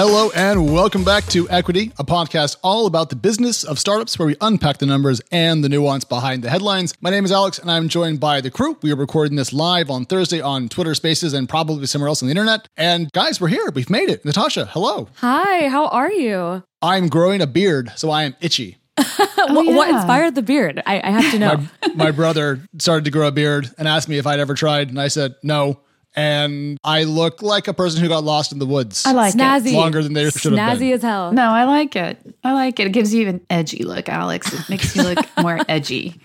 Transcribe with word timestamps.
Hello 0.00 0.30
and 0.30 0.72
welcome 0.72 1.02
back 1.02 1.24
to 1.26 1.50
Equity, 1.50 1.90
a 1.98 2.04
podcast 2.04 2.56
all 2.62 2.86
about 2.86 3.10
the 3.10 3.16
business 3.16 3.64
of 3.64 3.80
startups 3.80 4.16
where 4.16 4.28
we 4.28 4.36
unpack 4.40 4.78
the 4.78 4.86
numbers 4.86 5.20
and 5.32 5.64
the 5.64 5.68
nuance 5.68 6.04
behind 6.04 6.44
the 6.44 6.50
headlines. 6.50 6.94
My 7.00 7.10
name 7.10 7.24
is 7.24 7.32
Alex 7.32 7.58
and 7.58 7.68
I'm 7.68 7.88
joined 7.88 8.20
by 8.20 8.40
the 8.40 8.48
crew. 8.48 8.78
We 8.80 8.92
are 8.92 8.94
recording 8.94 9.34
this 9.34 9.52
live 9.52 9.90
on 9.90 10.04
Thursday 10.04 10.40
on 10.40 10.68
Twitter 10.68 10.94
Spaces 10.94 11.34
and 11.34 11.48
probably 11.48 11.84
somewhere 11.86 12.06
else 12.06 12.22
on 12.22 12.28
the 12.28 12.30
internet. 12.30 12.68
And 12.76 13.10
guys, 13.10 13.40
we're 13.40 13.48
here. 13.48 13.72
We've 13.74 13.90
made 13.90 14.08
it. 14.08 14.24
Natasha, 14.24 14.66
hello. 14.66 15.08
Hi, 15.16 15.66
how 15.66 15.88
are 15.88 16.12
you? 16.12 16.62
I'm 16.80 17.08
growing 17.08 17.40
a 17.40 17.48
beard, 17.48 17.90
so 17.96 18.10
I 18.10 18.22
am 18.22 18.36
itchy. 18.40 18.78
what, 18.94 19.28
oh, 19.48 19.74
what 19.74 19.88
yeah. 19.88 19.96
inspired 19.96 20.36
the 20.36 20.42
beard? 20.42 20.80
I, 20.86 21.00
I 21.02 21.10
have 21.10 21.32
to 21.32 21.40
know. 21.40 21.56
My, 21.56 21.94
my 21.96 22.10
brother 22.12 22.60
started 22.78 23.04
to 23.06 23.10
grow 23.10 23.26
a 23.26 23.32
beard 23.32 23.68
and 23.76 23.88
asked 23.88 24.08
me 24.08 24.18
if 24.18 24.28
I'd 24.28 24.38
ever 24.38 24.54
tried, 24.54 24.90
and 24.90 25.00
I 25.00 25.08
said 25.08 25.34
no. 25.42 25.80
And 26.18 26.78
I 26.82 27.04
look 27.04 27.42
like 27.42 27.68
a 27.68 27.72
person 27.72 28.02
who 28.02 28.08
got 28.08 28.24
lost 28.24 28.50
in 28.50 28.58
the 28.58 28.66
woods. 28.66 29.06
I 29.06 29.12
like 29.12 29.34
Snazzy. 29.34 29.68
it. 29.68 29.74
Longer 29.76 30.02
than 30.02 30.14
they 30.14 30.28
should 30.30 30.52
have 30.52 30.78
been. 30.78 30.88
Snazzy 30.88 30.92
as 30.92 31.02
hell. 31.02 31.30
No, 31.32 31.44
I 31.44 31.62
like 31.62 31.94
it. 31.94 32.18
I 32.42 32.54
like 32.54 32.80
it. 32.80 32.88
It 32.88 32.92
gives 32.92 33.14
you 33.14 33.28
an 33.28 33.40
edgy 33.48 33.84
look, 33.84 34.08
Alex. 34.08 34.52
It 34.52 34.68
makes 34.68 34.96
you 34.96 35.04
look 35.04 35.18
more 35.40 35.60
edgy. 35.68 36.20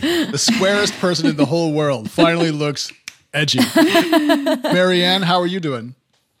the 0.00 0.36
squarest 0.36 0.94
person 0.94 1.26
in 1.28 1.36
the 1.36 1.44
whole 1.46 1.72
world 1.72 2.10
finally 2.10 2.50
looks 2.50 2.92
edgy. 3.32 3.60
Marianne, 4.64 5.22
how 5.22 5.38
are 5.40 5.46
you 5.46 5.60
doing? 5.60 5.94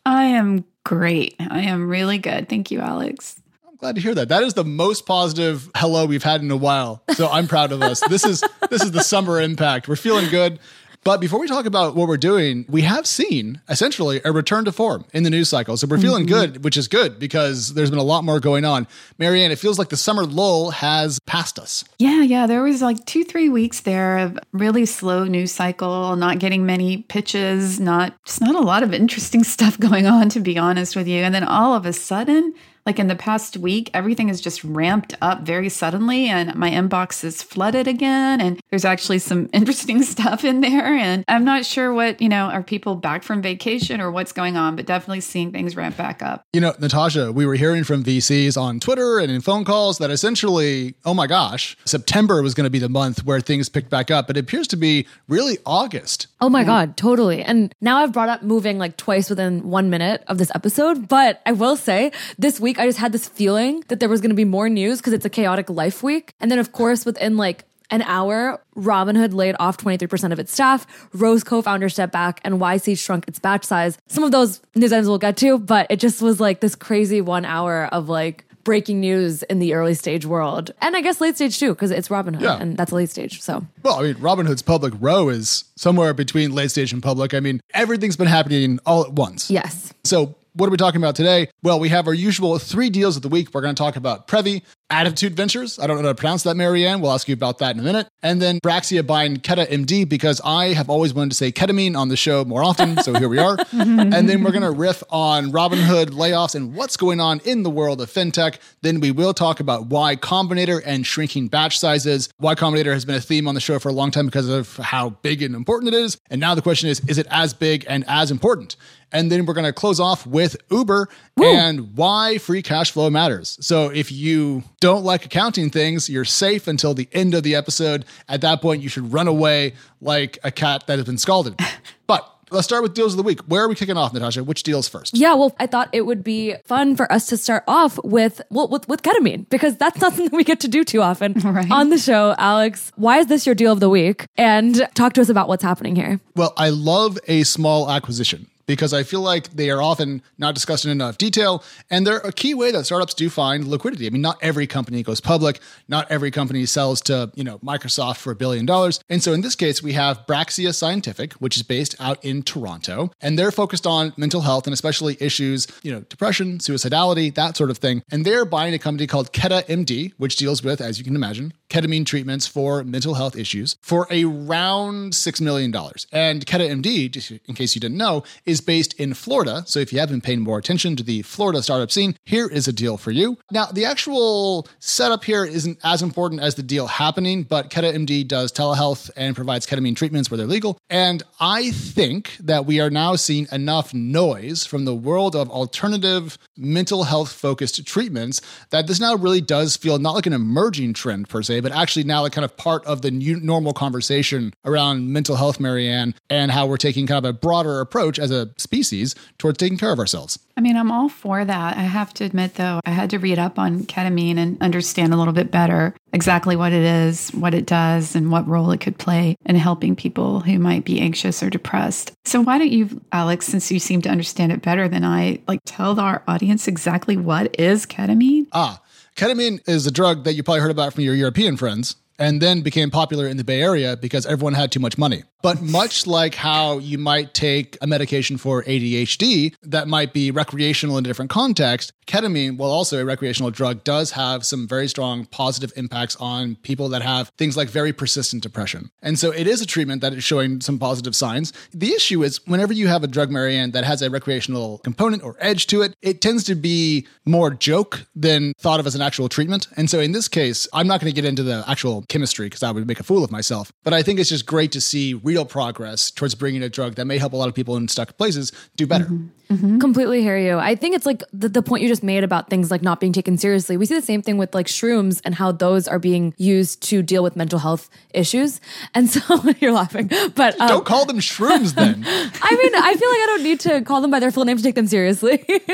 I 0.04 0.24
am 0.24 0.64
great. 0.84 1.36
I 1.38 1.60
am 1.60 1.88
really 1.88 2.18
good. 2.18 2.48
Thank 2.48 2.72
you, 2.72 2.80
Alex. 2.80 3.40
I'm 3.68 3.76
glad 3.76 3.94
to 3.94 4.00
hear 4.00 4.16
that. 4.16 4.30
That 4.30 4.42
is 4.42 4.54
the 4.54 4.64
most 4.64 5.06
positive 5.06 5.70
hello 5.76 6.06
we've 6.06 6.24
had 6.24 6.40
in 6.42 6.50
a 6.50 6.56
while. 6.56 7.04
So 7.14 7.28
I'm 7.28 7.46
proud 7.46 7.70
of 7.70 7.82
us. 7.82 8.00
This 8.08 8.24
is 8.24 8.42
this 8.68 8.82
is 8.82 8.90
the 8.90 9.02
summer 9.02 9.40
impact. 9.40 9.86
We're 9.86 9.94
feeling 9.96 10.28
good. 10.28 10.58
But 11.06 11.20
before 11.20 11.38
we 11.38 11.46
talk 11.46 11.66
about 11.66 11.94
what 11.94 12.08
we're 12.08 12.16
doing, 12.16 12.64
we 12.68 12.82
have 12.82 13.06
seen 13.06 13.60
essentially 13.68 14.20
a 14.24 14.32
return 14.32 14.64
to 14.64 14.72
form 14.72 15.04
in 15.12 15.22
the 15.22 15.30
news 15.30 15.48
cycle. 15.48 15.76
So 15.76 15.86
we're 15.86 15.98
feeling 15.98 16.26
mm-hmm. 16.26 16.52
good, 16.54 16.64
which 16.64 16.76
is 16.76 16.88
good 16.88 17.20
because 17.20 17.74
there's 17.74 17.90
been 17.90 18.00
a 18.00 18.02
lot 18.02 18.24
more 18.24 18.40
going 18.40 18.64
on. 18.64 18.88
Marianne, 19.16 19.52
it 19.52 19.60
feels 19.60 19.78
like 19.78 19.90
the 19.90 19.96
summer 19.96 20.24
lull 20.24 20.72
has 20.72 21.20
passed 21.20 21.60
us. 21.60 21.84
Yeah, 22.00 22.22
yeah. 22.22 22.48
There 22.48 22.60
was 22.60 22.82
like 22.82 23.06
two, 23.06 23.22
three 23.22 23.48
weeks 23.48 23.82
there 23.82 24.18
of 24.18 24.36
really 24.50 24.84
slow 24.84 25.22
news 25.22 25.52
cycle, 25.52 26.16
not 26.16 26.40
getting 26.40 26.66
many 26.66 27.02
pitches, 27.02 27.78
not 27.78 28.12
just 28.24 28.40
not 28.40 28.56
a 28.56 28.60
lot 28.60 28.82
of 28.82 28.92
interesting 28.92 29.44
stuff 29.54 29.78
going 29.78 30.08
on, 30.08 30.28
to 30.30 30.40
be 30.40 30.58
honest 30.58 30.96
with 30.96 31.06
you. 31.06 31.22
And 31.22 31.32
then 31.32 31.44
all 31.44 31.76
of 31.76 31.86
a 31.86 31.92
sudden, 31.92 32.52
like 32.86 33.00
in 33.00 33.08
the 33.08 33.16
past 33.16 33.56
week, 33.56 33.90
everything 33.92 34.28
has 34.28 34.40
just 34.40 34.62
ramped 34.62 35.14
up 35.20 35.42
very 35.42 35.68
suddenly, 35.68 36.28
and 36.28 36.54
my 36.54 36.70
inbox 36.70 37.24
is 37.24 37.42
flooded 37.42 37.88
again. 37.88 38.40
And 38.40 38.60
there's 38.70 38.84
actually 38.84 39.18
some 39.18 39.50
interesting 39.52 40.02
stuff 40.04 40.44
in 40.44 40.60
there. 40.60 40.94
And 40.94 41.24
I'm 41.26 41.44
not 41.44 41.66
sure 41.66 41.92
what, 41.92 42.22
you 42.22 42.28
know, 42.28 42.46
are 42.46 42.62
people 42.62 42.94
back 42.94 43.24
from 43.24 43.42
vacation 43.42 44.00
or 44.00 44.12
what's 44.12 44.32
going 44.32 44.56
on, 44.56 44.76
but 44.76 44.86
definitely 44.86 45.20
seeing 45.20 45.50
things 45.50 45.76
ramp 45.76 45.96
back 45.96 46.22
up. 46.22 46.44
You 46.52 46.60
know, 46.60 46.74
Natasha, 46.78 47.32
we 47.32 47.44
were 47.44 47.56
hearing 47.56 47.82
from 47.82 48.04
VCs 48.04 48.56
on 48.56 48.78
Twitter 48.78 49.18
and 49.18 49.32
in 49.32 49.40
phone 49.40 49.64
calls 49.64 49.98
that 49.98 50.10
essentially, 50.10 50.94
oh 51.04 51.14
my 51.14 51.26
gosh, 51.26 51.76
September 51.84 52.40
was 52.40 52.54
going 52.54 52.64
to 52.64 52.70
be 52.70 52.78
the 52.78 52.88
month 52.88 53.24
where 53.24 53.40
things 53.40 53.68
picked 53.68 53.90
back 53.90 54.10
up. 54.10 54.28
But 54.28 54.36
it 54.36 54.40
appears 54.40 54.68
to 54.68 54.76
be 54.76 55.08
really 55.28 55.58
August. 55.66 56.28
Oh 56.40 56.48
my 56.48 56.62
God, 56.62 56.96
totally. 56.96 57.42
And 57.42 57.74
now 57.80 57.98
I've 57.98 58.12
brought 58.12 58.28
up 58.28 58.42
moving 58.42 58.78
like 58.78 58.96
twice 58.96 59.28
within 59.28 59.68
one 59.68 59.90
minute 59.90 60.22
of 60.28 60.38
this 60.38 60.52
episode. 60.54 61.08
But 61.08 61.42
I 61.44 61.52
will 61.52 61.76
say 61.76 62.12
this 62.38 62.60
week, 62.60 62.75
I 62.78 62.86
just 62.86 62.98
had 62.98 63.12
this 63.12 63.28
feeling 63.28 63.82
that 63.88 64.00
there 64.00 64.08
was 64.08 64.20
going 64.20 64.30
to 64.30 64.36
be 64.36 64.44
more 64.44 64.68
news 64.68 64.98
because 64.98 65.12
it's 65.12 65.24
a 65.24 65.30
chaotic 65.30 65.68
life 65.70 66.02
week. 66.02 66.32
And 66.40 66.50
then, 66.50 66.58
of 66.58 66.72
course, 66.72 67.04
within 67.04 67.36
like 67.36 67.64
an 67.90 68.02
hour, 68.02 68.60
Robinhood 68.76 69.32
laid 69.32 69.54
off 69.60 69.76
23% 69.78 70.32
of 70.32 70.38
its 70.40 70.52
staff, 70.52 70.86
Ro's 71.14 71.44
co 71.44 71.62
founder 71.62 71.88
stepped 71.88 72.12
back, 72.12 72.40
and 72.44 72.56
YC 72.60 72.98
shrunk 72.98 73.28
its 73.28 73.38
batch 73.38 73.64
size. 73.64 73.96
Some 74.08 74.24
of 74.24 74.32
those 74.32 74.60
news 74.74 74.92
items 74.92 75.08
we'll 75.08 75.18
get 75.18 75.36
to, 75.38 75.58
but 75.58 75.86
it 75.88 76.00
just 76.00 76.20
was 76.20 76.40
like 76.40 76.60
this 76.60 76.74
crazy 76.74 77.20
one 77.20 77.44
hour 77.44 77.86
of 77.92 78.08
like, 78.08 78.42
Breaking 78.64 78.98
news 78.98 79.44
in 79.44 79.60
the 79.60 79.74
early 79.74 79.94
stage 79.94 80.26
world, 80.26 80.72
and 80.82 80.96
I 80.96 81.00
guess 81.00 81.20
late 81.20 81.36
stage 81.36 81.56
too, 81.60 81.68
because 81.72 81.92
it's 81.92 82.08
Robinhood, 82.08 82.40
Yeah. 82.40 82.58
and 82.60 82.76
that's 82.76 82.90
a 82.90 82.96
late 82.96 83.08
stage. 83.10 83.40
So 83.40 83.64
Well, 83.84 84.00
I 84.00 84.02
mean, 84.02 84.16
Robinhood's 84.16 84.62
public 84.62 84.92
Ro 84.98 85.28
is 85.28 85.62
somewhere 85.76 86.12
between 86.12 86.50
late 86.52 86.72
stage 86.72 86.92
and 86.92 87.00
public. 87.00 87.32
I 87.32 87.38
mean, 87.38 87.60
everything's 87.74 88.16
been 88.16 88.26
happening 88.26 88.80
all 88.84 89.04
at 89.04 89.12
once. 89.12 89.52
yes, 89.52 89.92
So, 90.02 90.34
what 90.56 90.68
are 90.68 90.70
we 90.70 90.76
talking 90.76 91.00
about 91.00 91.14
today? 91.14 91.48
Well, 91.62 91.78
we 91.78 91.90
have 91.90 92.06
our 92.06 92.14
usual 92.14 92.58
three 92.58 92.90
deals 92.90 93.16
of 93.16 93.22
the 93.22 93.28
week. 93.28 93.50
We're 93.52 93.60
going 93.60 93.74
to 93.74 93.78
talk 93.78 93.96
about 93.96 94.26
Previ, 94.26 94.62
Attitude 94.88 95.34
Ventures. 95.34 95.78
I 95.80 95.86
don't 95.86 95.96
know 95.96 96.02
how 96.04 96.08
to 96.10 96.14
pronounce 96.14 96.44
that, 96.44 96.56
Marianne. 96.56 97.00
We'll 97.00 97.12
ask 97.12 97.26
you 97.26 97.34
about 97.34 97.58
that 97.58 97.74
in 97.74 97.80
a 97.80 97.82
minute. 97.82 98.08
And 98.22 98.40
then 98.40 98.60
Braxia 98.60 99.04
buying 99.04 99.38
Keta 99.38 99.66
MD 99.66 100.08
because 100.08 100.40
I 100.44 100.74
have 100.74 100.88
always 100.88 101.12
wanted 101.12 101.30
to 101.30 101.36
say 101.36 101.50
ketamine 101.50 101.96
on 101.96 102.08
the 102.08 102.16
show 102.16 102.44
more 102.44 102.62
often. 102.62 102.96
So 103.02 103.14
here 103.14 103.28
we 103.28 103.38
are. 103.38 103.56
and 103.72 104.28
then 104.28 104.44
we're 104.44 104.52
going 104.52 104.62
to 104.62 104.70
riff 104.70 105.02
on 105.10 105.50
Robinhood 105.50 106.10
layoffs 106.10 106.54
and 106.54 106.74
what's 106.74 106.96
going 106.96 107.20
on 107.20 107.40
in 107.44 107.64
the 107.64 107.70
world 107.70 108.00
of 108.00 108.10
fintech. 108.12 108.58
Then 108.82 109.00
we 109.00 109.10
will 109.10 109.34
talk 109.34 109.58
about 109.58 109.86
Y 109.86 110.16
Combinator 110.16 110.80
and 110.84 111.04
shrinking 111.04 111.48
batch 111.48 111.78
sizes. 111.78 112.28
Y 112.38 112.54
Combinator 112.54 112.92
has 112.92 113.04
been 113.04 113.16
a 113.16 113.20
theme 113.20 113.48
on 113.48 113.54
the 113.54 113.60
show 113.60 113.80
for 113.80 113.88
a 113.88 113.92
long 113.92 114.12
time 114.12 114.26
because 114.26 114.48
of 114.48 114.76
how 114.76 115.10
big 115.10 115.42
and 115.42 115.56
important 115.56 115.92
it 115.92 115.98
is. 115.98 116.18
And 116.30 116.40
now 116.40 116.54
the 116.54 116.62
question 116.62 116.88
is, 116.88 117.00
is 117.08 117.18
it 117.18 117.26
as 117.30 117.54
big 117.54 117.84
and 117.88 118.04
as 118.06 118.30
important? 118.30 118.76
And 119.12 119.30
then 119.30 119.46
we're 119.46 119.54
going 119.54 119.66
to 119.66 119.72
close 119.72 120.00
off 120.00 120.26
with 120.26 120.56
Uber 120.70 121.08
and 121.40 121.96
why 121.96 122.38
free 122.38 122.60
cash 122.60 122.90
flow 122.90 123.08
matters. 123.08 123.56
So 123.60 123.88
if 123.88 124.10
you 124.10 124.64
don't 124.80 125.04
like 125.04 125.24
accounting 125.24 125.70
things, 125.70 126.08
you're 126.08 126.24
safe 126.24 126.66
until 126.66 126.94
the 126.94 127.08
end 127.12 127.34
of 127.34 127.42
the 127.42 127.54
episode. 127.54 128.04
At 128.28 128.40
that 128.42 128.60
point, 128.60 128.82
you 128.82 128.88
should 128.88 129.12
run 129.12 129.28
away 129.28 129.74
like 130.00 130.38
a 130.44 130.50
cat 130.50 130.86
that 130.86 130.98
has 130.98 131.06
been 131.06 131.18
scalded. 131.18 131.58
but 132.06 132.30
let's 132.50 132.66
start 132.66 132.82
with 132.82 132.94
deals 132.94 133.12
of 133.14 133.16
the 133.16 133.22
week. 133.22 133.40
Where 133.48 133.64
are 133.64 133.68
we 133.68 133.74
kicking 133.74 133.96
off, 133.96 134.12
Natasha? 134.12 134.44
Which 134.44 134.62
deals 134.62 134.88
first? 134.88 135.16
Yeah, 135.16 135.34
well, 135.34 135.54
I 135.58 135.66
thought 135.66 135.88
it 135.92 136.02
would 136.02 136.22
be 136.22 136.54
fun 136.64 136.94
for 136.94 137.10
us 137.10 137.26
to 137.28 137.36
start 137.36 137.64
off 137.66 137.98
with 138.04 138.42
well, 138.50 138.68
with, 138.68 138.86
with 138.88 139.02
ketamine 139.02 139.48
because 139.48 139.76
that's 139.76 140.00
not 140.00 140.12
something 140.12 140.36
we 140.36 140.44
get 140.44 140.60
to 140.60 140.68
do 140.68 140.84
too 140.84 141.02
often 141.02 141.32
Right. 141.44 141.70
on 141.70 141.88
the 141.90 141.98
show. 141.98 142.34
Alex, 142.38 142.92
why 142.96 143.18
is 143.18 143.26
this 143.26 143.46
your 143.46 143.54
deal 143.54 143.72
of 143.72 143.80
the 143.80 143.88
week? 143.88 144.26
And 144.36 144.86
talk 144.94 145.14
to 145.14 145.20
us 145.20 145.28
about 145.28 145.48
what's 145.48 145.62
happening 145.62 145.96
here. 145.96 146.20
Well, 146.34 146.52
I 146.56 146.68
love 146.68 147.18
a 147.26 147.42
small 147.44 147.90
acquisition 147.90 148.48
because 148.66 148.92
I 148.92 149.02
feel 149.02 149.20
like 149.20 149.50
they 149.50 149.70
are 149.70 149.80
often 149.80 150.22
not 150.38 150.54
discussed 150.54 150.84
in 150.84 150.90
enough 150.90 151.18
detail. 151.18 151.62
And 151.90 152.06
they're 152.06 152.18
a 152.18 152.32
key 152.32 152.54
way 152.54 152.70
that 152.72 152.84
startups 152.84 153.14
do 153.14 153.30
find 153.30 153.66
liquidity. 153.66 154.06
I 154.06 154.10
mean, 154.10 154.22
not 154.22 154.38
every 154.42 154.66
company 154.66 155.02
goes 155.02 155.20
public, 155.20 155.60
not 155.88 156.10
every 156.10 156.30
company 156.30 156.66
sells 156.66 157.00
to, 157.02 157.30
you 157.34 157.44
know, 157.44 157.58
Microsoft 157.58 158.18
for 158.18 158.30
a 158.30 158.36
billion 158.36 158.66
dollars. 158.66 159.00
And 159.08 159.22
so 159.22 159.32
in 159.32 159.40
this 159.40 159.54
case, 159.54 159.82
we 159.82 159.92
have 159.92 160.26
Braxia 160.26 160.74
Scientific, 160.74 161.34
which 161.34 161.56
is 161.56 161.62
based 161.62 161.94
out 162.00 162.24
in 162.24 162.42
Toronto, 162.42 163.10
and 163.20 163.38
they're 163.38 163.52
focused 163.52 163.86
on 163.86 164.12
mental 164.16 164.42
health 164.42 164.66
and 164.66 164.74
especially 164.74 165.16
issues, 165.20 165.66
you 165.82 165.92
know, 165.92 166.00
depression, 166.00 166.58
suicidality, 166.58 167.34
that 167.34 167.56
sort 167.56 167.70
of 167.70 167.78
thing. 167.78 168.02
And 168.10 168.24
they're 168.24 168.44
buying 168.44 168.74
a 168.74 168.78
company 168.78 169.06
called 169.06 169.32
Keta 169.32 169.64
MD, 169.66 170.12
which 170.18 170.36
deals 170.36 170.62
with, 170.62 170.80
as 170.80 170.98
you 170.98 171.04
can 171.04 171.16
imagine, 171.16 171.52
ketamine 171.68 172.06
treatments 172.06 172.46
for 172.46 172.84
mental 172.84 173.14
health 173.14 173.36
issues 173.36 173.76
for 173.80 174.06
around 174.10 175.12
$6 175.12 175.40
million. 175.40 175.74
And 176.12 176.46
Keta 176.46 176.68
MD, 176.68 177.10
just 177.10 177.30
in 177.30 177.54
case 177.54 177.74
you 177.74 177.80
didn't 177.80 177.96
know, 177.96 178.24
is 178.44 178.60
based 178.60 178.94
in 178.94 179.14
Florida. 179.14 179.64
So 179.66 179.80
if 179.80 179.92
you 179.92 179.98
have 180.00 180.08
been 180.08 180.20
paying 180.20 180.40
more 180.40 180.58
attention 180.58 180.96
to 180.96 181.02
the 181.02 181.22
Florida 181.22 181.62
startup 181.62 181.90
scene, 181.90 182.16
here 182.24 182.46
is 182.46 182.68
a 182.68 182.72
deal 182.72 182.96
for 182.96 183.10
you. 183.10 183.38
Now, 183.50 183.66
the 183.66 183.84
actual 183.84 184.68
setup 184.78 185.24
here 185.24 185.44
isn't 185.44 185.78
as 185.84 186.02
important 186.02 186.40
as 186.40 186.54
the 186.54 186.62
deal 186.62 186.86
happening, 186.86 187.42
but 187.42 187.70
Keta 187.70 187.94
MD 187.94 188.26
does 188.26 188.52
telehealth 188.52 189.10
and 189.16 189.34
provides 189.34 189.66
ketamine 189.66 189.96
treatments 189.96 190.30
where 190.30 190.38
they're 190.38 190.46
legal. 190.46 190.78
And 190.88 191.22
I 191.40 191.70
think 191.70 192.36
that 192.38 192.66
we 192.66 192.80
are 192.80 192.90
now 192.90 193.16
seeing 193.16 193.46
enough 193.52 193.92
noise 193.92 194.64
from 194.64 194.84
the 194.84 194.94
world 194.94 195.34
of 195.34 195.50
alternative 195.50 196.38
mental 196.56 197.04
health 197.04 197.32
focused 197.32 197.84
treatments 197.86 198.40
that 198.70 198.86
this 198.86 199.00
now 199.00 199.14
really 199.14 199.40
does 199.40 199.76
feel 199.76 199.98
not 199.98 200.14
like 200.14 200.26
an 200.26 200.32
emerging 200.32 200.94
trend 200.94 201.28
per 201.28 201.42
se, 201.42 201.55
but 201.60 201.72
actually 201.72 202.04
now 202.04 202.22
like 202.22 202.32
kind 202.32 202.44
of 202.44 202.56
part 202.56 202.84
of 202.86 203.02
the 203.02 203.10
new 203.10 203.40
normal 203.40 203.72
conversation 203.72 204.54
around 204.64 205.12
mental 205.12 205.36
health, 205.36 205.60
Marianne, 205.60 206.14
and 206.30 206.50
how 206.50 206.66
we're 206.66 206.76
taking 206.76 207.06
kind 207.06 207.24
of 207.24 207.28
a 207.28 207.32
broader 207.32 207.80
approach 207.80 208.18
as 208.18 208.30
a 208.30 208.50
species 208.56 209.14
towards 209.38 209.58
taking 209.58 209.78
care 209.78 209.92
of 209.92 209.98
ourselves. 209.98 210.38
I 210.58 210.62
mean, 210.62 210.76
I'm 210.76 210.90
all 210.90 211.10
for 211.10 211.44
that. 211.44 211.76
I 211.76 211.82
have 211.82 212.14
to 212.14 212.24
admit, 212.24 212.54
though, 212.54 212.80
I 212.86 212.90
had 212.90 213.10
to 213.10 213.18
read 213.18 213.38
up 213.38 213.58
on 213.58 213.80
ketamine 213.80 214.38
and 214.38 214.60
understand 214.62 215.12
a 215.12 215.16
little 215.16 215.34
bit 215.34 215.50
better 215.50 215.94
exactly 216.14 216.56
what 216.56 216.72
it 216.72 216.82
is, 216.82 217.28
what 217.30 217.52
it 217.52 217.66
does, 217.66 218.16
and 218.16 218.30
what 218.32 218.48
role 218.48 218.70
it 218.70 218.80
could 218.80 218.96
play 218.96 219.36
in 219.44 219.56
helping 219.56 219.94
people 219.94 220.40
who 220.40 220.58
might 220.58 220.86
be 220.86 220.98
anxious 220.98 221.42
or 221.42 221.50
depressed. 221.50 222.12
So, 222.24 222.40
why 222.40 222.56
don't 222.56 222.72
you, 222.72 223.02
Alex, 223.12 223.46
since 223.46 223.70
you 223.70 223.78
seem 223.78 224.00
to 224.02 224.08
understand 224.08 224.50
it 224.50 224.62
better 224.62 224.88
than 224.88 225.04
I, 225.04 225.40
like 225.46 225.60
tell 225.66 226.00
our 226.00 226.22
audience 226.26 226.66
exactly 226.68 227.18
what 227.18 227.60
is 227.60 227.84
ketamine? 227.84 228.46
Ah, 228.52 228.80
ketamine 229.16 229.66
is 229.68 229.86
a 229.86 229.90
drug 229.90 230.24
that 230.24 230.34
you 230.34 230.42
probably 230.42 230.60
heard 230.60 230.70
about 230.70 230.92
from 230.94 231.04
your 231.04 231.14
European 231.14 231.56
friends. 231.56 231.96
and 232.18 232.40
then 232.40 232.62
became 232.62 232.90
popular 232.90 233.28
in 233.28 233.36
the 233.36 233.44
Bay 233.44 233.60
Area 233.60 233.94
because 233.94 234.24
everyone 234.24 234.54
had 234.54 234.72
too 234.72 234.80
much 234.80 234.96
money. 234.96 235.22
But 235.42 235.62
much 235.62 236.06
like 236.06 236.34
how 236.34 236.78
you 236.78 236.98
might 236.98 237.34
take 237.34 237.76
a 237.80 237.86
medication 237.86 238.36
for 238.36 238.62
ADHD 238.64 239.54
that 239.62 239.86
might 239.86 240.12
be 240.12 240.30
recreational 240.30 240.98
in 240.98 241.04
a 241.04 241.08
different 241.08 241.30
context, 241.30 241.92
ketamine, 242.06 242.56
while 242.56 242.70
also 242.70 243.00
a 243.00 243.04
recreational 243.04 243.50
drug, 243.50 243.84
does 243.84 244.12
have 244.12 244.44
some 244.44 244.66
very 244.66 244.88
strong 244.88 245.26
positive 245.26 245.72
impacts 245.76 246.16
on 246.16 246.56
people 246.56 246.88
that 246.88 247.02
have 247.02 247.30
things 247.36 247.56
like 247.56 247.68
very 247.68 247.92
persistent 247.92 248.42
depression. 248.42 248.90
And 249.02 249.18
so 249.18 249.30
it 249.30 249.46
is 249.46 249.60
a 249.60 249.66
treatment 249.66 250.00
that 250.02 250.14
is 250.14 250.24
showing 250.24 250.60
some 250.60 250.78
positive 250.78 251.14
signs. 251.14 251.52
The 251.72 251.92
issue 251.92 252.22
is 252.22 252.44
whenever 252.46 252.72
you 252.72 252.88
have 252.88 253.04
a 253.04 253.08
drug, 253.08 253.30
Marianne, 253.30 253.72
that 253.72 253.84
has 253.84 254.02
a 254.02 254.10
recreational 254.10 254.78
component 254.78 255.22
or 255.22 255.36
edge 255.38 255.66
to 255.68 255.82
it, 255.82 255.94
it 256.02 256.20
tends 256.20 256.44
to 256.44 256.54
be 256.54 257.06
more 257.24 257.50
joke 257.50 258.06
than 258.14 258.52
thought 258.58 258.80
of 258.80 258.86
as 258.86 258.94
an 258.94 259.02
actual 259.02 259.28
treatment. 259.28 259.68
And 259.76 259.90
so 259.90 260.00
in 260.00 260.12
this 260.12 260.28
case, 260.28 260.66
I'm 260.72 260.86
not 260.86 261.00
going 261.00 261.12
to 261.12 261.14
get 261.14 261.28
into 261.28 261.42
the 261.42 261.64
actual 261.66 262.04
chemistry 262.08 262.46
because 262.46 262.62
I 262.62 262.70
would 262.70 262.86
make 262.86 263.00
a 263.00 263.04
fool 263.04 263.24
of 263.24 263.30
myself. 263.30 263.72
But 263.84 263.92
I 263.92 264.02
think 264.02 264.18
it's 264.18 264.30
just 264.30 264.46
great 264.46 264.72
to 264.72 264.80
see 264.80 265.14
real 265.26 265.44
progress 265.44 266.12
towards 266.12 266.36
bringing 266.36 266.62
a 266.62 266.68
drug 266.68 266.94
that 266.94 267.04
may 267.04 267.18
help 267.18 267.32
a 267.32 267.36
lot 267.36 267.48
of 267.48 267.54
people 267.54 267.76
in 267.76 267.88
stuck 267.88 268.16
places 268.16 268.52
do 268.76 268.86
better. 268.86 269.06
Mm-hmm. 269.06 269.54
Mm-hmm. 269.54 269.78
Completely 269.78 270.22
hear 270.22 270.38
you. 270.38 270.58
I 270.58 270.74
think 270.76 270.94
it's 270.94 271.04
like 271.04 271.22
the, 271.32 271.48
the 271.48 271.62
point 271.62 271.82
you 271.82 271.88
just 271.88 272.02
made 272.02 272.24
about 272.24 272.48
things 272.48 272.70
like 272.70 272.82
not 272.82 273.00
being 273.00 273.12
taken 273.12 273.36
seriously. 273.36 273.76
We 273.76 273.86
see 273.86 273.94
the 273.94 274.02
same 274.02 274.22
thing 274.22 274.38
with 274.38 274.54
like 274.54 274.66
shrooms 274.66 275.20
and 275.24 275.34
how 275.34 275.52
those 275.52 275.88
are 275.88 275.98
being 275.98 276.32
used 276.36 276.82
to 276.84 277.02
deal 277.02 277.22
with 277.22 277.36
mental 277.36 277.58
health 277.58 277.90
issues. 278.14 278.60
And 278.94 279.10
so 279.10 279.20
you're 279.60 279.72
laughing, 279.72 280.08
but 280.34 280.60
um, 280.60 280.68
don't 280.68 280.86
call 280.86 281.06
them 281.06 281.18
shrooms 281.18 281.74
then. 281.74 282.04
I 282.06 282.56
mean, 282.56 282.74
I 282.74 282.94
feel 282.94 283.10
like 283.10 283.20
I 283.20 283.26
don't 283.26 283.42
need 283.42 283.60
to 283.60 283.80
call 283.82 284.00
them 284.00 284.10
by 284.12 284.20
their 284.20 284.30
full 284.30 284.44
name 284.44 284.56
to 284.56 284.62
take 284.62 284.76
them 284.76 284.86
seriously. 284.86 285.44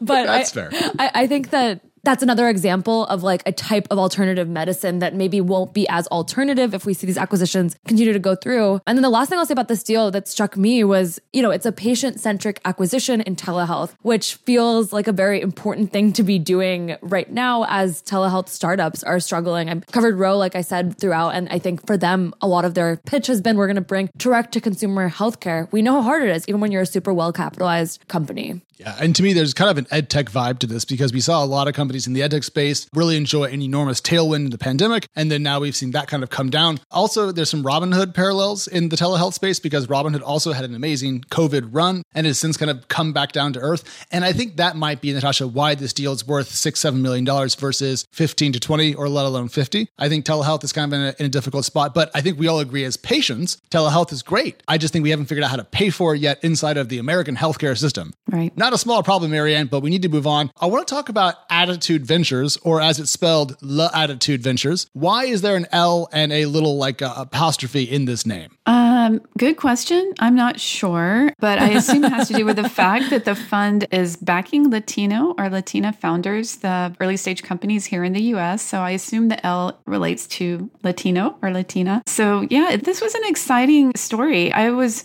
but 0.00 0.26
that's 0.26 0.56
I, 0.56 0.68
fair. 0.68 0.70
I, 0.98 1.10
I 1.14 1.26
think 1.26 1.50
that 1.50 1.80
that's 2.04 2.22
another 2.22 2.48
example 2.48 3.06
of 3.06 3.22
like 3.22 3.42
a 3.46 3.52
type 3.52 3.86
of 3.90 3.98
alternative 3.98 4.48
medicine 4.48 4.98
that 4.98 5.14
maybe 5.14 5.40
won't 5.40 5.72
be 5.72 5.88
as 5.88 6.06
alternative 6.08 6.74
if 6.74 6.84
we 6.84 6.94
see 6.94 7.06
these 7.06 7.18
acquisitions 7.18 7.76
continue 7.86 8.12
to 8.12 8.18
go 8.18 8.34
through. 8.34 8.80
And 8.86 8.96
then 8.96 9.02
the 9.02 9.10
last 9.10 9.28
thing 9.28 9.38
I'll 9.38 9.46
say 9.46 9.52
about 9.52 9.68
this 9.68 9.82
deal 9.82 10.10
that 10.10 10.28
struck 10.28 10.56
me 10.56 10.84
was, 10.84 11.20
you 11.32 11.42
know, 11.42 11.50
it's 11.50 11.66
a 11.66 11.72
patient 11.72 12.20
centric 12.20 12.60
acquisition 12.64 13.20
in 13.20 13.36
telehealth, 13.36 13.94
which 14.02 14.34
feels 14.34 14.92
like 14.92 15.06
a 15.06 15.12
very 15.12 15.40
important 15.40 15.92
thing 15.92 16.12
to 16.14 16.22
be 16.22 16.38
doing 16.38 16.96
right 17.02 17.30
now 17.30 17.64
as 17.68 18.02
telehealth 18.02 18.48
startups 18.48 19.02
are 19.04 19.20
struggling. 19.20 19.68
I've 19.68 19.86
covered 19.86 20.18
Ro, 20.18 20.36
like 20.36 20.56
I 20.56 20.62
said, 20.62 20.98
throughout. 20.98 21.30
And 21.30 21.48
I 21.50 21.58
think 21.58 21.86
for 21.86 21.96
them, 21.96 22.34
a 22.40 22.48
lot 22.48 22.64
of 22.64 22.74
their 22.74 22.96
pitch 22.96 23.28
has 23.28 23.40
been 23.40 23.56
we're 23.56 23.66
going 23.66 23.76
to 23.76 23.80
bring 23.80 24.10
direct 24.16 24.52
to 24.52 24.60
consumer 24.60 25.08
healthcare. 25.08 25.70
We 25.72 25.82
know 25.82 25.94
how 25.94 26.02
hard 26.02 26.22
it 26.24 26.34
is, 26.34 26.48
even 26.48 26.60
when 26.60 26.72
you're 26.72 26.82
a 26.82 26.86
super 26.86 27.12
well 27.12 27.32
capitalized 27.32 28.06
company. 28.08 28.60
Yeah, 28.82 28.96
and 28.98 29.14
to 29.14 29.22
me, 29.22 29.32
there's 29.32 29.54
kind 29.54 29.70
of 29.70 29.78
an 29.78 29.86
ed 29.92 30.10
tech 30.10 30.26
vibe 30.26 30.58
to 30.58 30.66
this 30.66 30.84
because 30.84 31.12
we 31.12 31.20
saw 31.20 31.44
a 31.44 31.46
lot 31.46 31.68
of 31.68 31.74
companies 31.74 32.08
in 32.08 32.14
the 32.14 32.22
ed 32.22 32.32
tech 32.32 32.42
space 32.42 32.88
really 32.92 33.16
enjoy 33.16 33.44
an 33.44 33.62
enormous 33.62 34.00
tailwind 34.00 34.46
in 34.46 34.50
the 34.50 34.58
pandemic, 34.58 35.06
and 35.14 35.30
then 35.30 35.40
now 35.40 35.60
we've 35.60 35.76
seen 35.76 35.92
that 35.92 36.08
kind 36.08 36.24
of 36.24 36.30
come 36.30 36.50
down. 36.50 36.80
Also, 36.90 37.30
there's 37.30 37.48
some 37.48 37.62
Robinhood 37.62 38.12
parallels 38.12 38.66
in 38.66 38.88
the 38.88 38.96
telehealth 38.96 39.34
space 39.34 39.60
because 39.60 39.86
Robinhood 39.86 40.22
also 40.22 40.50
had 40.50 40.64
an 40.64 40.74
amazing 40.74 41.20
COVID 41.30 41.68
run 41.70 42.02
and 42.12 42.26
has 42.26 42.40
since 42.40 42.56
kind 42.56 42.72
of 42.72 42.88
come 42.88 43.12
back 43.12 43.30
down 43.30 43.52
to 43.52 43.60
earth. 43.60 44.06
And 44.10 44.24
I 44.24 44.32
think 44.32 44.56
that 44.56 44.74
might 44.74 45.00
be, 45.00 45.12
Natasha, 45.12 45.46
why 45.46 45.76
this 45.76 45.92
deal 45.92 46.12
is 46.12 46.26
worth 46.26 46.48
six, 46.48 46.80
seven 46.80 47.02
million 47.02 47.24
dollars 47.24 47.54
versus 47.54 48.04
15 48.10 48.54
to 48.54 48.60
20 48.60 48.94
or 48.94 49.08
let 49.08 49.26
alone 49.26 49.48
50. 49.48 49.86
I 49.96 50.08
think 50.08 50.24
telehealth 50.24 50.64
is 50.64 50.72
kind 50.72 50.92
of 50.92 50.98
in 50.98 51.06
a, 51.06 51.14
in 51.20 51.26
a 51.26 51.28
difficult 51.28 51.64
spot, 51.64 51.94
but 51.94 52.10
I 52.16 52.20
think 52.20 52.36
we 52.36 52.48
all 52.48 52.58
agree 52.58 52.82
as 52.82 52.96
patients, 52.96 53.58
telehealth 53.70 54.12
is 54.12 54.22
great. 54.22 54.60
I 54.66 54.76
just 54.76 54.92
think 54.92 55.04
we 55.04 55.10
haven't 55.10 55.26
figured 55.26 55.44
out 55.44 55.50
how 55.50 55.56
to 55.56 55.64
pay 55.64 55.90
for 55.90 56.16
it 56.16 56.20
yet 56.20 56.42
inside 56.42 56.76
of 56.76 56.88
the 56.88 56.98
American 56.98 57.36
healthcare 57.36 57.78
system. 57.78 58.12
Right. 58.28 58.56
Not 58.56 58.71
a 58.72 58.78
small 58.78 59.02
problem, 59.02 59.30
Marianne, 59.30 59.66
but 59.66 59.80
we 59.80 59.90
need 59.90 60.02
to 60.02 60.08
move 60.08 60.26
on. 60.26 60.50
I 60.60 60.66
want 60.66 60.86
to 60.86 60.94
talk 60.94 61.08
about 61.08 61.34
Attitude 61.50 62.06
Ventures, 62.06 62.56
or 62.58 62.80
as 62.80 62.98
it's 62.98 63.10
spelled, 63.10 63.56
La 63.60 63.90
Attitude 63.94 64.42
Ventures. 64.42 64.86
Why 64.92 65.24
is 65.24 65.42
there 65.42 65.56
an 65.56 65.66
L 65.72 66.08
and 66.12 66.32
a 66.32 66.46
little 66.46 66.76
like 66.76 67.02
uh, 67.02 67.14
apostrophe 67.16 67.84
in 67.84 68.04
this 68.04 68.26
name? 68.26 68.56
Um, 68.66 69.20
good 69.36 69.56
question. 69.56 70.12
I'm 70.20 70.34
not 70.34 70.60
sure, 70.60 71.32
but 71.38 71.58
I 71.58 71.70
assume 71.70 72.04
it 72.04 72.12
has 72.12 72.28
to 72.28 72.34
do 72.34 72.44
with 72.44 72.56
the 72.56 72.68
fact 72.82 73.10
that 73.10 73.24
the 73.24 73.34
fund 73.34 73.86
is 73.90 74.16
backing 74.16 74.70
Latino 74.70 75.34
or 75.36 75.48
Latina 75.48 75.92
founders, 75.92 76.56
the 76.56 76.94
early 77.00 77.16
stage 77.16 77.42
companies 77.42 77.86
here 77.86 78.04
in 78.04 78.12
the 78.12 78.22
US. 78.34 78.62
So 78.62 78.78
I 78.78 78.90
assume 78.90 79.28
the 79.28 79.44
L 79.44 79.80
relates 79.86 80.26
to 80.28 80.70
Latino 80.82 81.36
or 81.42 81.50
Latina. 81.50 82.02
So 82.06 82.46
yeah, 82.50 82.76
this 82.76 83.00
was 83.00 83.14
an 83.14 83.22
exciting 83.26 83.92
story. 83.96 84.52
I 84.52 84.70
was 84.70 85.04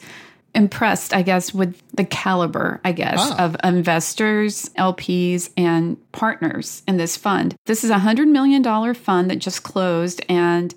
impressed, 0.57 1.13
I 1.13 1.21
guess, 1.21 1.53
with 1.53 1.81
the 1.93 2.03
caliber, 2.03 2.81
I 2.83 2.91
guess, 2.91 3.19
ah. 3.19 3.45
of 3.45 3.55
investors, 3.63 4.69
LPs, 4.77 5.51
and 5.55 5.97
partners 6.11 6.83
in 6.87 6.97
this 6.97 7.15
fund. 7.15 7.55
This 7.65 7.83
is 7.83 7.91
a 7.91 7.97
$100 7.97 8.27
million 8.27 8.93
fund 8.93 9.29
that 9.29 9.37
just 9.37 9.63
closed, 9.63 10.21
and 10.27 10.73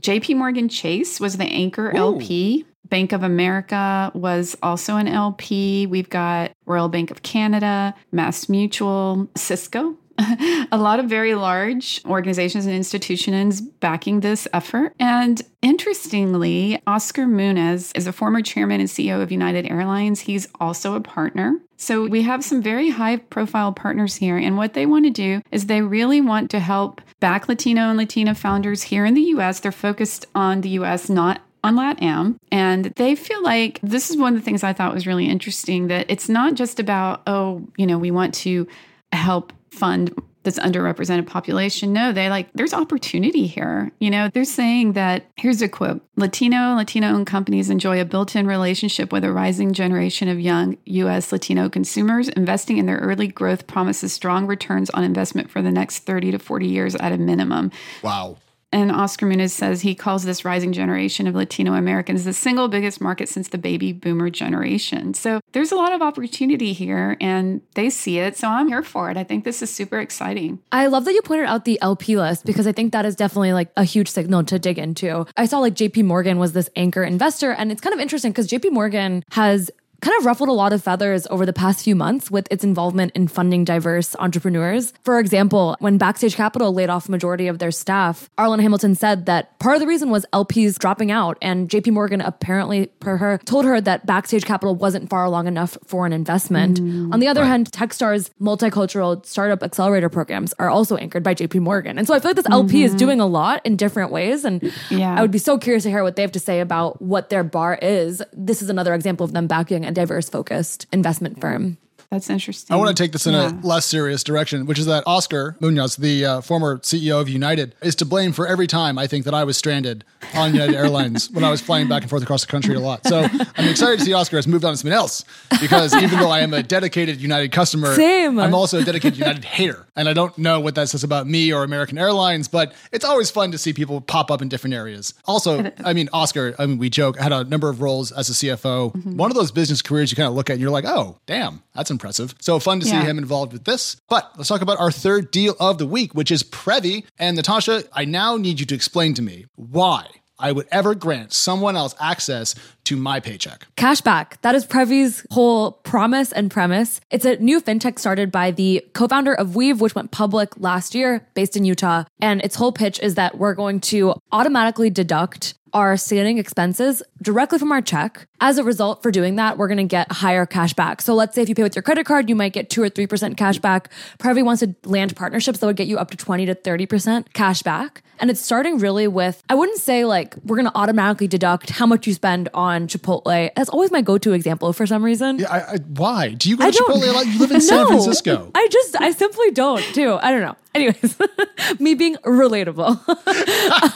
JP 0.00 0.36
Morgan 0.36 0.68
Chase 0.68 1.18
was 1.18 1.38
the 1.38 1.44
anchor 1.44 1.90
Ooh. 1.90 1.98
LP. 1.98 2.66
Bank 2.84 3.12
of 3.12 3.22
America 3.22 4.12
was 4.14 4.54
also 4.62 4.96
an 4.96 5.08
LP. 5.08 5.86
We've 5.86 6.10
got 6.10 6.52
Royal 6.66 6.90
Bank 6.90 7.10
of 7.10 7.22
Canada, 7.22 7.94
Mass 8.10 8.50
Mutual, 8.50 9.28
Cisco 9.34 9.96
a 10.72 10.76
lot 10.76 10.98
of 10.98 11.06
very 11.06 11.34
large 11.34 12.02
organizations 12.04 12.66
and 12.66 12.74
institutions 12.74 13.60
backing 13.60 14.20
this 14.20 14.46
effort. 14.52 14.94
And 14.98 15.40
interestingly, 15.62 16.80
Oscar 16.86 17.26
Munoz 17.26 17.92
is 17.94 18.06
a 18.06 18.12
former 18.12 18.42
chairman 18.42 18.80
and 18.80 18.88
CEO 18.88 19.22
of 19.22 19.32
United 19.32 19.70
Airlines. 19.70 20.20
He's 20.20 20.48
also 20.60 20.94
a 20.94 21.00
partner. 21.00 21.58
So 21.76 22.06
we 22.06 22.22
have 22.22 22.44
some 22.44 22.62
very 22.62 22.90
high 22.90 23.16
profile 23.16 23.72
partners 23.72 24.16
here. 24.16 24.36
And 24.36 24.56
what 24.56 24.74
they 24.74 24.86
want 24.86 25.04
to 25.06 25.10
do 25.10 25.42
is 25.50 25.66
they 25.66 25.82
really 25.82 26.20
want 26.20 26.50
to 26.50 26.60
help 26.60 27.00
back 27.18 27.48
Latino 27.48 27.88
and 27.88 27.98
Latina 27.98 28.34
founders 28.34 28.82
here 28.82 29.04
in 29.04 29.14
the 29.14 29.22
US. 29.22 29.60
They're 29.60 29.72
focused 29.72 30.26
on 30.34 30.60
the 30.60 30.68
US, 30.70 31.08
not 31.08 31.42
on 31.64 31.76
LATAM. 31.76 32.36
And 32.50 32.86
they 32.96 33.14
feel 33.14 33.42
like 33.42 33.80
this 33.82 34.10
is 34.10 34.16
one 34.16 34.34
of 34.34 34.38
the 34.38 34.44
things 34.44 34.62
I 34.62 34.72
thought 34.72 34.94
was 34.94 35.06
really 35.06 35.26
interesting 35.26 35.88
that 35.88 36.06
it's 36.08 36.28
not 36.28 36.54
just 36.54 36.78
about, 36.78 37.22
oh, 37.26 37.66
you 37.76 37.86
know, 37.86 37.98
we 37.98 38.10
want 38.10 38.34
to 38.34 38.66
help 39.12 39.52
fund 39.72 40.14
this 40.44 40.58
underrepresented 40.58 41.26
population. 41.26 41.92
No, 41.92 42.12
they 42.12 42.28
like, 42.28 42.52
there's 42.54 42.74
opportunity 42.74 43.46
here. 43.46 43.92
You 44.00 44.10
know, 44.10 44.28
they're 44.28 44.44
saying 44.44 44.94
that 44.94 45.26
here's 45.36 45.62
a 45.62 45.68
quote 45.68 46.02
Latino, 46.16 46.74
Latino 46.74 47.08
owned 47.08 47.26
companies 47.26 47.70
enjoy 47.70 48.00
a 48.00 48.04
built 48.04 48.34
in 48.34 48.46
relationship 48.46 49.12
with 49.12 49.24
a 49.24 49.32
rising 49.32 49.72
generation 49.72 50.28
of 50.28 50.40
young 50.40 50.76
U.S. 50.84 51.32
Latino 51.32 51.68
consumers. 51.68 52.28
Investing 52.30 52.78
in 52.78 52.86
their 52.86 52.98
early 52.98 53.28
growth 53.28 53.66
promises 53.66 54.12
strong 54.12 54.46
returns 54.46 54.90
on 54.90 55.04
investment 55.04 55.50
for 55.50 55.62
the 55.62 55.70
next 55.70 56.00
30 56.00 56.32
to 56.32 56.38
40 56.38 56.66
years 56.66 56.94
at 56.96 57.12
a 57.12 57.18
minimum. 57.18 57.70
Wow. 58.02 58.36
And 58.72 58.90
Oscar 58.90 59.26
Munoz 59.26 59.52
says 59.52 59.82
he 59.82 59.94
calls 59.94 60.24
this 60.24 60.44
rising 60.44 60.72
generation 60.72 61.26
of 61.26 61.34
Latino 61.34 61.74
Americans 61.74 62.24
the 62.24 62.32
single 62.32 62.68
biggest 62.68 63.00
market 63.00 63.28
since 63.28 63.48
the 63.48 63.58
baby 63.58 63.92
boomer 63.92 64.30
generation. 64.30 65.14
So 65.14 65.40
there's 65.52 65.72
a 65.72 65.76
lot 65.76 65.92
of 65.92 66.00
opportunity 66.00 66.72
here 66.72 67.16
and 67.20 67.60
they 67.74 67.90
see 67.90 68.18
it. 68.18 68.36
So 68.36 68.48
I'm 68.48 68.68
here 68.68 68.82
for 68.82 69.10
it. 69.10 69.16
I 69.16 69.24
think 69.24 69.44
this 69.44 69.62
is 69.62 69.70
super 69.70 70.00
exciting. 70.00 70.58
I 70.72 70.86
love 70.86 71.04
that 71.04 71.12
you 71.12 71.22
pointed 71.22 71.46
out 71.46 71.64
the 71.64 71.80
LP 71.82 72.16
list 72.16 72.46
because 72.46 72.66
I 72.66 72.72
think 72.72 72.92
that 72.92 73.04
is 73.04 73.14
definitely 73.14 73.52
like 73.52 73.70
a 73.76 73.84
huge 73.84 74.08
signal 74.08 74.44
to 74.44 74.58
dig 74.58 74.78
into. 74.78 75.26
I 75.36 75.46
saw 75.46 75.58
like 75.58 75.74
JP 75.74 76.04
Morgan 76.04 76.38
was 76.38 76.52
this 76.52 76.70
anchor 76.74 77.04
investor 77.04 77.52
and 77.52 77.70
it's 77.70 77.80
kind 77.80 77.94
of 77.94 78.00
interesting 78.00 78.32
because 78.32 78.48
JP 78.48 78.72
Morgan 78.72 79.22
has 79.32 79.70
kind 80.02 80.18
of 80.18 80.26
ruffled 80.26 80.48
a 80.48 80.52
lot 80.52 80.72
of 80.72 80.82
feathers 80.82 81.26
over 81.30 81.46
the 81.46 81.52
past 81.52 81.84
few 81.84 81.94
months 81.94 82.30
with 82.30 82.46
its 82.50 82.64
involvement 82.64 83.12
in 83.14 83.28
funding 83.28 83.64
diverse 83.64 84.16
entrepreneurs. 84.18 84.92
For 85.04 85.20
example, 85.20 85.76
when 85.78 85.96
Backstage 85.96 86.34
Capital 86.34 86.74
laid 86.74 86.90
off 86.90 87.08
a 87.08 87.10
majority 87.10 87.46
of 87.46 87.60
their 87.60 87.70
staff, 87.70 88.28
Arlan 88.36 88.60
Hamilton 88.60 88.96
said 88.96 89.26
that 89.26 89.56
part 89.60 89.76
of 89.76 89.80
the 89.80 89.86
reason 89.86 90.10
was 90.10 90.26
LPs 90.32 90.76
dropping 90.78 91.12
out, 91.12 91.38
and 91.40 91.68
JP 91.68 91.92
Morgan 91.92 92.20
apparently, 92.20 92.86
per 92.98 93.16
her, 93.16 93.38
told 93.44 93.64
her 93.64 93.80
that 93.80 94.04
Backstage 94.04 94.44
Capital 94.44 94.74
wasn't 94.74 95.08
far 95.08 95.24
along 95.24 95.46
enough 95.46 95.78
for 95.86 96.04
an 96.04 96.12
investment. 96.12 96.80
Mm, 96.80 97.12
On 97.12 97.20
the 97.20 97.28
other 97.28 97.42
right. 97.42 97.48
hand, 97.48 97.70
Techstars 97.70 98.30
multicultural 98.40 99.24
startup 99.24 99.62
accelerator 99.62 100.08
programs 100.08 100.52
are 100.58 100.68
also 100.68 100.96
anchored 100.96 101.22
by 101.22 101.34
JP 101.34 101.60
Morgan. 101.60 101.96
And 101.96 102.08
so 102.08 102.14
I 102.14 102.18
feel 102.18 102.30
like 102.30 102.36
this 102.36 102.50
LP 102.50 102.78
mm-hmm. 102.78 102.86
is 102.86 102.94
doing 102.96 103.20
a 103.20 103.26
lot 103.26 103.64
in 103.64 103.76
different 103.76 104.10
ways. 104.10 104.44
And 104.44 104.72
yeah. 104.90 105.14
I 105.14 105.22
would 105.22 105.30
be 105.30 105.38
so 105.38 105.58
curious 105.58 105.84
to 105.84 105.90
hear 105.90 106.02
what 106.02 106.16
they 106.16 106.22
have 106.22 106.32
to 106.32 106.40
say 106.40 106.58
about 106.58 107.00
what 107.00 107.30
their 107.30 107.44
bar 107.44 107.78
is. 107.80 108.20
This 108.32 108.62
is 108.62 108.68
another 108.68 108.94
example 108.94 109.24
of 109.24 109.32
them 109.32 109.46
backing 109.46 109.84
diverse 109.92 110.28
focused 110.28 110.86
investment 110.92 111.40
firm. 111.40 111.78
That's 112.12 112.28
interesting. 112.28 112.74
I 112.74 112.76
want 112.76 112.94
to 112.94 113.02
take 113.02 113.12
this 113.12 113.26
in 113.26 113.32
yeah. 113.32 113.50
a 113.50 113.66
less 113.66 113.86
serious 113.86 114.22
direction, 114.22 114.66
which 114.66 114.78
is 114.78 114.84
that 114.84 115.02
Oscar 115.06 115.56
Munoz, 115.60 115.96
the 115.96 116.26
uh, 116.26 116.40
former 116.42 116.76
CEO 116.80 117.18
of 117.18 117.26
United, 117.26 117.74
is 117.80 117.94
to 117.96 118.04
blame 118.04 118.32
for 118.32 118.46
every 118.46 118.66
time 118.66 118.98
I 118.98 119.06
think 119.06 119.24
that 119.24 119.32
I 119.32 119.44
was 119.44 119.56
stranded 119.56 120.04
on 120.34 120.52
United 120.52 120.74
Airlines 120.74 121.30
when 121.30 121.42
I 121.42 121.50
was 121.50 121.62
flying 121.62 121.88
back 121.88 122.02
and 122.02 122.10
forth 122.10 122.22
across 122.22 122.42
the 122.44 122.48
country 122.48 122.74
a 122.74 122.80
lot. 122.80 123.06
So 123.06 123.22
I'm 123.56 123.66
excited 123.66 123.98
to 123.98 124.04
see 124.04 124.12
Oscar 124.12 124.36
has 124.36 124.46
moved 124.46 124.62
on 124.62 124.74
to 124.74 124.76
something 124.76 124.92
else 124.92 125.24
because 125.58 125.94
even 125.94 126.18
though 126.18 126.28
I 126.28 126.40
am 126.40 126.52
a 126.52 126.62
dedicated 126.62 127.18
United 127.18 127.50
customer, 127.50 127.94
Same. 127.94 128.38
I'm 128.38 128.54
also 128.54 128.80
a 128.80 128.84
dedicated 128.84 129.18
United 129.18 129.46
hater. 129.46 129.86
And 129.96 130.06
I 130.06 130.12
don't 130.12 130.36
know 130.36 130.60
what 130.60 130.74
that 130.74 130.90
says 130.90 131.04
about 131.04 131.26
me 131.26 131.50
or 131.50 131.64
American 131.64 131.96
Airlines, 131.96 132.46
but 132.46 132.74
it's 132.92 133.06
always 133.06 133.30
fun 133.30 133.52
to 133.52 133.58
see 133.58 133.72
people 133.72 134.02
pop 134.02 134.30
up 134.30 134.42
in 134.42 134.50
different 134.50 134.74
areas. 134.74 135.14
Also, 135.24 135.72
I 135.82 135.94
mean, 135.94 136.10
Oscar, 136.12 136.54
I 136.58 136.66
mean, 136.66 136.76
we 136.76 136.90
joke, 136.90 137.18
had 137.18 137.32
a 137.32 137.44
number 137.44 137.70
of 137.70 137.80
roles 137.80 138.12
as 138.12 138.28
a 138.28 138.32
CFO. 138.34 138.92
Mm-hmm. 138.92 139.16
One 139.16 139.30
of 139.30 139.34
those 139.34 139.50
business 139.50 139.80
careers 139.80 140.10
you 140.10 140.16
kind 140.16 140.28
of 140.28 140.34
look 140.34 140.50
at 140.50 140.54
and 140.54 140.60
you're 140.60 140.70
like, 140.70 140.84
oh, 140.84 141.18
damn, 141.24 141.62
that's 141.74 141.90
impressive 141.90 142.01
impressive. 142.02 142.34
So 142.40 142.58
fun 142.58 142.80
to 142.80 142.86
see 142.86 142.96
him 142.96 143.16
involved 143.16 143.52
with 143.52 143.64
this. 143.64 143.96
But 144.08 144.32
let's 144.36 144.48
talk 144.48 144.60
about 144.60 144.80
our 144.80 144.90
third 144.90 145.30
deal 145.30 145.54
of 145.60 145.78
the 145.78 145.86
week, 145.86 146.14
which 146.14 146.32
is 146.32 146.42
Previ. 146.42 147.04
And 147.18 147.36
Natasha, 147.36 147.84
I 147.92 148.04
now 148.04 148.36
need 148.36 148.58
you 148.58 148.66
to 148.66 148.74
explain 148.74 149.14
to 149.14 149.22
me 149.22 149.46
why 149.54 150.08
I 150.36 150.50
would 150.50 150.66
ever 150.72 150.96
grant 150.96 151.32
someone 151.32 151.76
else 151.76 151.94
access 152.00 152.56
to 152.84 152.96
my 152.96 153.20
paycheck. 153.20 153.68
Cashback. 153.76 154.40
That 154.42 154.56
is 154.56 154.66
Previ's 154.66 155.24
whole 155.30 155.72
promise 155.72 156.32
and 156.32 156.50
premise. 156.50 157.00
It's 157.12 157.24
a 157.24 157.36
new 157.36 157.60
fintech 157.60 158.00
started 158.00 158.32
by 158.32 158.50
the 158.50 158.84
co 158.94 159.06
founder 159.06 159.32
of 159.32 159.54
Weave, 159.54 159.80
which 159.80 159.94
went 159.94 160.10
public 160.10 160.58
last 160.58 160.96
year, 160.96 161.28
based 161.34 161.56
in 161.56 161.64
Utah. 161.64 162.04
And 162.20 162.42
its 162.42 162.56
whole 162.56 162.72
pitch 162.72 162.98
is 162.98 163.14
that 163.14 163.38
we're 163.38 163.54
going 163.54 163.78
to 163.92 164.14
automatically 164.32 164.90
deduct 164.90 165.54
our 165.72 165.96
standing 165.96 166.38
expenses 166.38 167.02
directly 167.20 167.58
from 167.58 167.72
our 167.72 167.80
check. 167.80 168.26
As 168.40 168.58
a 168.58 168.64
result, 168.64 169.02
for 169.02 169.10
doing 169.10 169.36
that, 169.36 169.56
we're 169.56 169.68
going 169.68 169.78
to 169.78 169.84
get 169.84 170.10
higher 170.10 170.46
cash 170.46 170.74
back. 170.74 171.00
So 171.00 171.14
let's 171.14 171.34
say 171.34 171.42
if 171.42 171.48
you 171.48 171.54
pay 171.54 171.62
with 171.62 171.76
your 171.76 171.82
credit 171.82 172.06
card, 172.06 172.28
you 172.28 172.34
might 172.34 172.52
get 172.52 172.70
two 172.70 172.82
or 172.82 172.90
3% 172.90 173.36
cash 173.36 173.58
back. 173.58 173.90
Previ 174.18 174.44
wants 174.44 174.60
to 174.60 174.74
land 174.84 175.14
partnerships 175.14 175.60
that 175.60 175.66
would 175.66 175.76
get 175.76 175.86
you 175.86 175.98
up 175.98 176.10
to 176.10 176.16
20 176.16 176.46
to 176.46 176.54
30% 176.54 177.32
cash 177.32 177.62
back. 177.62 178.02
And 178.18 178.30
it's 178.30 178.40
starting 178.40 178.78
really 178.78 179.08
with, 179.08 179.42
I 179.48 179.54
wouldn't 179.54 179.78
say 179.78 180.04
like 180.04 180.36
we're 180.44 180.56
going 180.56 180.70
to 180.70 180.76
automatically 180.76 181.28
deduct 181.28 181.70
how 181.70 181.86
much 181.86 182.06
you 182.06 182.14
spend 182.14 182.48
on 182.54 182.86
Chipotle. 182.86 183.50
That's 183.56 183.70
always 183.70 183.90
my 183.90 184.00
go 184.00 184.18
to 184.18 184.32
example 184.32 184.72
for 184.72 184.86
some 184.86 185.04
reason. 185.04 185.38
Yeah, 185.38 185.50
I, 185.50 185.74
I, 185.74 185.76
why? 185.78 186.28
Do 186.30 186.48
you 186.48 186.56
go 186.56 186.70
to 186.70 186.76
Chipotle 186.76 187.08
a 187.08 187.12
lot? 187.12 187.26
You 187.26 187.38
live 187.38 187.50
in 187.50 187.60
San 187.72 187.86
Francisco. 187.86 188.50
I 188.54 188.68
just, 188.70 189.00
I 189.00 189.10
simply 189.12 189.50
don't 189.52 189.84
do. 189.92 190.14
I 190.16 190.30
don't 190.30 190.42
know. 190.42 190.56
Anyways, 190.74 191.18
me 191.80 191.94
being 191.94 192.16
relatable. 192.16 193.00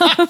Um, 0.06 0.28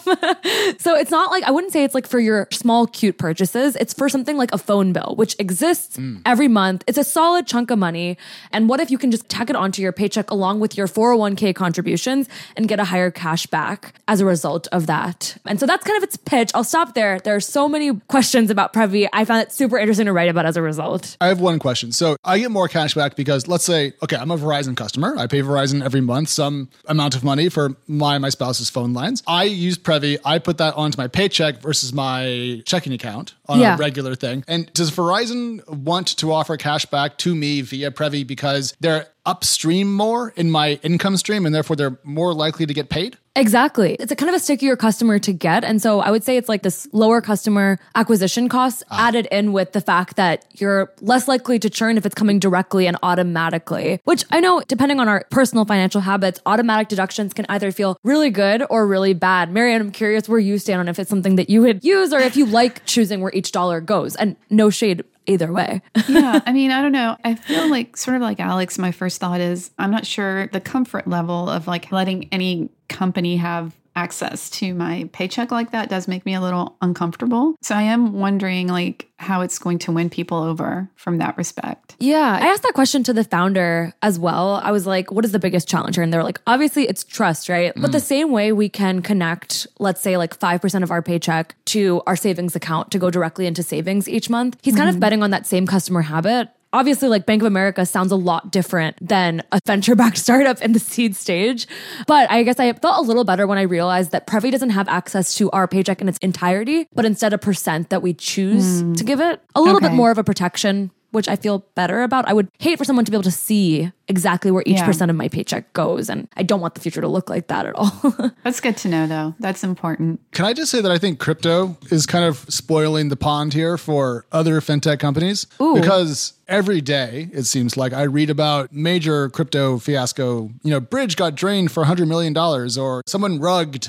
so 0.78 0.94
it's 0.96 1.10
not 1.10 1.30
like, 1.30 1.35
I 1.44 1.50
wouldn't 1.50 1.72
say 1.72 1.84
it's 1.84 1.94
like 1.94 2.06
for 2.06 2.18
your 2.18 2.48
small, 2.52 2.86
cute 2.86 3.18
purchases. 3.18 3.76
It's 3.76 3.92
for 3.92 4.08
something 4.08 4.36
like 4.36 4.52
a 4.52 4.58
phone 4.58 4.92
bill, 4.92 5.14
which 5.16 5.36
exists 5.38 5.96
mm. 5.96 6.20
every 6.24 6.48
month. 6.48 6.84
It's 6.86 6.98
a 6.98 7.04
solid 7.04 7.46
chunk 7.46 7.70
of 7.70 7.78
money. 7.78 8.18
And 8.52 8.68
what 8.68 8.80
if 8.80 8.90
you 8.90 8.98
can 8.98 9.10
just 9.10 9.28
tack 9.28 9.50
it 9.50 9.56
onto 9.56 9.82
your 9.82 9.92
paycheck 9.92 10.30
along 10.30 10.60
with 10.60 10.76
your 10.76 10.86
401k 10.86 11.54
contributions 11.54 12.28
and 12.56 12.68
get 12.68 12.80
a 12.80 12.84
higher 12.84 13.10
cash 13.10 13.46
back 13.46 13.94
as 14.08 14.20
a 14.20 14.24
result 14.24 14.68
of 14.72 14.86
that? 14.86 15.36
And 15.46 15.58
so 15.60 15.66
that's 15.66 15.84
kind 15.84 15.96
of 15.96 16.02
its 16.02 16.16
pitch. 16.16 16.50
I'll 16.54 16.64
stop 16.64 16.94
there. 16.94 17.18
There 17.20 17.34
are 17.34 17.40
so 17.40 17.68
many 17.68 17.94
questions 18.08 18.50
about 18.50 18.72
Previ. 18.72 19.08
I 19.12 19.24
found 19.24 19.42
it 19.42 19.52
super 19.52 19.78
interesting 19.78 20.06
to 20.06 20.12
write 20.12 20.28
about 20.28 20.46
as 20.46 20.56
a 20.56 20.62
result. 20.62 21.16
I 21.20 21.28
have 21.28 21.40
one 21.40 21.58
question. 21.58 21.92
So 21.92 22.16
I 22.24 22.38
get 22.38 22.50
more 22.50 22.68
cash 22.68 22.94
back 22.94 23.16
because 23.16 23.46
let's 23.46 23.64
say, 23.64 23.92
okay, 24.02 24.16
I'm 24.16 24.30
a 24.30 24.36
Verizon 24.36 24.76
customer. 24.76 25.16
I 25.16 25.26
pay 25.26 25.42
Verizon 25.42 25.84
every 25.84 26.00
month 26.00 26.28
some 26.28 26.68
amount 26.86 27.14
of 27.14 27.24
money 27.24 27.48
for 27.48 27.76
my 27.86 28.16
and 28.16 28.22
my 28.22 28.28
spouse's 28.30 28.70
phone 28.70 28.92
lines. 28.92 29.22
I 29.26 29.44
use 29.44 29.78
Previ. 29.78 30.18
I 30.24 30.38
put 30.38 30.58
that 30.58 30.74
onto 30.74 31.00
my 31.00 31.08
paycheck 31.26 31.60
versus 31.60 31.92
my 31.92 32.62
checking 32.64 32.92
account 32.92 33.34
on 33.48 33.58
Yeah. 33.60 33.74
a 33.74 33.78
regular 33.78 34.14
thing. 34.14 34.44
And 34.46 34.72
does 34.72 34.90
Verizon 34.90 35.66
want 35.68 36.16
to 36.18 36.32
offer 36.32 36.56
cash 36.56 36.86
back 36.86 37.18
to 37.18 37.34
me 37.34 37.60
via 37.62 37.90
Previ 37.90 38.26
because 38.26 38.74
they're 38.80 39.06
upstream 39.26 39.92
more 39.92 40.30
in 40.36 40.50
my 40.50 40.80
income 40.82 41.16
stream 41.16 41.44
and 41.44 41.54
therefore 41.54 41.76
they're 41.76 41.98
more 42.04 42.32
likely 42.32 42.64
to 42.64 42.72
get 42.72 42.88
paid? 42.88 43.18
Exactly. 43.36 43.96
It's 44.00 44.10
a 44.10 44.16
kind 44.16 44.30
of 44.30 44.34
a 44.34 44.38
stickier 44.38 44.76
customer 44.76 45.18
to 45.18 45.32
get. 45.32 45.62
And 45.62 45.82
so 45.82 46.00
I 46.00 46.10
would 46.10 46.24
say 46.24 46.38
it's 46.38 46.48
like 46.48 46.62
this 46.62 46.88
lower 46.92 47.20
customer 47.20 47.78
acquisition 47.94 48.48
cost 48.48 48.82
ah. 48.90 49.08
added 49.08 49.28
in 49.30 49.52
with 49.52 49.72
the 49.72 49.82
fact 49.82 50.16
that 50.16 50.46
you're 50.54 50.90
less 51.02 51.28
likely 51.28 51.58
to 51.58 51.68
churn 51.68 51.98
if 51.98 52.06
it's 52.06 52.14
coming 52.14 52.38
directly 52.38 52.86
and 52.86 52.96
automatically, 53.02 54.00
which 54.04 54.24
I 54.30 54.40
know, 54.40 54.62
depending 54.66 55.00
on 55.00 55.08
our 55.08 55.26
personal 55.30 55.66
financial 55.66 56.00
habits, 56.00 56.40
automatic 56.46 56.88
deductions 56.88 57.34
can 57.34 57.44
either 57.50 57.72
feel 57.72 57.98
really 58.02 58.30
good 58.30 58.64
or 58.70 58.86
really 58.86 59.12
bad. 59.12 59.52
Marianne, 59.52 59.82
I'm 59.82 59.92
curious 59.92 60.30
where 60.30 60.38
you 60.38 60.58
stand 60.58 60.80
on 60.80 60.88
if 60.88 60.98
it's 60.98 61.10
something 61.10 61.36
that 61.36 61.50
you 61.50 61.60
would 61.60 61.84
use 61.84 62.14
or 62.14 62.20
if 62.20 62.36
you 62.36 62.46
like 62.46 62.86
choosing 62.86 63.20
where 63.20 63.32
each 63.34 63.52
dollar 63.52 63.82
goes. 63.82 64.16
And 64.16 64.36
no 64.48 64.70
shade 64.70 65.04
either 65.26 65.52
way. 65.52 65.82
yeah, 66.08 66.40
I 66.46 66.52
mean, 66.52 66.70
I 66.70 66.82
don't 66.82 66.92
know. 66.92 67.16
I 67.24 67.34
feel 67.34 67.68
like 67.70 67.96
sort 67.96 68.16
of 68.16 68.22
like 68.22 68.40
Alex, 68.40 68.78
my 68.78 68.92
first 68.92 69.20
thought 69.20 69.40
is 69.40 69.70
I'm 69.78 69.90
not 69.90 70.06
sure 70.06 70.46
the 70.48 70.60
comfort 70.60 71.06
level 71.06 71.48
of 71.48 71.66
like 71.66 71.92
letting 71.92 72.28
any 72.32 72.70
company 72.88 73.36
have 73.36 73.74
access 73.96 74.50
to 74.50 74.74
my 74.74 75.08
paycheck 75.12 75.50
like 75.50 75.72
that 75.72 75.88
does 75.88 76.06
make 76.06 76.24
me 76.24 76.34
a 76.34 76.40
little 76.40 76.76
uncomfortable. 76.82 77.56
So 77.62 77.74
I 77.74 77.82
am 77.82 78.12
wondering 78.12 78.68
like 78.68 79.10
how 79.18 79.40
it's 79.40 79.58
going 79.58 79.78
to 79.78 79.92
win 79.92 80.10
people 80.10 80.38
over 80.38 80.88
from 80.94 81.18
that 81.18 81.36
respect. 81.38 81.96
Yeah, 81.98 82.38
I 82.40 82.46
asked 82.48 82.62
that 82.62 82.74
question 82.74 83.02
to 83.04 83.14
the 83.14 83.24
founder 83.24 83.94
as 84.02 84.18
well. 84.18 84.60
I 84.62 84.70
was 84.70 84.86
like, 84.86 85.10
what 85.10 85.24
is 85.24 85.32
the 85.32 85.38
biggest 85.38 85.66
challenge? 85.66 85.96
And 85.96 86.12
they're 86.12 86.22
like, 86.22 86.40
obviously 86.46 86.86
it's 86.86 87.02
trust, 87.02 87.48
right? 87.48 87.72
But 87.74 87.92
the 87.92 87.98
mm. 87.98 88.02
same 88.02 88.30
way 88.30 88.52
we 88.52 88.68
can 88.68 89.00
connect, 89.00 89.66
let's 89.78 90.02
say 90.02 90.18
like 90.18 90.38
5% 90.38 90.82
of 90.82 90.90
our 90.90 91.00
paycheck 91.00 91.54
to 91.66 92.02
our 92.06 92.16
savings 92.16 92.54
account 92.54 92.90
to 92.90 92.98
go 92.98 93.10
directly 93.10 93.46
into 93.46 93.62
savings 93.62 94.08
each 94.08 94.28
month. 94.28 94.58
He's 94.62 94.76
kind 94.76 94.88
of 94.88 94.94
mm-hmm. 94.94 95.00
betting 95.00 95.22
on 95.22 95.30
that 95.30 95.46
same 95.46 95.66
customer 95.66 96.02
habit. 96.02 96.50
Obviously, 96.76 97.08
like 97.08 97.24
Bank 97.24 97.40
of 97.40 97.46
America 97.46 97.86
sounds 97.86 98.12
a 98.12 98.16
lot 98.16 98.52
different 98.52 98.96
than 99.00 99.42
a 99.50 99.60
venture 99.64 99.94
backed 99.94 100.18
startup 100.26 100.60
in 100.60 100.72
the 100.72 100.78
seed 100.78 101.16
stage. 101.16 101.66
But 102.06 102.30
I 102.30 102.42
guess 102.42 102.60
I 102.60 102.70
felt 102.74 102.98
a 102.98 103.08
little 103.08 103.24
better 103.24 103.46
when 103.46 103.56
I 103.56 103.62
realized 103.62 104.10
that 104.10 104.26
Previ 104.26 104.50
doesn't 104.50 104.70
have 104.70 104.86
access 104.86 105.34
to 105.36 105.50
our 105.52 105.66
paycheck 105.66 106.02
in 106.02 106.08
its 106.08 106.18
entirety, 106.18 106.86
but 106.92 107.06
instead 107.06 107.32
a 107.32 107.38
percent 107.38 107.88
that 107.88 108.02
we 108.02 108.12
choose 108.12 108.82
hmm. 108.82 108.92
to 108.92 109.04
give 109.04 109.20
it. 109.20 109.40
A 109.54 109.62
little 109.62 109.80
bit 109.80 109.92
more 109.92 110.10
of 110.10 110.18
a 110.18 110.24
protection 110.24 110.90
which 111.16 111.28
I 111.28 111.34
feel 111.36 111.64
better 111.74 112.02
about. 112.02 112.28
I 112.28 112.32
would 112.32 112.48
hate 112.60 112.78
for 112.78 112.84
someone 112.84 113.04
to 113.06 113.10
be 113.10 113.16
able 113.16 113.24
to 113.24 113.30
see 113.30 113.90
exactly 114.06 114.50
where 114.52 114.62
each 114.66 114.76
Yeah. 114.76 114.84
percent 114.86 115.10
of 115.10 115.16
my 115.16 115.26
paycheck 115.28 115.72
goes. 115.72 116.08
And 116.08 116.28
I 116.36 116.42
don't 116.44 116.60
want 116.60 116.74
the 116.74 116.80
future 116.80 117.00
to 117.00 117.08
look 117.08 117.28
like 117.28 117.48
that 117.48 117.66
at 117.66 117.74
all. 117.74 117.90
That's 118.44 118.60
good 118.60 118.76
to 118.78 118.88
know 118.88 119.06
though. 119.08 119.34
That's 119.40 119.64
important. 119.64 120.20
Can 120.32 120.44
I 120.44 120.52
just 120.52 120.70
say 120.70 120.80
that 120.80 120.92
I 120.92 120.98
think 120.98 121.18
crypto 121.18 121.76
is 121.90 122.06
kind 122.06 122.24
of 122.24 122.38
spoiling 122.48 123.08
the 123.08 123.16
pond 123.16 123.52
here 123.54 123.76
for 123.76 124.26
other 124.30 124.60
fintech 124.60 125.00
companies? 125.00 125.46
Because 125.58 126.34
every 126.46 126.80
day, 126.80 127.28
it 127.32 127.44
seems 127.44 127.76
like 127.76 127.92
I 127.92 128.02
read 128.02 128.30
about 128.30 128.72
major 128.72 129.28
crypto 129.30 129.78
fiasco. 129.78 130.50
You 130.62 130.70
know, 130.70 130.80
Bridge 130.80 131.16
got 131.16 131.34
drained 131.34 131.72
for 131.72 131.84
$100 131.84 132.06
million, 132.06 132.36
or 132.36 133.02
someone 133.06 133.40
rugged 133.40 133.88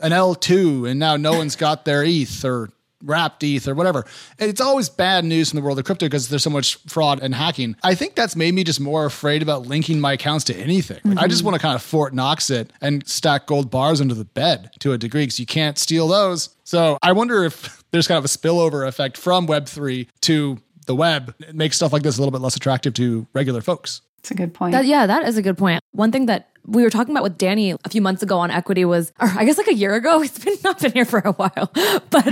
an 0.00 0.10
L2 0.12 0.90
and 0.90 0.98
now 0.98 1.16
no 1.16 1.32
one's 1.38 1.56
got 1.56 1.84
their 1.84 2.02
ETH 2.04 2.44
or 2.44 2.68
wrapped 3.04 3.42
ETH 3.42 3.66
or 3.68 3.74
whatever. 3.74 4.04
It's 4.38 4.60
always 4.60 4.88
bad 4.88 5.24
news 5.24 5.52
in 5.52 5.56
the 5.56 5.62
world 5.62 5.78
of 5.78 5.84
crypto 5.84 6.06
because 6.06 6.28
there's 6.28 6.42
so 6.42 6.50
much 6.50 6.76
fraud 6.86 7.20
and 7.22 7.34
hacking. 7.34 7.76
I 7.82 7.94
think 7.94 8.14
that's 8.14 8.36
made 8.36 8.54
me 8.54 8.64
just 8.64 8.80
more 8.80 9.04
afraid 9.04 9.42
about 9.42 9.66
linking 9.66 10.00
my 10.00 10.14
accounts 10.14 10.44
to 10.46 10.56
anything. 10.56 11.00
Like, 11.04 11.18
I 11.18 11.26
just 11.26 11.40
mm-hmm. 11.40 11.46
want 11.46 11.54
to 11.56 11.62
kind 11.62 11.74
of 11.74 11.82
Fort 11.82 12.14
Knox 12.14 12.50
it 12.50 12.72
and 12.80 13.06
stack 13.06 13.46
gold 13.46 13.70
bars 13.70 14.00
under 14.00 14.14
the 14.14 14.24
bed 14.24 14.70
to 14.80 14.92
a 14.92 14.98
degree 14.98 15.22
because 15.22 15.38
you 15.40 15.46
can't 15.46 15.78
steal 15.78 16.08
those. 16.08 16.54
So 16.64 16.98
I 17.02 17.12
wonder 17.12 17.44
if 17.44 17.84
there's 17.90 18.08
kind 18.08 18.18
of 18.18 18.24
a 18.24 18.28
spillover 18.28 18.86
effect 18.86 19.16
from 19.16 19.46
Web3 19.46 20.08
to 20.22 20.58
the 20.86 20.94
web. 20.94 21.34
It 21.40 21.54
makes 21.54 21.76
stuff 21.76 21.92
like 21.92 22.02
this 22.02 22.18
a 22.18 22.20
little 22.20 22.32
bit 22.32 22.40
less 22.40 22.56
attractive 22.56 22.94
to 22.94 23.26
regular 23.32 23.60
folks. 23.60 24.00
It's 24.18 24.30
a 24.30 24.34
good 24.34 24.54
point. 24.54 24.72
that, 24.72 24.86
yeah, 24.86 25.06
that 25.06 25.28
is 25.28 25.36
a 25.36 25.42
good 25.42 25.58
point. 25.58 25.82
One 25.92 26.10
thing 26.10 26.26
that 26.26 26.48
we 26.66 26.82
were 26.82 26.90
talking 26.90 27.14
about 27.14 27.22
with 27.22 27.38
Danny 27.38 27.72
a 27.72 27.88
few 27.88 28.00
months 28.00 28.22
ago 28.22 28.38
on 28.38 28.50
equity 28.50 28.84
was, 28.84 29.12
or 29.20 29.28
I 29.28 29.44
guess 29.44 29.58
like 29.58 29.68
a 29.68 29.74
year 29.74 29.94
ago. 29.94 30.20
He's 30.24 30.38
been 30.38 30.54
not 30.64 30.80
been 30.80 30.92
here 30.92 31.04
for 31.04 31.20
a 31.20 31.32
while, 31.32 31.70
but 32.10 32.28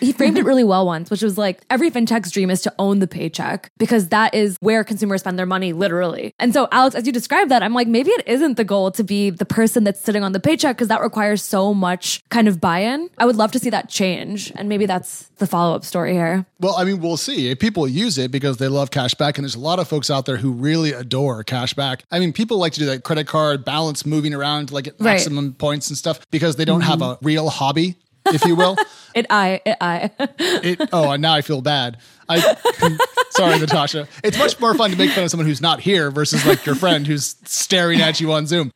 he 0.00 0.12
framed 0.12 0.38
it 0.38 0.44
really 0.44 0.64
well 0.64 0.86
once, 0.86 1.10
which 1.10 1.22
was 1.22 1.36
like 1.36 1.62
every 1.70 1.90
fintech's 1.90 2.30
dream 2.30 2.50
is 2.50 2.62
to 2.62 2.74
own 2.78 3.00
the 3.00 3.06
paycheck 3.06 3.70
because 3.78 4.08
that 4.08 4.34
is 4.34 4.56
where 4.60 4.84
consumers 4.84 5.20
spend 5.20 5.38
their 5.38 5.46
money, 5.46 5.72
literally. 5.72 6.34
And 6.38 6.52
so, 6.52 6.68
Alex, 6.72 6.94
as 6.94 7.06
you 7.06 7.12
described 7.12 7.50
that, 7.50 7.62
I'm 7.62 7.74
like, 7.74 7.88
maybe 7.88 8.10
it 8.10 8.26
isn't 8.26 8.56
the 8.56 8.64
goal 8.64 8.90
to 8.92 9.04
be 9.04 9.30
the 9.30 9.44
person 9.44 9.84
that's 9.84 10.00
sitting 10.00 10.22
on 10.22 10.32
the 10.32 10.40
paycheck 10.40 10.76
because 10.76 10.88
that 10.88 11.02
requires 11.02 11.42
so 11.42 11.74
much 11.74 12.22
kind 12.30 12.48
of 12.48 12.60
buy-in. 12.60 13.10
I 13.18 13.26
would 13.26 13.36
love 13.36 13.52
to 13.52 13.58
see 13.58 13.70
that 13.70 13.88
change, 13.88 14.52
and 14.56 14.68
maybe 14.68 14.86
that's 14.86 15.24
the 15.36 15.46
follow-up 15.46 15.84
story 15.84 16.12
here. 16.12 16.46
Well, 16.60 16.76
I 16.76 16.84
mean, 16.84 17.00
we'll 17.00 17.18
see. 17.18 17.50
If 17.50 17.58
people 17.58 17.86
use 17.86 18.16
it 18.16 18.30
because 18.30 18.56
they 18.56 18.68
love 18.68 18.90
cashback, 18.90 19.36
and 19.36 19.44
there's 19.44 19.54
a 19.54 19.60
lot 19.60 19.78
of 19.78 19.88
folks 19.88 20.10
out 20.10 20.24
there 20.24 20.38
who 20.38 20.52
really 20.52 20.92
adore 20.92 21.44
cashback. 21.44 22.00
I 22.10 22.18
mean, 22.18 22.32
people 22.32 22.58
like 22.58 22.72
to 22.74 22.80
do 22.80 22.86
that 22.86 23.04
credit 23.04 23.26
card 23.26 23.64
balance 23.66 24.06
moving 24.06 24.32
around, 24.32 24.72
like 24.72 24.86
at 24.86 24.94
Right. 24.94 25.12
maximum 25.12 25.52
points 25.52 25.88
and 25.88 25.98
stuff, 25.98 26.20
because 26.30 26.56
they 26.56 26.64
don't 26.64 26.80
have 26.80 27.02
a 27.02 27.18
real 27.20 27.50
hobby, 27.50 27.96
if 28.32 28.42
you 28.46 28.56
will. 28.56 28.76
It 29.16 29.24
I 29.30 29.62
it 29.64 29.76
I. 29.80 30.10
it, 30.38 30.90
oh, 30.92 31.10
and 31.10 31.22
now 31.22 31.32
I 31.32 31.40
feel 31.40 31.62
bad. 31.62 31.96
I 32.28 32.38
sorry, 33.30 33.58
Natasha. 33.58 34.06
It's 34.22 34.36
much 34.36 34.60
more 34.60 34.74
fun 34.74 34.90
to 34.90 34.96
make 34.98 35.10
fun 35.12 35.24
of 35.24 35.30
someone 35.30 35.46
who's 35.46 35.62
not 35.62 35.80
here 35.80 36.10
versus 36.10 36.44
like 36.44 36.66
your 36.66 36.74
friend 36.74 37.06
who's 37.06 37.36
staring 37.44 38.02
at 38.02 38.20
you 38.20 38.30
on 38.32 38.46
Zoom. 38.46 38.72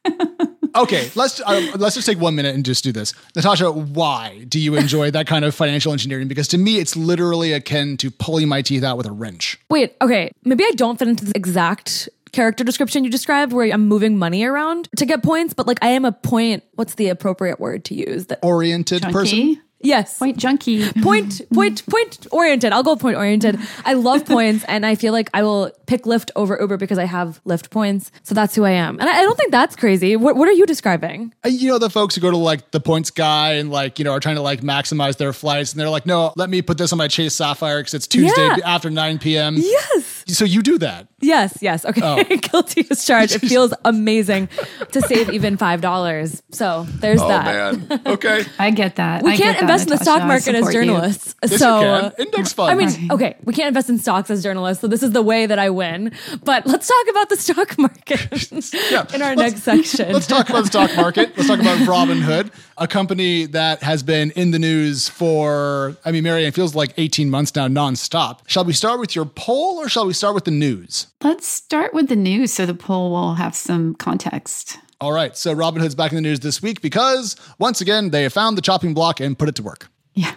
Okay, 0.75 1.11
let's 1.15 1.41
uh, 1.41 1.73
let's 1.77 1.95
just 1.97 2.07
take 2.07 2.19
one 2.19 2.37
minute 2.37 2.55
and 2.55 2.65
just 2.65 2.83
do 2.85 2.91
this, 2.91 3.13
Natasha. 3.37 3.71
Why 3.71 4.45
do 4.49 4.59
you 4.59 4.77
enjoy 4.77 5.11
that 5.11 5.27
kind 5.27 5.45
of 5.45 5.55
financial 5.55 5.93
engineering? 5.93 6.27
Because 6.27 6.49
to 6.49 6.59
me, 6.59 6.79
it's 6.79 6.97
literally 6.97 7.53
akin 7.53 7.97
to 7.99 8.11
pulling 8.11 8.49
my 8.49 8.63
teeth 8.63 8.83
out 8.85 8.97
with 8.97 9.07
a 9.07 9.13
wrench. 9.13 9.59
Wait, 9.69 9.95
okay. 10.01 10.31
Maybe 10.45 10.65
I 10.65 10.71
don't 10.77 10.99
fit 10.99 11.09
into 11.09 11.25
the 11.27 11.33
exact 11.37 12.09
character 12.33 12.65
description 12.65 13.05
you 13.05 13.11
described 13.11 13.53
where 13.53 13.73
I'm 13.73 13.89
moving 13.89 14.19
money 14.19 14.45
around 14.45 14.89
to 14.97 15.07
get 15.07 15.23
points, 15.23 15.55
but 15.55 15.67
like 15.67 15.79
I 15.83 15.89
am 15.89 16.05
a 16.05 16.13
point, 16.13 16.63
what's 16.75 16.95
the 16.95 17.09
appropriate 17.09 17.61
word 17.61 17.85
to 17.87 17.95
use? 17.95 18.27
That 18.27 18.39
Oriented 18.43 19.03
person. 19.03 19.61
Yes. 19.83 20.19
Point 20.19 20.37
junkie. 20.37 20.87
Point, 21.03 21.41
point, 21.55 21.87
point 21.87 22.27
oriented. 22.33 22.71
I'll 22.71 22.83
go 22.83 22.97
point 22.97 23.17
oriented. 23.17 23.59
I 23.87 23.95
love 23.95 24.27
points 24.27 24.63
and 24.69 24.85
I 24.85 24.95
feel 24.95 25.15
like 25.15 25.31
I 25.33 25.43
will 25.43 25.71
pick 25.87 26.03
Lyft 26.03 26.31
over 26.37 26.59
Uber 26.61 26.77
because 26.77 26.99
I 26.99 27.07
have 27.07 27.41
Lyft 27.45 27.71
points. 27.71 28.13
So 28.23 28.35
that's 28.35 28.55
who 28.55 28.65
I 28.67 28.73
am. 28.73 29.01
And 29.01 29.09
I, 29.09 29.21
I 29.21 29.23
don't 29.23 29.39
think 29.39 29.53
that's 29.53 29.77
crazy. 29.77 30.17
What, 30.17 30.37
what 30.37 30.49
are 30.49 30.53
you 30.53 30.67
describing? 30.67 31.33
Uh, 31.43 31.49
You 31.49 31.71
know 31.71 31.79
the 31.79 31.89
folks 31.89 32.15
who 32.15 32.21
go 32.21 32.31
to 32.31 32.37
like 32.37 32.73
the 32.73 32.81
points 32.81 33.11
guy 33.11 33.53
and 33.55 33.71
like 33.71 33.99
you 33.99 34.05
know 34.05 34.13
are 34.13 34.21
trying 34.21 34.35
to 34.37 34.43
like 34.43 34.61
maximize 34.61 35.17
their 35.17 35.33
flights, 35.33 35.73
and 35.73 35.81
they're 35.81 35.89
like, 35.89 36.05
no, 36.05 36.35
let 36.37 36.51
me 36.51 36.61
put 36.61 36.77
this 36.77 36.93
on 36.93 36.99
my 36.99 37.09
Chase 37.09 37.35
Sapphire 37.35 37.81
because 37.81 37.95
it's 37.95 38.07
Tuesday 38.07 38.39
Yeah. 38.39 38.57
after 38.67 38.91
nine 38.91 39.19
p.m. 39.19 39.57
Yes. 39.57 40.20
So 40.35 40.45
you 40.45 40.63
do 40.63 40.79
that. 40.79 41.09
Yes, 41.21 41.59
yes. 41.61 41.85
Okay. 41.85 42.01
Oh. 42.03 42.23
Guilty 42.37 42.87
as 42.91 43.05
charged. 43.05 43.35
It 43.37 43.39
feels 43.49 43.75
amazing 43.85 44.49
to 44.93 45.01
save 45.03 45.31
even 45.31 45.57
$5. 45.59 46.43
So 46.51 46.87
there's 47.01 47.21
Oh 47.21 47.29
that. 47.29 47.77
man. 47.77 48.01
Okay. 48.07 48.45
I 48.59 48.71
get 48.71 48.97
that. 48.97 49.23
We 49.23 49.33
I 49.33 49.37
can't 49.37 49.41
get 49.49 49.53
that, 49.55 49.63
invest 49.63 49.91
in 49.91 49.97
the 49.97 50.03
stock 50.03 50.25
market 50.27 50.55
as 50.55 50.65
support 50.67 50.75
you. 50.75 50.81
journalists. 50.81 51.35
Yes, 51.43 51.59
so 51.59 51.81
you 51.81 52.11
can. 52.11 52.13
Index 52.27 52.53
fund. 52.53 52.71
I 52.71 52.75
mean, 52.75 53.13
okay, 53.13 53.37
we 53.45 53.53
can't 53.53 53.69
invest 53.69 53.89
in 53.91 53.99
stocks 53.99 54.31
as 54.31 54.43
journalists, 54.43 54.81
so 54.81 54.89
this 54.89 55.03
is 55.03 55.13
the 55.13 55.23
way 55.23 55.47
that 55.47 55.59
I 55.59 55.71
win. 55.71 56.13
But 56.45 56.67
let's 56.67 56.89
talk 56.89 57.07
about 57.11 57.29
the 57.29 57.37
stock 57.37 57.77
market 57.79 58.73
Yeah. 58.91 59.07
in 59.15 59.23
our 59.23 59.37
Let's- 59.37 59.53
next 59.53 59.63
section. 59.63 60.13
Let's 60.13 60.27
talk 60.27 60.49
about 60.49 60.63
the 60.63 60.67
stock 60.69 60.95
market. 60.97 61.37
Let's 61.37 61.49
talk 61.49 61.61
about 61.61 61.79
Robinhood, 61.81 62.51
a 62.79 62.87
company 62.89 63.47
that 63.47 63.83
has 63.83 64.03
been 64.03 64.31
in 64.33 64.51
the 64.53 64.59
news 64.59 65.09
for, 65.09 65.97
I 66.05 66.13
mean, 66.13 66.25
Marianne, 66.25 66.49
it 66.49 66.55
feels 66.55 66.75
like 66.75 66.95
18 66.97 67.31
months 67.31 67.55
now 67.55 67.69
nonstop. 67.69 68.41
Shall 68.47 68.65
we 68.65 68.73
start 68.73 69.01
with 69.01 69.15
your 69.15 69.25
poll 69.27 69.79
or 69.79 69.89
shall 69.89 70.07
we 70.07 70.13
start 70.21 70.35
with 70.35 70.45
the 70.45 70.51
news? 70.51 71.07
Let's 71.23 71.47
start 71.49 71.95
with 71.95 72.09
the 72.09 72.17
news 72.17 72.53
so 72.53 72.67
the 72.67 72.75
poll 72.75 73.11
will 73.11 73.35
have 73.35 73.55
some 73.55 73.95
context. 73.95 74.79
All 75.01 75.13
right. 75.13 75.35
So 75.35 75.55
Robinhood's 75.55 75.95
back 75.95 76.13
in 76.13 76.17
the 76.17 76.21
news 76.21 76.41
this 76.41 76.61
week 76.61 76.83
because 76.83 77.37
once 77.59 77.81
again, 77.81 78.11
they 78.11 78.23
have 78.25 78.33
found 78.35 78.59
the 78.59 78.63
chopping 78.63 78.93
block 78.93 79.19
and 79.19 79.39
put 79.39 79.49
it 79.49 79.55
to 79.55 79.63
work. 79.63 79.89
Yeah. 80.13 80.35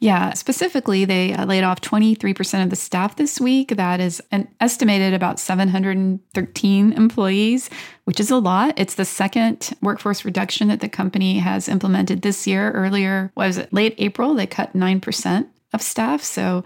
Yeah. 0.00 0.34
Specifically, 0.34 1.06
they 1.06 1.32
uh, 1.32 1.46
laid 1.46 1.64
off 1.64 1.80
23% 1.80 2.62
of 2.62 2.68
the 2.68 2.76
staff 2.76 3.16
this 3.16 3.40
week. 3.40 3.68
That 3.76 4.00
is 4.00 4.20
an 4.30 4.48
estimated 4.60 5.14
about 5.14 5.40
713 5.40 6.92
employees, 6.92 7.70
which 8.04 8.20
is 8.20 8.30
a 8.30 8.36
lot. 8.36 8.74
It's 8.76 8.96
the 8.96 9.06
second 9.06 9.70
workforce 9.80 10.26
reduction 10.26 10.68
that 10.68 10.80
the 10.80 10.90
company 10.90 11.38
has 11.38 11.68
implemented 11.68 12.20
this 12.20 12.46
year. 12.46 12.70
Earlier, 12.72 13.32
was 13.34 13.56
it 13.56 13.72
late 13.72 13.94
April? 13.96 14.34
They 14.34 14.46
cut 14.46 14.74
9% 14.74 15.48
of 15.72 15.80
staff. 15.80 16.22
So, 16.22 16.64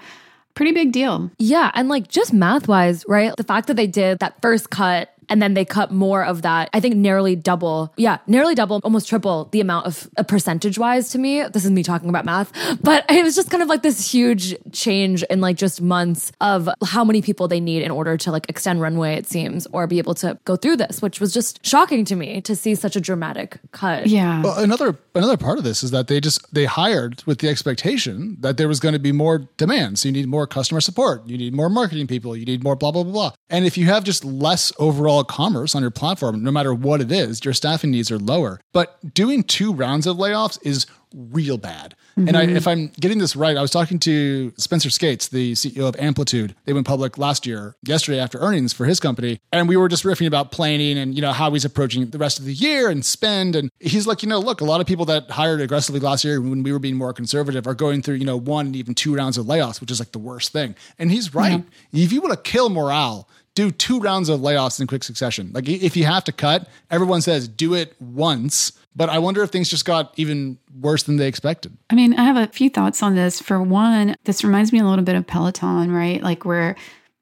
pretty 0.56 0.72
big 0.72 0.90
deal. 0.90 1.30
Yeah, 1.38 1.70
and 1.74 1.88
like 1.88 2.08
just 2.08 2.32
math 2.32 2.66
wise, 2.66 3.04
right? 3.06 3.36
The 3.36 3.44
fact 3.44 3.68
that 3.68 3.74
they 3.74 3.86
did 3.86 4.18
that 4.18 4.42
first 4.42 4.70
cut 4.70 5.10
and 5.28 5.40
then 5.42 5.54
they 5.54 5.64
cut 5.64 5.92
more 5.92 6.24
of 6.24 6.42
that, 6.42 6.70
I 6.72 6.80
think 6.80 6.96
nearly 6.96 7.36
double. 7.36 7.92
Yeah, 7.96 8.18
nearly 8.26 8.54
double, 8.54 8.80
almost 8.84 9.08
triple 9.08 9.48
the 9.52 9.60
amount 9.60 9.86
of 9.86 10.08
uh, 10.16 10.22
percentage 10.22 10.78
wise 10.78 11.10
to 11.10 11.18
me. 11.18 11.42
This 11.48 11.64
is 11.64 11.70
me 11.70 11.82
talking 11.82 12.08
about 12.08 12.24
math, 12.24 12.52
but 12.82 13.04
it 13.10 13.22
was 13.22 13.34
just 13.34 13.50
kind 13.50 13.62
of 13.62 13.68
like 13.68 13.82
this 13.82 14.12
huge 14.12 14.54
change 14.72 15.22
in 15.24 15.40
like 15.40 15.56
just 15.56 15.80
months 15.80 16.32
of 16.40 16.68
how 16.84 17.04
many 17.04 17.22
people 17.22 17.48
they 17.48 17.60
need 17.60 17.82
in 17.82 17.90
order 17.90 18.16
to 18.16 18.30
like 18.30 18.48
extend 18.48 18.80
runway, 18.80 19.14
it 19.14 19.26
seems, 19.26 19.66
or 19.72 19.86
be 19.86 19.98
able 19.98 20.14
to 20.14 20.38
go 20.44 20.56
through 20.56 20.76
this, 20.76 21.02
which 21.02 21.20
was 21.20 21.32
just 21.32 21.64
shocking 21.64 22.04
to 22.04 22.16
me 22.16 22.40
to 22.42 22.54
see 22.54 22.74
such 22.74 22.96
a 22.96 23.00
dramatic 23.00 23.58
cut. 23.72 24.06
Yeah. 24.06 24.42
Well, 24.42 24.58
another 24.58 24.98
another 25.14 25.36
part 25.36 25.58
of 25.58 25.64
this 25.64 25.82
is 25.82 25.90
that 25.90 26.08
they 26.08 26.20
just 26.20 26.52
they 26.54 26.64
hired 26.64 27.22
with 27.24 27.38
the 27.38 27.48
expectation 27.48 28.36
that 28.40 28.56
there 28.56 28.68
was 28.68 28.80
going 28.80 28.92
to 28.92 28.98
be 28.98 29.12
more 29.12 29.48
demand. 29.56 29.98
So 29.98 30.08
you 30.08 30.12
need 30.12 30.28
more 30.28 30.46
customer 30.46 30.80
support, 30.80 31.26
you 31.26 31.38
need 31.38 31.54
more 31.54 31.68
marketing 31.68 32.06
people, 32.06 32.36
you 32.36 32.44
need 32.44 32.62
more 32.62 32.76
blah 32.76 32.90
blah 32.90 33.02
blah 33.02 33.12
blah. 33.12 33.32
And 33.48 33.64
if 33.64 33.78
you 33.78 33.86
have 33.86 34.04
just 34.04 34.24
less 34.24 34.72
overall 34.78 35.15
commerce 35.24 35.74
on 35.74 35.82
your 35.82 35.90
platform, 35.90 36.42
no 36.42 36.50
matter 36.50 36.74
what 36.74 37.00
it 37.00 37.10
is, 37.10 37.44
your 37.44 37.54
staffing 37.54 37.90
needs 37.90 38.10
are 38.10 38.18
lower. 38.18 38.60
But 38.72 39.14
doing 39.14 39.42
two 39.42 39.72
rounds 39.72 40.06
of 40.06 40.16
layoffs 40.16 40.58
is 40.62 40.86
real 41.14 41.56
bad. 41.56 41.94
And 42.16 42.34
I, 42.34 42.44
if 42.44 42.66
I'm 42.66 42.88
getting 42.98 43.18
this 43.18 43.36
right, 43.36 43.58
I 43.58 43.60
was 43.60 43.70
talking 43.70 43.98
to 44.00 44.52
Spencer 44.56 44.88
Skates, 44.88 45.28
the 45.28 45.52
CEO 45.52 45.86
of 45.86 45.96
Amplitude. 45.96 46.54
They 46.64 46.72
went 46.72 46.86
public 46.86 47.18
last 47.18 47.46
year, 47.46 47.76
yesterday 47.86 48.18
after 48.18 48.38
earnings 48.38 48.72
for 48.72 48.86
his 48.86 49.00
company, 49.00 49.38
and 49.52 49.68
we 49.68 49.76
were 49.76 49.88
just 49.88 50.02
riffing 50.02 50.26
about 50.26 50.50
planning 50.50 50.96
and 50.96 51.14
you 51.14 51.20
know 51.20 51.32
how 51.32 51.50
he's 51.50 51.66
approaching 51.66 52.08
the 52.08 52.16
rest 52.16 52.38
of 52.38 52.46
the 52.46 52.54
year 52.54 52.88
and 52.88 53.04
spend. 53.04 53.54
And 53.54 53.70
he's 53.80 54.06
like, 54.06 54.22
you 54.22 54.30
know, 54.30 54.38
look, 54.38 54.62
a 54.62 54.64
lot 54.64 54.80
of 54.80 54.86
people 54.86 55.04
that 55.06 55.30
hired 55.30 55.60
aggressively 55.60 56.00
last 56.00 56.24
year 56.24 56.40
when 56.40 56.62
we 56.62 56.72
were 56.72 56.78
being 56.78 56.96
more 56.96 57.12
conservative 57.12 57.66
are 57.66 57.74
going 57.74 58.00
through 58.00 58.14
you 58.14 58.24
know 58.24 58.38
one 58.38 58.66
and 58.66 58.76
even 58.76 58.94
two 58.94 59.14
rounds 59.14 59.36
of 59.36 59.44
layoffs, 59.44 59.80
which 59.80 59.90
is 59.90 59.98
like 59.98 60.12
the 60.12 60.18
worst 60.18 60.52
thing. 60.52 60.74
And 60.98 61.10
he's 61.10 61.34
right. 61.34 61.62
If 61.92 62.12
you 62.12 62.22
want 62.22 62.32
to 62.32 62.50
kill 62.50 62.70
morale, 62.70 63.28
do 63.56 63.70
two 63.72 63.98
rounds 63.98 64.28
of 64.28 64.40
layoffs 64.40 64.80
in 64.80 64.86
quick 64.86 65.02
succession. 65.02 65.50
Like 65.52 65.68
if 65.68 65.96
you 65.96 66.04
have 66.04 66.22
to 66.24 66.32
cut, 66.32 66.68
everyone 66.90 67.22
says 67.22 67.48
do 67.48 67.74
it 67.74 67.96
once. 68.00 68.72
But 68.94 69.08
I 69.08 69.18
wonder 69.18 69.42
if 69.42 69.50
things 69.50 69.68
just 69.68 69.84
got 69.84 70.12
even 70.16 70.58
worse 70.78 71.02
than 71.02 71.16
they 71.16 71.26
expected. 71.26 71.76
I 71.90 71.94
mean, 71.94 72.14
I 72.14 72.24
have 72.24 72.36
a 72.36 72.52
few 72.52 72.70
thoughts 72.70 73.02
on 73.02 73.14
this. 73.14 73.40
For 73.40 73.60
one, 73.60 74.14
this 74.24 74.44
reminds 74.44 74.72
me 74.72 74.78
a 74.78 74.84
little 74.84 75.04
bit 75.04 75.16
of 75.16 75.26
Peloton, 75.26 75.90
right? 75.90 76.22
Like 76.22 76.44
where 76.44 76.76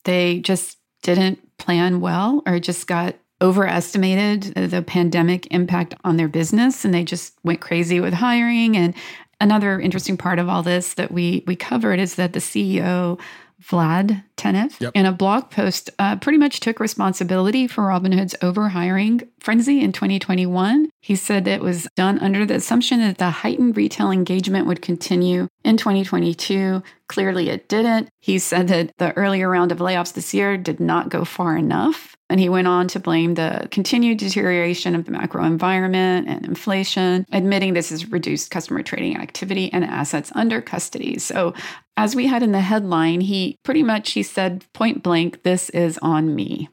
they 0.05 0.41
just 0.41 0.79
didn't 1.03 1.57
plan 1.57 2.01
well 2.01 2.43
or 2.47 2.59
just 2.59 2.87
got 2.87 3.15
overestimated 3.41 4.57
uh, 4.57 4.67
the 4.67 4.83
pandemic 4.83 5.47
impact 5.53 5.95
on 6.05 6.17
their 6.17 6.29
business 6.29 6.85
and 6.85 6.93
they 6.93 7.05
just 7.05 7.35
went 7.45 7.61
crazy 7.61 8.01
with 8.01 8.15
hiring 8.15 8.77
and 8.77 8.95
another 9.41 9.81
interesting 9.81 10.17
part 10.17 10.39
of 10.39 10.49
all 10.49 10.63
this 10.63 10.95
that 10.95 11.11
we 11.11 11.43
we 11.47 11.57
covered 11.57 11.99
is 11.99 12.15
that 12.15 12.33
the 12.33 12.39
CEO 12.39 13.21
Vlad 13.69 14.23
Tenev 14.37 14.79
Yep. 14.81 14.93
in 14.95 15.07
a 15.07 15.13
blog 15.13 15.51
post 15.51 15.91
uh, 15.99 16.17
pretty 16.17 16.39
much 16.39 16.61
took 16.61 16.81
responsibility 16.81 17.67
for 17.67 17.85
Robinhood's 17.85 18.35
overhiring 18.43 19.27
frenzy 19.45 19.83
in 19.83 19.93
2021. 19.93 20.89
He 21.03 21.15
said 21.15 21.47
it 21.47 21.61
was 21.61 21.87
done 21.97 22.19
under 22.19 22.47
the 22.47 22.55
assumption 22.55 23.01
that 23.01 23.19
the 23.19 23.29
heightened 23.31 23.77
retail 23.77 24.11
engagement 24.11 24.67
would 24.67 24.81
continue 24.81 25.49
in 25.65 25.77
2022. 25.77 26.83
Clearly, 27.09 27.51
it 27.51 27.69
didn't. 27.69 28.09
He 28.21 28.39
said 28.39 28.69
that 28.69 28.91
the 28.97 29.15
earlier 29.17 29.51
round 29.51 29.71
of 29.71 29.79
layoffs 29.79 30.15
this 30.15 30.33
year 30.33 30.57
did 30.57 30.81
not 30.81 31.11
go 31.11 31.25
far 31.25 31.57
enough. 31.57 32.17
And 32.31 32.41
he 32.41 32.49
went 32.49 32.67
on 32.67 32.89
to 32.89 32.99
blame 32.99 33.35
the 33.35 33.69
continued 33.71 34.19
deterioration 34.19 34.95
of 34.95 35.05
the 35.05 35.11
macro 35.11 35.45
environment 35.45 36.27
and 36.27 36.45
inflation, 36.47 37.27
admitting 37.31 37.75
this 37.75 37.91
has 37.91 38.11
reduced 38.11 38.51
customer 38.51 38.83
trading 38.83 39.19
activity 39.19 39.71
and 39.73 39.85
assets 39.85 40.33
under 40.35 40.63
custody. 40.63 41.19
So, 41.19 41.53
as 41.99 42.17
we 42.17 42.27
had 42.27 42.43
in 42.43 42.53
the 42.53 42.61
headline, 42.61 43.21
he 43.21 43.57
pretty 43.63 43.83
much 43.83 44.13
he 44.13 44.23
said 44.23 44.65
point 44.73 45.03
blank, 45.03 45.43
"This 45.43 45.69
is 45.71 45.99
on 45.99 46.35
me." 46.35 46.71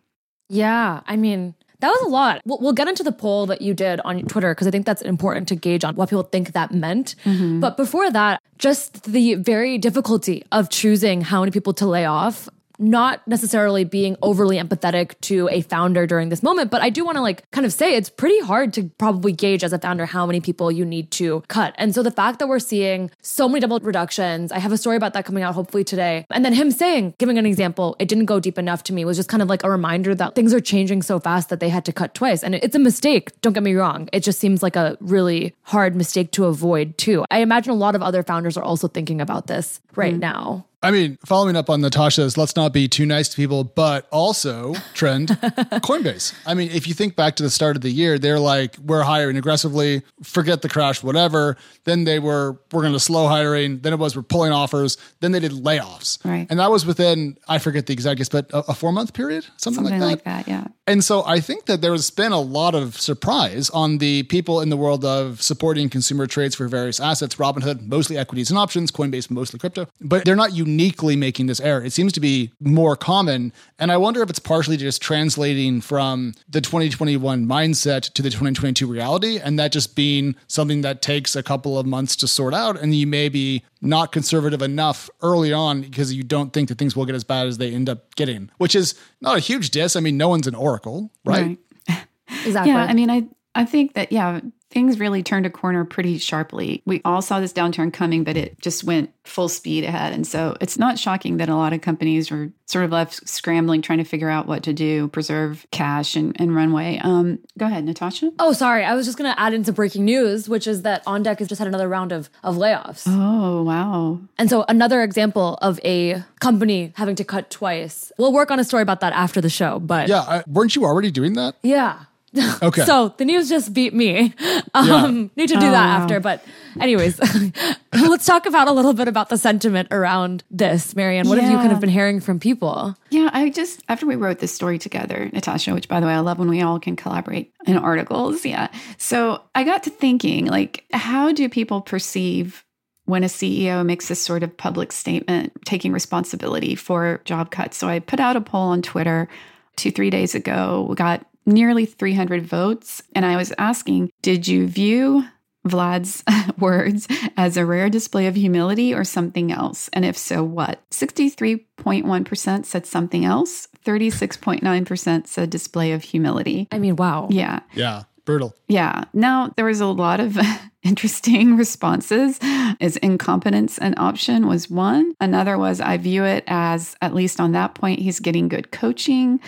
Yeah, 0.50 1.02
I 1.06 1.16
mean, 1.16 1.56
that 1.82 1.90
was 1.90 2.02
a 2.02 2.10
lot. 2.10 2.42
We'll, 2.46 2.60
we'll 2.60 2.74
get 2.74 2.88
into 2.88 3.04
the 3.04 3.12
poll 3.12 3.48
that 3.48 3.62
you 3.62 3.74
did 3.74 4.00
on 4.02 4.22
Twitter 4.24 4.54
because 4.54 4.68
I 4.68 4.72
think 4.72 4.86
that's 4.86 5.02
important 5.02 5.48
to 5.50 5.56
gauge 5.56 5.84
on 5.84 5.96
what 5.96 6.10
people 6.10 6.24
think 6.24 6.54
that 6.54 6.72
meant. 6.72 7.16
Mm-hmm. 7.26 7.60
But 7.60 7.76
before 7.76 8.10
that, 8.12 8.42
just 8.58 9.04
the 9.04 9.36
very 9.36 9.78
difficulty 9.78 10.44
of 10.52 10.70
choosing 10.70 11.22
how 11.22 11.42
many 11.42 11.52
people 11.52 11.74
to 11.74 11.86
lay 11.86 12.06
off. 12.06 12.48
Not 12.82 13.26
necessarily 13.28 13.84
being 13.84 14.18
overly 14.22 14.58
empathetic 14.58 15.20
to 15.22 15.48
a 15.52 15.62
founder 15.62 16.08
during 16.08 16.30
this 16.30 16.42
moment, 16.42 16.72
but 16.72 16.82
I 16.82 16.90
do 16.90 17.06
want 17.06 17.18
to 17.18 17.22
like 17.22 17.50
kind 17.52 17.66
of 17.66 17.72
say 17.72 17.96
it's 17.96 18.10
pretty 18.10 18.40
hard 18.40 18.74
to 18.74 18.90
probably 18.98 19.32
gauge 19.32 19.64
as 19.64 19.72
a 19.72 19.80
founder 19.80 20.06
how 20.08 20.26
many 20.26 20.42
people 20.42 20.72
you 20.72 20.84
need 20.84 21.12
to 21.12 21.44
cut. 21.48 21.76
And 21.78 21.94
so 21.94 22.02
the 22.02 22.12
fact 22.12 22.40
that 22.40 22.48
we're 22.48 22.60
seeing 22.60 23.12
so 23.22 23.48
many 23.48 23.60
double 23.60 23.80
reductions, 23.80 24.52
I 24.52 24.58
have 24.60 24.72
a 24.72 24.78
story 24.78 24.98
about 24.98 25.14
that 25.14 25.26
coming 25.26 25.44
out 25.44 25.54
hopefully 25.54 25.84
today. 25.84 26.26
And 26.32 26.44
then 26.44 26.54
him 26.54 26.72
saying, 26.72 27.14
giving 27.20 27.38
an 27.38 27.46
example, 27.46 27.96
it 28.00 28.08
didn't 28.08 28.26
go 28.26 28.40
deep 28.40 28.58
enough 28.58 28.84
to 28.86 28.94
me 28.94 29.06
was 29.06 29.18
just 29.18 29.30
kind 29.30 29.44
of 29.44 29.50
like 29.50 29.64
a 29.64 29.70
reminder 29.70 30.16
that 30.16 30.34
things 30.34 30.52
are 30.52 30.60
changing 30.60 31.04
so 31.04 31.20
fast 31.20 31.50
that 31.50 31.60
they 31.60 31.70
had 31.70 31.86
to 31.86 31.94
cut 31.94 32.16
twice. 32.16 32.44
And 32.44 32.56
it's 32.56 32.76
a 32.76 32.80
mistake. 32.80 33.40
Don't 33.42 33.54
get 33.54 33.64
me 33.64 33.76
wrong. 33.76 34.10
It 34.12 34.22
just 34.22 34.40
seems 34.40 34.64
like 34.64 34.76
a 34.76 34.98
really 35.00 35.54
hard 35.64 35.96
mistake 35.96 36.32
to 36.32 36.46
avoid 36.46 36.98
too. 36.98 37.26
I 37.30 37.40
imagine 37.40 37.72
a 37.72 37.76
lot 37.76 37.96
of 37.96 38.02
other 38.02 38.24
founders 38.24 38.58
are 38.58 38.64
also 38.64 38.88
thinking 38.88 39.22
about 39.22 39.46
this 39.48 39.80
right 39.96 40.16
mm. 40.16 40.20
now. 40.20 40.66
I 40.84 40.90
mean, 40.90 41.18
following 41.26 41.56
up 41.56 41.70
on 41.70 41.82
Natasha's, 41.82 42.38
let's 42.38 42.56
not 42.56 42.74
be 42.74 42.88
too 42.88 43.06
nice 43.06 43.30
to 43.30 43.36
people, 43.36 43.64
but 43.64 44.08
also 44.12 44.74
trend 44.94 45.30
Coinbase. 45.84 46.34
I 46.46 46.54
mean, 46.56 46.72
if 46.72 46.88
you 46.88 46.94
think 46.94 47.16
back 47.16 47.36
to 47.36 47.44
the 47.44 47.50
start 47.52 47.76
of 47.76 47.84
the 47.84 47.92
year, 47.92 48.18
they're 48.18 48.40
like, 48.40 48.78
we're 48.78 49.04
hiring 49.04 49.38
aggressively, 49.38 50.02
forget 50.24 50.62
the 50.64 50.70
crash, 50.70 51.04
whatever. 51.04 51.56
Then 51.84 52.04
they 52.06 52.18
were, 52.20 52.60
we're 52.72 52.82
going 52.82 52.94
to 52.94 53.00
slow 53.00 53.28
hiring. 53.28 53.80
Then 53.80 53.94
it 53.94 54.00
was, 54.00 54.16
we're 54.16 54.24
pulling 54.24 54.52
offers. 54.52 54.98
Then 55.20 55.32
they 55.32 55.40
did 55.40 55.52
layoffs. 55.52 56.24
Right. 56.26 56.48
And 56.50 56.60
that 56.60 56.72
was 56.72 56.86
within, 56.86 57.38
I 57.48 57.60
forget 57.60 57.86
the 57.86 57.94
exact 57.94 58.18
guess, 58.18 58.30
but 58.30 58.50
a, 58.52 58.72
a 58.72 58.74
four 58.74 58.92
month 58.92 59.14
period, 59.14 59.46
something, 59.58 59.84
Something 59.86 60.00
like 60.00 60.24
that. 60.24 60.32
like 60.34 60.46
that, 60.46 60.48
yeah. 60.48 60.68
And 60.88 61.04
so 61.04 61.24
I 61.26 61.40
think 61.40 61.66
that 61.66 61.82
there 61.82 61.92
has 61.92 62.10
been 62.10 62.32
a 62.32 62.42
lot 62.42 62.76
of 62.76 63.00
surprise 63.00 63.70
on 63.70 64.00
the 64.00 64.24
people 64.24 64.62
in 64.62 64.70
the 64.70 64.78
world 64.78 65.06
of 65.06 65.42
supporting 65.42 65.90
consumer 65.90 66.28
trades 66.28 66.56
for 66.56 66.68
various 66.68 67.00
assets. 67.00 67.36
Robinhood, 67.36 67.88
mostly 67.88 68.18
equities 68.18 68.50
and 68.50 68.58
options, 68.60 68.92
Coinbase, 68.92 69.30
mostly 69.30 69.60
crypto. 69.60 69.88
But 70.02 70.26
they're 70.26 70.36
not 70.36 70.54
uniquely 70.72 71.16
making 71.16 71.48
this 71.48 71.60
error. 71.60 71.84
It 71.84 71.94
seems 71.94 72.14
to 72.14 72.20
be 72.20 72.52
more 72.60 72.96
common. 72.96 73.52
And 73.78 73.92
I 73.92 73.98
wonder 73.98 74.22
if 74.22 74.30
it's 74.30 74.40
partially 74.40 74.78
just 74.78 75.02
translating 75.02 75.82
from 75.82 76.34
the 76.50 76.62
2021 76.62 77.46
mindset 77.46 78.14
to 78.14 78.22
the 78.22 78.30
2022 78.30 78.88
reality, 78.88 79.40
and 79.40 79.60
that 79.60 79.72
just 79.72 79.96
being 79.96 80.36
something 80.48 80.82
that 80.82 81.02
takes 81.02 81.36
a 81.36 81.44
couple 81.44 81.78
of 81.78 81.86
months 81.86 82.16
to 82.18 82.28
sort 82.28 82.54
out. 82.54 82.80
And 82.80 82.96
you 82.96 83.08
may 83.08 83.30
be 83.30 83.64
not 83.82 84.12
conservative 84.12 84.62
enough 84.62 85.10
early 85.22 85.52
on 85.52 85.82
because 85.82 86.14
you 86.14 86.24
don't 86.24 86.54
think 86.54 86.70
that 86.70 86.78
things 86.78 86.96
will 86.96 87.06
get 87.06 87.16
as 87.16 87.24
bad 87.24 87.48
as 87.48 87.58
they 87.58 87.74
end 87.74 87.90
up 87.90 88.16
getting, 88.16 88.50
which 88.58 88.76
is 88.76 88.96
not 89.20 89.38
a 89.38 89.40
huge 89.40 89.70
diss. 89.72 89.96
I 89.96 90.00
mean, 90.00 90.18
no 90.18 90.30
one's 90.30 90.48
an 90.48 90.56
oracle, 90.56 91.12
right? 91.26 91.58
Exactly. 92.46 92.72
Yeah, 92.72 92.84
I 92.84 92.94
mean, 92.94 93.10
I 93.10 93.28
I 93.56 93.66
think 93.66 93.94
that 93.96 94.12
yeah, 94.14 94.40
things 94.72 95.00
really 95.00 95.22
turned 95.22 95.46
a 95.46 95.50
corner 95.50 95.86
pretty 95.86 96.18
sharply. 96.18 96.82
We 96.86 97.02
all 97.06 97.22
saw 97.22 97.40
this 97.40 97.54
downturn 97.54 97.92
coming, 97.94 98.24
but 98.24 98.38
it 98.38 98.60
just 98.62 98.84
went 98.84 99.12
full 99.24 99.50
speed 99.50 99.84
ahead. 99.84 100.14
And 100.14 100.26
so 100.26 100.56
it's 100.62 100.80
not 100.80 100.98
shocking 100.98 101.38
that 101.38 101.50
a 101.50 101.56
lot 101.56 101.74
of 101.74 101.82
companies 101.82 102.32
were 102.32 102.50
sort 102.66 102.86
of 102.86 102.92
left 102.92 103.28
scrambling, 103.30 103.82
trying 103.82 104.00
to 104.00 104.04
figure 104.06 104.30
out 104.30 104.48
what 104.48 104.64
to 104.64 104.74
do, 104.74 105.10
preserve 105.10 105.66
cash 105.72 106.16
and, 106.16 106.36
and 106.40 106.56
runway. 106.56 107.00
Um, 107.04 107.40
go 107.58 107.66
ahead, 107.68 107.84
Natasha. 107.86 108.32
Oh, 108.40 108.54
sorry. 108.54 108.84
I 108.84 108.96
was 108.96 109.06
just 109.06 109.18
going 109.18 109.32
to 109.32 109.40
add 109.40 109.54
into 109.54 109.72
breaking 109.74 110.06
news, 110.06 110.48
which 110.50 110.66
is 110.68 110.82
that 110.84 111.04
On 111.06 111.22
Deck 111.22 111.40
has 111.40 111.48
just 111.50 111.60
had 111.60 111.68
another 111.68 111.88
round 111.90 112.12
of, 112.12 112.30
of 112.44 112.56
layoffs. 112.56 113.04
Oh, 113.06 113.62
wow. 113.64 114.20
And 114.38 114.50
so 114.50 114.66
another 114.70 115.04
example 115.04 115.60
of 115.62 115.80
a 115.84 116.24
company 116.40 116.94
having 116.96 117.16
to 117.18 117.24
cut 117.26 117.50
twice. 117.52 118.12
We'll 118.18 118.34
work 118.34 118.50
on 118.50 118.60
a 118.60 118.64
story 118.64 118.82
about 118.84 119.02
that 119.02 119.14
after 119.14 119.42
the 119.42 119.50
show, 119.50 119.80
but 119.80 120.08
Yeah, 120.08 120.22
I, 120.22 120.44
weren't 120.48 120.76
you 120.76 120.86
already 120.86 121.12
doing 121.12 121.34
that? 121.34 121.56
yeah. 121.62 122.06
Okay. 122.64 122.86
so 122.86 123.14
the 123.18 123.26
news 123.26 123.50
just 123.50 123.74
beat 123.74 123.94
me. 123.94 124.34
Um, 124.74 125.30
Need 125.36 125.50
to 125.50 125.56
do 125.56 125.60
that 125.60 126.02
after. 126.02 126.22
But, 126.22 126.46
anyways, 126.80 127.20
let's 127.94 128.26
talk 128.26 128.46
about 128.46 128.70
a 128.70 128.72
little 128.72 128.94
bit 128.94 129.10
about 129.10 129.28
the 129.28 129.38
sentiment 129.38 129.90
around 129.92 130.46
this, 130.50 130.96
Marianne. 130.96 131.28
What 131.28 131.40
have 131.40 131.52
you 131.52 131.58
kind 131.58 131.74
of 131.74 131.82
been 131.82 131.90
hearing 131.90 132.22
from 132.22 132.40
people? 132.40 132.96
Yeah, 133.10 133.30
I 133.34 133.50
just, 133.50 133.82
after 133.90 134.06
we 134.06 134.16
wrote 134.16 134.40
this 134.40 134.56
story 134.56 134.80
together, 134.80 135.30
Natasha, 135.34 135.74
which 135.74 135.90
by 135.90 136.00
the 136.00 136.06
way, 136.08 136.14
I 136.14 136.20
love 136.20 136.40
when 136.40 136.50
we 136.50 136.62
all 136.62 136.80
can 136.80 136.96
collaborate 136.96 137.54
in 137.68 137.78
articles. 137.78 138.46
Yeah. 138.46 138.70
So 138.98 139.42
I 139.54 139.66
got 139.66 139.84
to 139.84 139.90
thinking, 139.90 140.46
like, 140.46 140.86
how 140.94 141.34
do 141.34 141.50
people 141.50 141.82
perceive 141.82 142.64
when 143.06 143.24
a 143.26 143.28
CEO 143.28 143.86
makes 143.86 144.08
this 144.08 144.22
sort 144.22 144.42
of 144.42 144.56
public 144.56 144.94
statement 144.94 145.52
taking 145.66 145.92
responsibility 145.92 146.76
for 146.76 147.20
job 147.26 147.52
cuts? 147.52 147.76
So 147.76 147.90
I 147.90 148.00
put 148.00 148.22
out 148.22 148.38
a 148.38 148.42
poll 148.42 148.70
on 148.70 148.82
Twitter 148.82 149.28
two, 149.76 149.92
three 149.92 150.10
days 150.10 150.34
ago. 150.34 150.86
We 150.88 150.96
got 150.96 151.26
nearly 151.46 151.86
300 151.86 152.46
votes. 152.46 153.02
And 153.16 153.26
I 153.26 153.38
was 153.38 153.54
asking, 153.58 154.12
did 154.22 154.48
you 154.48 154.68
view 154.68 155.26
Vlad's 155.68 156.24
words 156.58 157.08
as 157.38 157.58
a 157.58 157.66
rare 157.66 157.90
display 157.90 158.28
of 158.28 158.36
humility 158.36 158.94
or 158.94 159.04
something 159.04 159.52
else? 159.52 159.90
And 159.94 160.06
if 160.06 160.18
so, 160.18 160.44
what? 160.44 160.82
63.1% 160.92 162.66
said 162.66 162.86
something 162.86 163.26
else, 163.26 163.68
36.9% 163.86 165.28
said 165.28 165.50
display 165.50 165.92
of 165.92 166.04
humility. 166.04 166.68
I 166.72 166.80
mean, 166.80 166.96
wow. 166.96 167.28
Yeah. 167.32 167.62
Yeah, 167.74 168.04
brutal. 168.26 168.56
Yeah. 168.68 169.06
Now, 169.14 169.54
there 169.56 169.66
was 169.66 169.82
a 169.82 169.88
lot 169.88 170.20
of 170.20 170.38
interesting 170.84 171.58
responses. 171.58 172.40
Is 172.80 172.98
incompetence 172.98 173.78
an 173.78 173.96
option? 173.98 174.48
Was 174.48 174.70
one. 174.70 175.14
Another 175.20 175.58
was 175.58 175.80
I 175.80 175.98
view 175.98 176.24
it 176.24 176.44
as, 176.48 176.96
at 177.02 177.14
least 177.14 177.40
on 177.40 177.52
that 177.52 177.76
point, 177.76 178.00
he's 178.00 178.20
getting 178.20 178.48
good 178.48 178.72
coaching. 178.72 179.40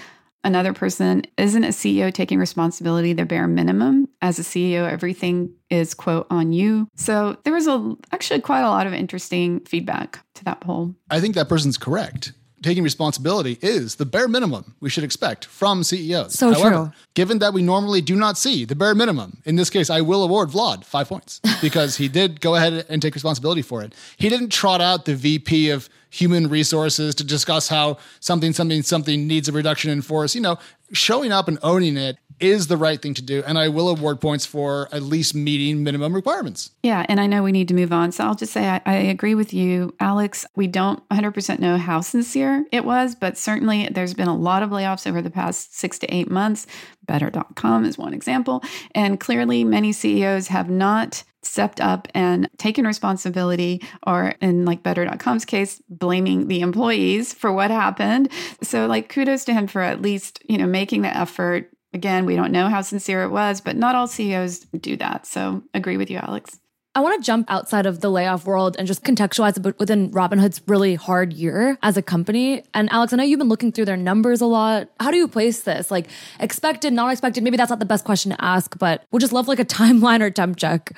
Another 0.43 0.73
person 0.73 1.23
isn't 1.37 1.63
a 1.63 1.69
CEO 1.69 2.13
taking 2.13 2.37
responsibility 2.37 3.13
the 3.13 3.25
bare 3.25 3.47
minimum. 3.47 4.09
As 4.21 4.39
a 4.39 4.43
CEO, 4.43 4.89
everything 4.89 5.53
is 5.69 5.93
quote 5.93 6.27
on 6.29 6.51
you. 6.51 6.87
So 6.95 7.37
there 7.43 7.53
was 7.53 7.67
a 7.67 7.95
actually 8.11 8.41
quite 8.41 8.61
a 8.61 8.69
lot 8.69 8.85
of 8.85 8.93
interesting 8.93 9.61
feedback 9.61 10.19
to 10.35 10.43
that 10.45 10.61
poll. 10.61 10.95
I 11.09 11.21
think 11.21 11.35
that 11.35 11.47
person's 11.47 11.77
correct. 11.77 12.33
Taking 12.63 12.83
responsibility 12.83 13.59
is 13.61 13.95
the 13.95 14.05
bare 14.05 14.27
minimum 14.27 14.73
we 14.79 14.89
should 14.89 15.03
expect 15.03 15.45
from 15.45 15.83
CEOs. 15.83 16.33
So 16.33 16.53
However, 16.53 16.69
true. 16.75 16.91
given 17.13 17.39
that 17.39 17.53
we 17.53 17.61
normally 17.61 18.01
do 18.01 18.15
not 18.15 18.37
see 18.37 18.63
the 18.65 18.75
bare 18.75 18.95
minimum, 18.95 19.41
in 19.45 19.57
this 19.57 19.69
case, 19.69 19.89
I 19.89 20.01
will 20.01 20.23
award 20.23 20.49
Vlad 20.49 20.85
five 20.85 21.09
points 21.09 21.41
because 21.61 21.97
he 21.97 22.07
did 22.07 22.41
go 22.41 22.55
ahead 22.55 22.85
and 22.89 23.01
take 23.01 23.13
responsibility 23.13 23.61
for 23.61 23.83
it. 23.83 23.93
He 24.17 24.29
didn't 24.29 24.49
trot 24.49 24.81
out 24.81 25.05
the 25.05 25.15
VP 25.15 25.69
of 25.69 25.89
human 26.09 26.47
resources 26.47 27.13
to 27.15 27.23
discuss 27.23 27.67
how 27.67 27.97
something, 28.19 28.53
something, 28.53 28.81
something 28.83 29.27
needs 29.27 29.49
a 29.49 29.51
reduction 29.51 29.91
in 29.91 30.01
force. 30.01 30.33
You 30.33 30.41
know, 30.41 30.57
showing 30.93 31.31
up 31.31 31.47
and 31.47 31.57
owning 31.63 31.97
it 31.97 32.17
is 32.39 32.67
the 32.67 32.77
right 32.77 33.01
thing 33.01 33.13
to 33.15 33.21
do. 33.21 33.43
And 33.45 33.57
I 33.57 33.69
will 33.69 33.89
award 33.89 34.21
points 34.21 34.45
for 34.45 34.87
at 34.91 35.03
least 35.03 35.35
meeting 35.35 35.83
minimum 35.83 36.13
requirements. 36.13 36.71
Yeah, 36.83 37.05
and 37.09 37.19
I 37.19 37.27
know 37.27 37.43
we 37.43 37.51
need 37.51 37.67
to 37.69 37.73
move 37.73 37.93
on. 37.93 38.11
So 38.11 38.23
I'll 38.23 38.35
just 38.35 38.53
say 38.53 38.67
I, 38.67 38.81
I 38.85 38.93
agree 38.95 39.35
with 39.35 39.53
you, 39.53 39.93
Alex. 39.99 40.45
We 40.55 40.67
don't 40.67 41.07
100% 41.09 41.59
know 41.59 41.77
how 41.77 42.01
sincere 42.01 42.65
it 42.71 42.85
was, 42.85 43.15
but 43.15 43.37
certainly 43.37 43.87
there's 43.89 44.13
been 44.13 44.27
a 44.27 44.35
lot 44.35 44.63
of 44.63 44.69
layoffs 44.69 45.07
over 45.07 45.21
the 45.21 45.29
past 45.29 45.77
six 45.77 45.99
to 45.99 46.13
eight 46.13 46.29
months. 46.29 46.67
Better.com 47.05 47.85
is 47.85 47.97
one 47.97 48.13
example. 48.13 48.63
And 48.95 49.19
clearly, 49.19 49.63
many 49.63 49.91
CEOs 49.91 50.47
have 50.47 50.69
not 50.69 51.23
stepped 51.45 51.81
up 51.81 52.07
and 52.13 52.49
taken 52.57 52.85
responsibility, 52.87 53.81
or 54.07 54.35
in 54.41 54.65
like 54.65 54.83
Better.com's 54.83 55.45
case, 55.45 55.81
blaming 55.89 56.47
the 56.47 56.61
employees 56.61 57.33
for 57.33 57.51
what 57.51 57.71
happened. 57.71 58.31
So, 58.61 58.85
like, 58.87 59.09
kudos 59.09 59.45
to 59.45 59.53
him 59.53 59.67
for 59.67 59.81
at 59.81 60.01
least, 60.01 60.41
you 60.47 60.57
know, 60.57 60.67
making 60.67 61.01
the 61.01 61.15
effort. 61.15 61.72
Again, 61.93 62.25
we 62.25 62.35
don't 62.35 62.51
know 62.51 62.69
how 62.69 62.81
sincere 62.81 63.23
it 63.23 63.29
was, 63.29 63.61
but 63.61 63.75
not 63.75 63.95
all 63.95 64.07
CEOs 64.07 64.59
do 64.59 64.97
that. 64.97 65.25
So, 65.25 65.63
agree 65.73 65.97
with 65.97 66.09
you, 66.09 66.17
Alex. 66.17 66.59
I 66.95 66.99
want 66.99 67.19
to 67.19 67.25
jump 67.25 67.49
outside 67.49 67.87
of 67.87 68.01
the 68.01 68.09
layoff 68.09 68.45
world 68.45 68.75
and 68.77 68.87
just 68.87 69.03
contextualize 69.03 69.57
a 69.57 69.59
bit 69.59 69.79
within 69.79 70.11
Robinhood's 70.11 70.61
really 70.67 70.93
hard 70.93 71.33
year 71.33 71.75
as 71.81 71.97
a 71.97 72.03
company. 72.03 72.63
And 72.75 72.91
Alex, 72.91 73.13
I 73.13 73.15
know 73.15 73.23
you've 73.23 73.39
been 73.39 73.49
looking 73.49 73.71
through 73.71 73.85
their 73.85 73.97
numbers 73.97 74.41
a 74.41 74.45
lot. 74.45 74.89
How 74.99 75.09
do 75.09 75.17
you 75.17 75.27
place 75.27 75.61
this? 75.61 75.89
Like 75.89 76.07
expected, 76.39 76.93
not 76.93 77.11
expected? 77.11 77.43
Maybe 77.43 77.57
that's 77.57 77.71
not 77.71 77.79
the 77.79 77.85
best 77.85 78.05
question 78.05 78.31
to 78.31 78.43
ask, 78.43 78.77
but 78.77 79.03
we'll 79.11 79.19
just 79.19 79.33
love 79.33 79.47
like 79.47 79.59
a 79.59 79.65
timeline 79.65 80.21
or 80.21 80.29
temp 80.29 80.57
check. 80.57 80.91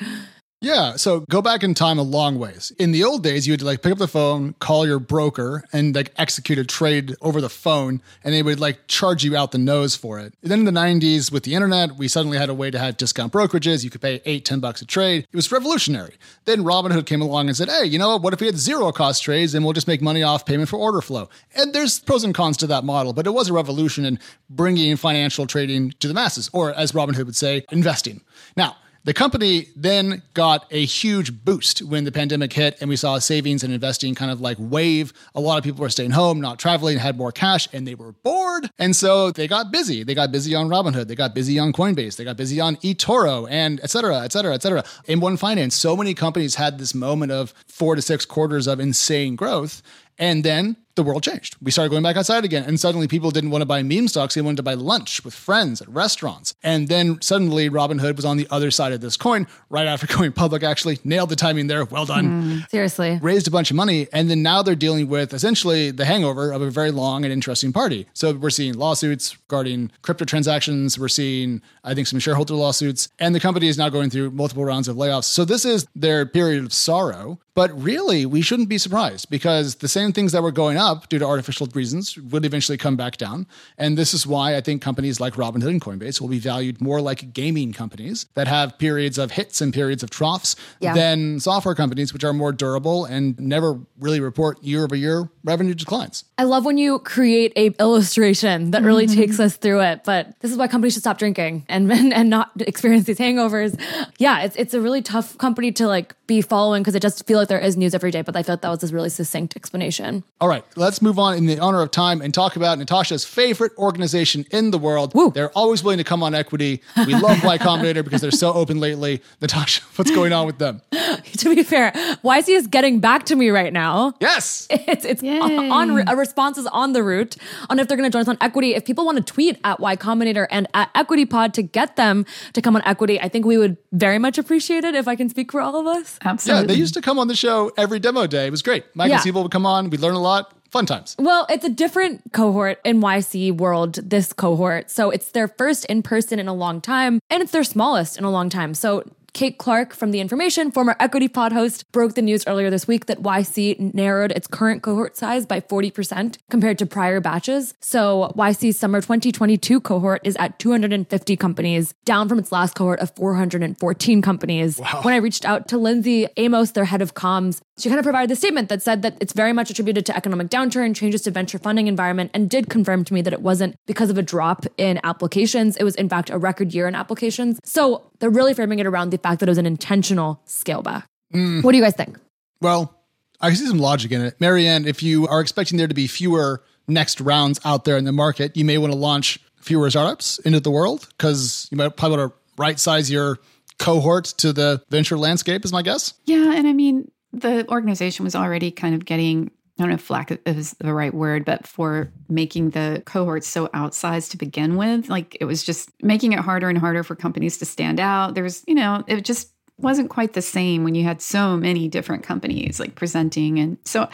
Yeah, 0.66 0.96
so 0.96 1.20
go 1.30 1.44
back 1.44 1.64
in 1.64 1.76
time 1.76 2.00
a 2.00 2.02
long 2.02 2.40
ways. 2.40 2.72
In 2.80 2.92
the 2.92 3.04
old 3.04 3.22
days, 3.22 3.46
you 3.46 3.54
would 3.54 3.62
like 3.62 3.84
pick 3.84 3.92
up 3.92 4.00
the 4.00 4.08
phone, 4.08 4.54
call 4.54 4.88
your 4.88 4.98
broker, 4.98 5.64
and 5.72 5.94
like 5.94 6.12
execute 6.18 6.58
a 6.58 6.64
trade 6.64 7.16
over 7.22 7.40
the 7.40 7.50
phone, 7.50 8.02
and 8.24 8.34
they 8.34 8.42
would 8.42 8.60
like 8.60 8.88
charge 8.88 9.24
you 9.24 9.36
out 9.38 9.52
the 9.52 9.60
nose 9.60 9.96
for 9.96 10.18
it. 10.18 10.34
And 10.42 10.50
then 10.50 10.58
in 10.58 10.66
the 10.66 10.72
90s, 10.72 11.32
with 11.32 11.44
the 11.44 11.54
internet, 11.54 11.98
we 11.98 12.08
suddenly 12.08 12.40
had 12.40 12.50
a 12.50 12.56
way 12.56 12.72
to 12.72 12.80
have 12.80 12.98
discount 12.98 13.32
brokerages. 13.32 13.84
You 13.84 13.92
could 13.92 14.02
pay 14.02 14.24
eight, 14.26 14.44
ten 14.44 14.60
bucks 14.60 14.82
a 14.82 14.88
trade. 14.88 15.28
It 15.32 15.36
was 15.36 15.52
revolutionary. 15.52 16.16
Then 16.46 16.64
Robinhood 16.64 17.06
came 17.06 17.22
along 17.22 17.48
and 17.48 17.56
said, 17.56 17.70
hey, 17.70 17.86
you 17.86 18.00
know 18.00 18.14
what? 18.14 18.24
What 18.24 18.34
if 18.34 18.40
we 18.40 18.48
had 18.48 18.58
zero 18.58 18.92
cost 18.92 19.22
trades 19.22 19.54
and 19.54 19.64
we'll 19.64 19.74
just 19.74 19.88
make 19.88 20.02
money 20.02 20.24
off 20.24 20.48
payment 20.48 20.70
for 20.70 20.78
order 20.78 21.02
flow? 21.02 21.30
And 21.54 21.74
there's 21.74 22.00
pros 22.00 22.24
and 22.24 22.34
cons 22.34 22.58
to 22.58 22.68
that 22.68 22.84
model, 22.84 23.14
but 23.14 23.28
it 23.28 23.36
was 23.36 23.50
a 23.50 23.54
revolution 23.54 24.04
in 24.04 24.18
bringing 24.50 24.98
financial 24.98 25.46
trading 25.46 25.92
to 26.00 26.08
the 26.08 26.16
masses, 26.16 26.50
or 26.54 26.74
as 26.74 26.94
Robinhood 26.94 27.28
would 27.28 27.36
say, 27.36 27.66
investing. 27.72 28.22
Now, 28.58 28.78
the 29.06 29.14
company 29.14 29.68
then 29.76 30.24
got 30.34 30.66
a 30.72 30.84
huge 30.84 31.46
boost 31.46 31.84
when 31.84 32.04
the 32.04 32.12
pandemic 32.12 32.52
hit 32.52 32.76
and 32.82 32.90
we 32.90 32.96
saw 32.96 33.20
savings 33.20 33.64
and 33.64 33.72
investing 33.72 34.16
kind 34.16 34.32
of 34.32 34.42
like 34.42 34.58
wave. 34.60 35.14
A 35.36 35.40
lot 35.40 35.60
of 35.60 35.64
people 35.64 35.82
were 35.82 35.90
staying 35.90 36.12
home, 36.12 36.42
not 36.42 36.58
traveling, 36.58 36.98
had 36.98 37.16
more 37.16 37.32
cash, 37.32 37.68
and 37.72 37.88
they 37.88 37.94
were 37.94 38.12
bored. 38.12 38.70
And 38.80 38.96
so 38.96 39.30
they 39.30 39.48
got 39.48 39.72
busy. 39.72 40.04
They 40.04 40.16
got 40.16 40.32
busy 40.32 40.56
on 40.56 40.70
Robinhood. 40.70 41.08
They 41.08 41.16
got 41.16 41.36
busy 41.36 41.60
on 41.60 41.72
Coinbase. 41.72 42.16
They 42.18 42.24
got 42.24 42.36
busy 42.36 42.60
on 42.60 42.78
eToro 42.78 43.48
and 43.50 43.80
et 43.84 43.92
cetera, 43.92 44.22
et 44.22 44.32
cetera, 44.32 44.56
et 44.56 44.64
cetera. 44.64 44.84
In 45.06 45.20
one 45.20 45.38
finance, 45.38 45.76
so 45.76 45.96
many 45.96 46.16
companies 46.16 46.56
had 46.56 46.80
this 46.80 46.96
moment 46.96 47.32
of 47.32 47.54
four 47.68 47.96
to 47.96 48.02
six 48.02 48.26
quarters 48.26 48.66
of 48.66 48.80
insane 48.80 49.36
growth. 49.36 49.84
And 50.18 50.44
then 50.44 50.78
the 50.96 51.04
world 51.04 51.24
changed. 51.24 51.58
We 51.62 51.72
started 51.72 51.90
going 51.90 52.04
back 52.04 52.16
outside 52.16 52.46
again, 52.46 52.64
and 52.64 52.80
suddenly 52.80 53.08
people 53.08 53.30
didn't 53.32 53.52
want 53.52 53.62
to 53.62 53.66
buy 53.66 53.84
meme 53.84 54.08
stocks. 54.08 54.36
They 54.36 54.42
wanted 54.42 54.58
to 54.58 54.64
buy 54.64 54.76
lunch 54.76 55.24
with 55.26 55.34
friends 55.34 55.82
at 55.82 55.90
restaurants. 55.90 56.56
And 56.64 56.88
then 56.88 57.22
suddenly 57.22 57.70
Robinhood 57.70 58.16
was 58.16 58.24
on 58.26 58.38
the 58.38 58.48
other 58.50 58.72
side 58.72 58.94
of 58.94 59.02
this 59.02 59.18
coin 59.18 59.46
right 59.70 59.88
after 59.88 60.08
going 60.18 60.32
public, 60.32 60.64
actually. 60.64 61.00
Nailed 61.04 61.30
the 61.30 61.36
timing 61.36 61.68
there. 61.68 61.84
Well 61.84 62.06
done. 62.06 62.26
Hmm. 62.26 62.58
Seriously. 62.72 63.20
Raised 63.22 63.48
a 63.48 63.52
bunch 63.52 63.70
of 63.70 63.76
money. 63.76 64.08
And 64.14 64.30
then 64.30 64.42
now 64.42 64.62
they're 64.62 64.76
dealing 64.76 65.10
with 65.10 65.34
essentially 65.34 65.92
the 65.92 66.06
hangover 66.06 66.52
of 66.52 66.62
a 66.62 66.72
very 66.72 66.92
long 66.92 67.26
and 67.26 67.34
interesting 67.34 67.74
party. 67.74 68.08
So 68.14 68.34
we're 68.34 68.50
seeing 68.50 68.76
lawsuits 68.76 69.38
regarding 69.48 69.92
crypto 70.02 70.26
transactions. 70.26 70.98
We're 70.98 71.10
seeing, 71.10 71.62
I 71.84 71.94
think, 71.94 72.08
some 72.08 72.20
shareholder 72.20 72.56
lawsuits. 72.56 73.10
And 73.20 73.36
the 73.36 73.40
company 73.40 73.68
is 73.68 73.78
now 73.78 73.90
going 73.90 74.10
through 74.10 74.32
multiple 74.32 74.64
rounds 74.64 74.88
of 74.88 74.96
layoffs. 74.96 75.26
So 75.26 75.44
this 75.44 75.66
is 75.66 75.88
their 75.94 76.26
period 76.26 76.64
of 76.64 76.72
sorrow. 76.72 77.40
But 77.56 77.72
really, 77.82 78.26
we 78.26 78.42
shouldn't 78.42 78.68
be 78.68 78.78
surprised 78.78 79.30
because 79.30 79.76
the 79.76 79.88
same 79.88 80.12
things 80.12 80.34
that 80.34 80.44
were 80.44 80.52
going 80.52 80.78
up 80.78 81.08
due 81.08 81.20
to 81.20 81.26
artificial 81.26 81.68
reasons 81.74 82.18
would 82.18 82.44
eventually 82.44 82.78
come 82.78 82.98
back 82.98 83.16
down. 83.16 83.48
And 83.78 83.98
this 83.98 84.14
is 84.14 84.28
why 84.28 84.58
I 84.58 84.62
think 84.62 84.82
companies 84.82 85.22
like 85.22 85.36
Robinhood 85.36 85.70
and 85.70 85.82
Coinbase 85.82 86.20
will 86.20 86.28
be 86.28 86.38
valued 86.38 86.82
more 86.82 87.00
like 87.00 87.34
gaming 87.34 87.72
companies 87.72 88.26
that 88.34 88.48
have 88.48 88.78
periods 88.78 89.18
of 89.18 89.32
hits 89.32 89.62
and 89.62 89.74
periods 89.74 90.04
of 90.04 90.10
troughs 90.10 90.58
Yeah. 90.82 90.94
than 90.94 91.40
software 91.40 91.76
companies, 91.76 92.12
which 92.12 92.26
are 92.26 92.34
more 92.34 92.52
durable 92.52 93.06
and 93.06 93.40
never 93.40 93.80
really 94.00 94.20
report 94.20 94.62
year 94.62 94.84
over 94.84 94.96
year 94.96 95.30
revenue 95.46 95.74
declines. 95.74 96.26
I 96.38 96.44
love 96.44 96.66
when 96.66 96.78
you 96.78 97.00
create 97.00 97.54
a 97.56 97.68
illustration 97.82 98.72
that 98.72 98.84
really 98.84 99.08
mm-hmm. 99.08 99.22
takes 99.22 99.40
us 99.40 99.56
through 99.56 99.82
it. 99.82 100.04
But 100.04 100.38
this 100.42 100.52
is 100.52 100.58
why 100.58 100.68
companies 100.68 100.94
should 100.94 101.04
stop 101.04 101.18
drinking 101.18 101.66
and 101.70 101.90
and, 101.90 102.14
and 102.20 102.30
not 102.30 102.52
experience 102.60 103.06
these 103.06 103.20
hangovers. 103.20 103.80
Yeah, 104.18 104.42
it's 104.42 104.58
it's 104.58 104.74
a 104.74 104.82
really 104.82 105.02
tough 105.02 105.38
company 105.38 105.72
to 105.74 105.88
like 105.88 106.16
be 106.28 106.42
following 106.42 106.82
because 106.82 106.96
I 106.96 107.00
just 107.00 107.26
feel 107.28 107.40
like 107.40 107.48
there 107.48 107.60
is 107.60 107.78
news 107.78 107.94
every 107.94 108.12
day, 108.12 108.22
but 108.22 108.36
I 108.36 108.44
felt 108.44 108.62
that 108.62 108.70
was 108.70 108.84
a 108.84 108.94
really 108.94 109.10
succinct 109.10 109.56
explanation. 109.56 110.24
All 110.42 110.48
right, 110.48 110.64
let's 110.76 111.02
move 111.02 111.20
on 111.20 111.38
in 111.38 111.46
the 111.46 111.60
honor 111.60 111.82
of 111.82 111.92
time 111.92 112.22
and 112.22 112.34
talk 112.34 112.56
about 112.56 112.78
Natasha's 112.80 113.24
favorite 113.26 113.72
organization 113.78 114.46
in 114.52 114.72
the 114.72 114.78
world. 114.78 115.14
Woo. 115.14 115.32
They're 115.32 115.52
always 115.52 115.84
willing 115.84 115.98
to 116.00 116.04
come 116.04 116.24
on 116.24 116.34
equity. 116.34 116.82
We 116.98 117.16
love 117.16 117.44
Y 117.44 117.58
Combinator 117.58 118.04
because 118.04 118.22
they're 118.22 118.32
so 118.32 118.54
open 118.54 118.80
lately. 118.80 119.22
Natasha, 119.42 119.84
what's 119.96 120.12
going 120.12 120.34
on 120.34 120.46
with 120.46 120.58
them? 120.58 120.82
to 121.38 121.56
be 121.56 121.64
fair, 121.64 121.92
YC 121.92 122.50
is 122.50 122.68
getting 122.68 123.00
back 123.00 123.26
to 123.26 123.36
me 123.36 123.50
right 123.50 123.74
now. 123.74 124.14
Yes. 124.20 124.68
It's 124.88 125.04
it's 125.04 125.24
Yay. 125.24 125.40
on 125.40 126.08
a 126.08 126.16
response 126.16 126.58
is 126.58 126.68
on 126.68 126.94
the 126.94 127.02
route 127.02 127.38
on 127.70 127.80
if 127.80 127.88
they're 127.88 127.98
going 127.98 128.10
to 128.10 128.16
join 128.16 128.22
us 128.22 128.28
on 128.28 128.38
Equity. 128.40 128.76
If 128.76 128.86
people 128.86 129.04
want 129.04 129.18
to 129.18 129.24
tweet 129.24 129.58
at 129.64 129.80
Y 129.80 129.96
Combinator 129.96 130.46
and 130.52 130.68
at 130.74 130.90
Equity 130.94 131.26
Pod 131.26 131.54
to 131.56 131.64
get 131.64 131.96
them 131.96 132.26
to 132.54 132.62
come 132.62 132.76
on 132.76 132.84
Equity, 132.86 133.20
I 133.20 133.28
think 133.28 133.46
we 133.46 133.58
would 133.58 133.78
very 133.92 134.20
much 134.20 134.38
appreciate 134.38 134.84
it 134.84 134.94
if 134.94 135.08
I 135.08 135.16
can 135.16 135.28
speak 135.28 135.52
for 135.52 135.62
all 135.62 135.76
of 135.76 135.88
us. 135.88 136.15
Yeah, 136.24 136.32
Absolutely. 136.32 136.68
they 136.68 136.74
used 136.80 136.94
to 136.96 137.02
come 137.02 137.20
on 137.20 137.28
the 137.28 137.36
show 137.36 137.72
every 137.78 138.00
demo 138.00 138.28
day. 138.28 138.48
It 138.48 138.52
was 138.52 138.62
great. 138.62 138.86
Mike 138.96 139.10
Yeah. 139.10 139.22
and 139.22 139.24
Seibel 139.36 139.44
would 139.44 139.52
come 139.52 139.66
on. 139.66 139.90
We'd 139.90 140.00
learn 140.02 140.16
a 140.16 140.20
lot. 140.22 140.52
Fun 140.72 140.86
times. 140.86 141.16
Well, 141.18 141.46
it's 141.50 141.64
a 141.64 141.70
different 141.70 142.34
cohort 142.34 142.80
in 142.84 143.00
YC 143.00 143.52
world, 143.56 143.96
this 144.04 144.34
cohort. 144.34 144.92
So 144.92 145.10
it's 145.10 145.30
their 145.32 145.48
first 145.48 145.86
in 145.86 146.04
person 146.04 146.38
in 146.38 146.48
a 146.50 146.54
long 146.54 146.82
time, 146.82 147.20
and 147.30 147.42
it's 147.42 147.52
their 147.54 147.64
smallest 147.64 148.18
in 148.18 148.26
a 148.26 148.30
long 148.32 148.50
time. 148.50 148.74
So 148.74 149.04
Kate 149.36 149.58
Clark 149.58 149.94
from 149.94 150.12
The 150.12 150.22
Information, 150.22 150.72
former 150.72 150.96
Equity 150.98 151.28
Pod 151.28 151.52
host, 151.52 151.92
broke 151.92 152.16
the 152.16 152.22
news 152.22 152.48
earlier 152.48 152.70
this 152.70 152.88
week 152.88 153.08
that 153.08 153.22
YC 153.22 153.94
narrowed 153.94 154.32
its 154.32 154.48
current 154.48 154.82
cohort 154.82 155.18
size 155.18 155.46
by 155.46 155.60
40% 155.60 156.38
compared 156.50 156.80
to 156.80 156.86
prior 156.86 157.20
batches. 157.20 157.74
So 157.82 158.32
YC's 158.38 158.80
summer 158.80 159.02
2022 159.02 159.82
cohort 159.82 160.22
is 160.24 160.38
at 160.38 160.58
250 160.58 161.36
companies, 161.36 161.94
down 162.06 162.30
from 162.30 162.40
its 162.40 162.54
last 162.54 162.76
cohort 162.76 163.02
of 163.02 163.14
414 163.18 164.22
companies. 164.22 164.80
When 165.02 165.14
I 165.14 165.18
reached 165.18 165.44
out 165.44 165.68
to 165.68 165.78
Lindsay 165.78 166.28
Amos, 166.38 166.72
their 166.72 166.86
head 166.86 167.02
of 167.02 167.14
comms, 167.14 167.60
she 167.78 167.90
kind 167.90 168.00
of 168.00 168.04
provided 168.04 168.30
the 168.30 168.38
statement 168.38 168.70
that 168.70 168.82
said 168.82 169.02
that 169.02 169.18
it's 169.20 169.34
very 169.34 169.52
much 169.52 169.70
attributed 169.70 170.06
to 170.06 170.16
economic 170.16 170.48
downturn, 170.48 170.96
changes 170.96 171.24
to 171.24 171.32
venture 171.32 171.60
funding 171.60 171.88
environment, 171.88 172.32
and 172.34 172.50
did 172.50 172.70
confirm 172.70 173.04
to 173.04 173.14
me 173.14 173.22
that 173.22 173.34
it 173.34 173.42
wasn't 173.42 173.76
because 173.86 174.10
of 174.10 174.18
a 174.18 174.22
drop 174.22 174.66
in 174.78 174.98
applications. 175.04 175.76
It 175.76 175.84
was 175.84 175.96
in 175.96 176.08
fact 176.08 176.30
a 176.30 176.38
record 176.38 176.74
year 176.74 176.88
in 176.88 176.96
applications. 176.96 177.60
So 177.66 178.10
they're 178.20 178.30
really 178.30 178.54
framing 178.54 178.80
it 178.80 178.86
around 178.86 179.10
the 179.10 179.18
fact 179.26 179.40
that 179.40 179.50
it 179.50 179.52
was 179.52 179.58
an 179.58 179.66
intentional 179.66 180.42
scale 180.46 180.82
back. 180.82 181.08
Mm. 181.34 181.64
What 181.64 181.72
do 181.72 181.78
you 181.78 181.84
guys 181.84 181.96
think? 181.96 182.20
Well, 182.62 182.96
I 183.42 183.54
see 183.54 183.66
some 183.66 183.80
logic 183.80 184.12
in 184.12 184.22
it. 184.22 184.40
Marianne, 184.40 184.88
if 184.88 185.02
you 185.02 185.28
are 185.28 185.42
expecting 185.42 185.78
there 185.78 185.88
to 185.88 185.94
be 185.94 186.08
fewer 186.08 186.64
next 186.88 187.20
rounds 187.20 187.60
out 187.66 187.86
there 187.86 187.98
in 187.98 188.06
the 188.06 188.12
market, 188.12 188.56
you 188.56 188.64
may 188.64 188.78
want 188.78 188.94
to 188.94 188.98
launch 188.98 189.40
fewer 189.60 189.90
startups 189.90 190.38
into 190.40 190.60
the 190.60 190.70
world 190.70 191.08
because 191.18 191.68
you 191.72 191.78
might 191.78 191.98
probably 191.98 192.18
want 192.20 192.32
to 192.32 192.38
right 192.58 192.80
size 192.80 193.10
your 193.10 193.40
cohort 193.80 194.26
to 194.26 194.54
the 194.54 194.82
venture 194.90 195.18
landscape, 195.18 195.66
is 195.66 195.74
my 195.74 195.82
guess. 195.82 196.14
Yeah, 196.26 196.54
and 196.54 196.68
I 196.68 196.74
mean, 196.74 197.12
the 197.34 197.68
organization 197.70 198.24
was 198.24 198.36
already 198.36 198.72
kind 198.72 198.96
of 198.96 199.06
getting, 199.06 199.52
I 199.78 199.84
don't 199.84 199.90
know 199.90 199.96
if 199.96 200.02
flack 200.02 200.32
is 200.46 200.72
the 200.80 200.94
right 200.94 201.14
word, 201.14 201.44
but 201.44 201.68
for 201.68 202.10
making 202.30 202.70
the 202.70 203.04
cohorts 203.06 203.48
so 203.48 203.68
outsized 203.68 204.32
to 204.32 204.38
begin 204.38 204.78
with. 204.78 205.10
Like 205.10 205.36
it 205.42 205.46
was 205.46 205.64
just 205.64 205.92
making 206.02 206.32
it 206.32 206.40
harder 206.40 206.70
and 206.70 206.78
harder 206.78 207.04
for 207.04 207.16
companies 207.16 207.58
to 207.58 207.66
stand 207.66 208.00
out. 208.00 208.36
There 208.36 208.44
was, 208.44 208.64
you 208.68 208.76
know, 208.76 209.04
it 209.08 209.26
just 209.26 209.52
wasn't 209.78 210.10
quite 210.10 210.32
the 210.32 210.42
same 210.42 210.86
when 210.86 210.96
you 210.96 211.04
had 211.04 211.22
so 211.22 211.58
many 211.58 211.90
different 211.90 212.24
companies 212.24 212.80
like 212.80 212.96
presenting. 212.96 213.60
And 213.60 213.78
so 213.84 214.08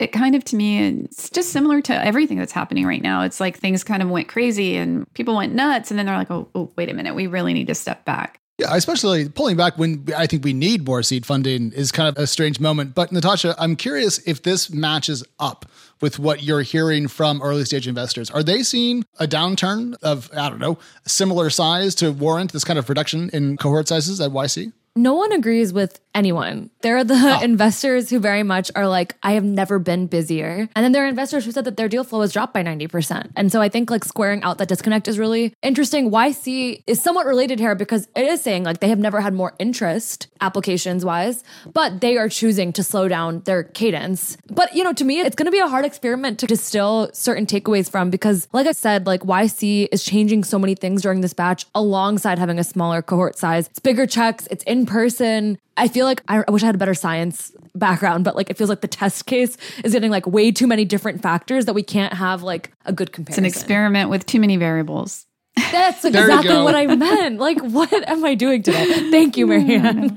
it 0.00 0.08
kind 0.08 0.34
of 0.34 0.44
to 0.46 0.56
me, 0.56 0.84
it's 0.84 1.30
just 1.30 1.50
similar 1.50 1.80
to 1.82 2.04
everything 2.04 2.38
that's 2.38 2.50
happening 2.52 2.84
right 2.84 3.02
now. 3.02 3.22
It's 3.22 3.38
like 3.38 3.56
things 3.56 3.84
kind 3.84 4.02
of 4.02 4.10
went 4.10 4.26
crazy 4.26 4.76
and 4.76 5.12
people 5.14 5.36
went 5.36 5.54
nuts. 5.54 5.92
And 5.92 5.98
then 5.98 6.06
they're 6.06 6.18
like, 6.18 6.32
oh, 6.32 6.48
oh 6.56 6.72
wait 6.76 6.90
a 6.90 6.94
minute, 6.94 7.14
we 7.14 7.28
really 7.28 7.54
need 7.54 7.68
to 7.68 7.74
step 7.76 8.04
back. 8.04 8.40
Yeah, 8.58 8.76
especially 8.76 9.28
pulling 9.28 9.56
back 9.56 9.78
when 9.78 10.06
I 10.16 10.28
think 10.28 10.44
we 10.44 10.52
need 10.52 10.86
more 10.86 11.02
seed 11.02 11.26
funding 11.26 11.72
is 11.72 11.90
kind 11.90 12.08
of 12.08 12.22
a 12.22 12.26
strange 12.26 12.60
moment. 12.60 12.94
But 12.94 13.10
Natasha, 13.10 13.56
I'm 13.58 13.74
curious 13.74 14.18
if 14.28 14.44
this 14.44 14.70
matches 14.70 15.24
up 15.40 15.66
with 16.00 16.20
what 16.20 16.44
you're 16.44 16.62
hearing 16.62 17.08
from 17.08 17.42
early 17.42 17.64
stage 17.64 17.88
investors. 17.88 18.30
Are 18.30 18.44
they 18.44 18.62
seeing 18.62 19.04
a 19.18 19.26
downturn 19.26 19.96
of, 20.02 20.30
I 20.36 20.48
don't 20.50 20.60
know, 20.60 20.78
similar 21.04 21.50
size 21.50 21.96
to 21.96 22.12
warrant 22.12 22.52
this 22.52 22.62
kind 22.62 22.78
of 22.78 22.88
reduction 22.88 23.28
in 23.32 23.56
cohort 23.56 23.88
sizes 23.88 24.20
at 24.20 24.30
YC? 24.30 24.72
No 24.94 25.14
one 25.14 25.32
agrees 25.32 25.72
with 25.72 25.98
anyone. 26.14 26.70
There 26.82 26.96
are 26.96 27.04
the 27.04 27.14
oh. 27.14 27.40
investors 27.42 28.10
who 28.10 28.18
very 28.18 28.42
much 28.42 28.70
are 28.74 28.88
like, 28.88 29.16
I 29.22 29.32
have 29.32 29.44
never 29.44 29.78
been 29.78 30.06
busier. 30.06 30.68
And 30.74 30.84
then 30.84 30.92
there 30.92 31.04
are 31.04 31.08
investors 31.08 31.44
who 31.44 31.52
said 31.52 31.64
that 31.64 31.76
their 31.76 31.88
deal 31.88 32.04
flow 32.04 32.20
has 32.20 32.32
dropped 32.32 32.54
by 32.54 32.62
90%. 32.62 33.30
And 33.36 33.50
so 33.50 33.60
I 33.60 33.68
think 33.68 33.90
like 33.90 34.04
squaring 34.04 34.42
out 34.42 34.58
that 34.58 34.68
disconnect 34.68 35.08
is 35.08 35.18
really 35.18 35.54
interesting. 35.62 36.10
YC 36.10 36.84
is 36.86 37.02
somewhat 37.02 37.26
related 37.26 37.58
here 37.58 37.74
because 37.74 38.08
it 38.14 38.24
is 38.24 38.40
saying 38.40 38.64
like 38.64 38.80
they 38.80 38.88
have 38.88 38.98
never 38.98 39.20
had 39.20 39.34
more 39.34 39.54
interest 39.58 40.28
applications 40.40 41.04
wise, 41.04 41.42
but 41.72 42.00
they 42.00 42.16
are 42.16 42.28
choosing 42.28 42.72
to 42.72 42.82
slow 42.82 43.08
down 43.08 43.40
their 43.40 43.64
cadence. 43.64 44.36
But 44.48 44.74
you 44.74 44.84
know, 44.84 44.92
to 44.92 45.04
me, 45.04 45.20
it's 45.20 45.36
going 45.36 45.46
to 45.46 45.52
be 45.52 45.58
a 45.58 45.68
hard 45.68 45.84
experiment 45.84 46.38
to 46.40 46.46
distill 46.46 47.10
certain 47.12 47.46
takeaways 47.46 47.90
from 47.90 48.10
because 48.10 48.48
like 48.52 48.66
I 48.66 48.72
said, 48.72 49.06
like 49.06 49.22
YC 49.22 49.88
is 49.90 50.04
changing 50.04 50.44
so 50.44 50.58
many 50.58 50.74
things 50.74 51.02
during 51.02 51.20
this 51.20 51.32
batch 51.32 51.66
alongside 51.74 52.38
having 52.38 52.58
a 52.58 52.64
smaller 52.64 53.02
cohort 53.02 53.36
size. 53.36 53.66
It's 53.68 53.80
bigger 53.80 54.06
checks, 54.06 54.46
it's 54.50 54.64
in 54.64 54.86
person. 54.86 55.58
I 55.76 55.88
feel 55.88 56.06
like 56.06 56.22
I, 56.28 56.44
I 56.46 56.50
wish 56.50 56.62
I 56.62 56.66
had 56.66 56.74
a 56.74 56.78
better 56.78 56.94
science 56.94 57.52
background, 57.74 58.24
but 58.24 58.36
like 58.36 58.50
it 58.50 58.56
feels 58.56 58.70
like 58.70 58.80
the 58.80 58.88
test 58.88 59.26
case 59.26 59.56
is 59.82 59.92
getting 59.92 60.10
like 60.10 60.26
way 60.26 60.52
too 60.52 60.66
many 60.66 60.84
different 60.84 61.22
factors 61.22 61.66
that 61.66 61.74
we 61.74 61.82
can't 61.82 62.12
have 62.12 62.42
like 62.42 62.72
a 62.84 62.92
good 62.92 63.12
comparison. 63.12 63.44
It's 63.44 63.56
an 63.56 63.60
experiment 63.60 64.10
with 64.10 64.26
too 64.26 64.40
many 64.40 64.56
variables. 64.56 65.26
That's 65.56 66.04
exactly 66.04 66.56
what 66.56 66.74
I 66.74 66.86
meant. 66.86 67.38
Like, 67.38 67.60
what 67.60 67.92
am 68.08 68.24
I 68.24 68.34
doing 68.34 68.62
today? 68.62 69.10
Thank 69.10 69.36
you, 69.36 69.46
Marianne. 69.46 70.16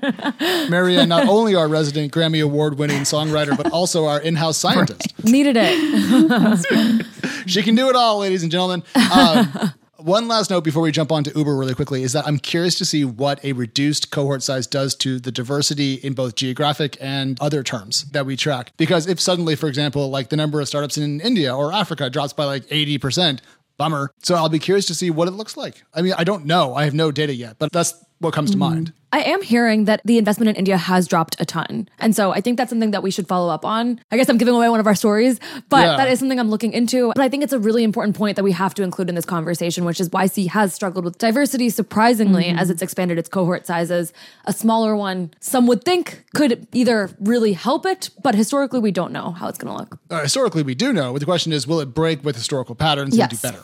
Marianne, 0.69 1.09
not 1.09 1.27
only 1.29 1.53
our 1.53 1.67
resident 1.67 2.11
Grammy 2.11 2.43
Award 2.43 2.79
winning 2.79 3.01
songwriter, 3.01 3.55
but 3.55 3.71
also 3.71 4.05
our 4.05 4.19
in 4.19 4.35
house 4.35 4.57
scientist. 4.57 5.13
Needed 5.23 5.55
it. 5.59 7.05
She 7.47 7.61
can 7.61 7.75
do 7.75 7.89
it 7.89 7.95
all, 7.95 8.19
ladies 8.19 8.43
and 8.43 8.51
gentlemen. 8.51 8.83
Um, 8.95 9.73
one 10.07 10.29
last 10.29 10.49
note 10.49 10.63
before 10.63 10.81
we 10.81 10.91
jump 10.91 11.11
on 11.11 11.25
to 11.25 11.37
Uber 11.37 11.53
really 11.53 11.75
quickly 11.75 12.01
is 12.01 12.13
that 12.13 12.25
I'm 12.25 12.39
curious 12.39 12.75
to 12.75 12.85
see 12.85 13.03
what 13.03 13.43
a 13.43 13.51
reduced 13.51 14.09
cohort 14.09 14.41
size 14.41 14.65
does 14.65 14.95
to 14.95 15.19
the 15.19 15.33
diversity 15.33 15.95
in 15.95 16.13
both 16.13 16.35
geographic 16.35 16.95
and 17.01 17.37
other 17.41 17.61
terms 17.61 18.05
that 18.11 18.25
we 18.25 18.37
track. 18.37 18.71
Because 18.77 19.05
if 19.05 19.19
suddenly, 19.19 19.57
for 19.57 19.67
example, 19.67 20.09
like 20.09 20.29
the 20.29 20.37
number 20.37 20.61
of 20.61 20.67
startups 20.69 20.97
in 20.97 21.19
India 21.19 21.53
or 21.53 21.73
Africa 21.73 22.09
drops 22.09 22.31
by 22.31 22.45
like 22.45 22.65
80%, 22.67 23.41
bummer. 23.75 24.09
So 24.23 24.35
I'll 24.35 24.47
be 24.47 24.59
curious 24.59 24.85
to 24.85 24.95
see 24.95 25.09
what 25.09 25.27
it 25.27 25.31
looks 25.31 25.57
like. 25.57 25.83
I 25.93 26.01
mean, 26.01 26.13
I 26.17 26.23
don't 26.23 26.45
know. 26.45 26.73
I 26.73 26.85
have 26.85 26.93
no 26.93 27.11
data 27.11 27.35
yet, 27.35 27.57
but 27.59 27.73
that's 27.73 27.93
what 28.19 28.33
comes 28.33 28.51
to 28.51 28.57
mm-hmm. 28.57 28.75
mind. 28.75 28.93
I 29.13 29.21
am 29.21 29.41
hearing 29.41 29.85
that 29.85 30.01
the 30.03 30.17
investment 30.17 30.49
in 30.49 30.55
India 30.57 30.75
has 30.77 31.07
dropped 31.07 31.37
a 31.39 31.45
ton. 31.45 31.87
And 31.97 32.13
so 32.13 32.31
I 32.31 32.41
think 32.41 32.57
that's 32.57 32.69
something 32.69 32.91
that 32.91 33.01
we 33.03 33.09
should 33.09 33.25
follow 33.27 33.49
up 33.49 33.63
on. 33.63 34.01
I 34.11 34.17
guess 34.17 34.27
I'm 34.27 34.37
giving 34.37 34.53
away 34.53 34.67
one 34.67 34.81
of 34.81 34.87
our 34.87 34.95
stories, 34.95 35.39
but 35.69 35.77
Yeah. 35.85 35.95
that 35.97 36.09
is 36.09 36.19
something 36.19 36.37
I'm 36.39 36.49
looking 36.49 36.73
into. 36.73 37.13
But 37.15 37.21
I 37.23 37.29
think 37.29 37.41
it's 37.43 37.53
a 37.53 37.59
really 37.59 37.83
important 37.85 38.17
point 38.17 38.35
that 38.35 38.43
we 38.43 38.51
have 38.51 38.73
to 38.75 38.83
include 38.83 39.07
in 39.07 39.15
this 39.15 39.23
conversation, 39.23 39.85
which 39.85 40.01
is 40.01 40.09
YC 40.09 40.47
has 40.49 40.73
struggled 40.73 41.05
with 41.05 41.17
diversity 41.17 41.69
surprisingly 41.69 42.47
as 42.49 42.69
it's 42.69 42.81
expanded 42.81 43.17
its 43.17 43.29
cohort 43.29 43.65
sizes. 43.65 44.11
A 44.45 44.51
smaller 44.51 44.93
one, 44.95 45.31
some 45.39 45.67
would 45.67 45.85
think, 45.85 46.25
could 46.35 46.67
either 46.73 47.09
really 47.21 47.53
help 47.53 47.85
it, 47.85 48.09
but 48.21 48.35
historically 48.35 48.79
we 48.81 48.91
don't 48.91 49.13
know 49.13 49.31
how 49.31 49.47
it's 49.47 49.57
going 49.57 49.71
to 49.73 49.79
look. 49.79 49.99
uh, 50.11 50.21
historically 50.21 50.63
we 50.63 50.75
do 50.75 50.91
know. 50.91 51.13
But 51.13 51.19
the 51.19 51.25
question 51.25 51.53
is, 51.53 51.65
will 51.65 51.79
it 51.79 51.93
break 51.93 52.25
with 52.25 52.35
historical 52.35 52.75
patterns 52.75 53.17
and 53.17 53.29
do 53.29 53.37
better? 53.37 53.63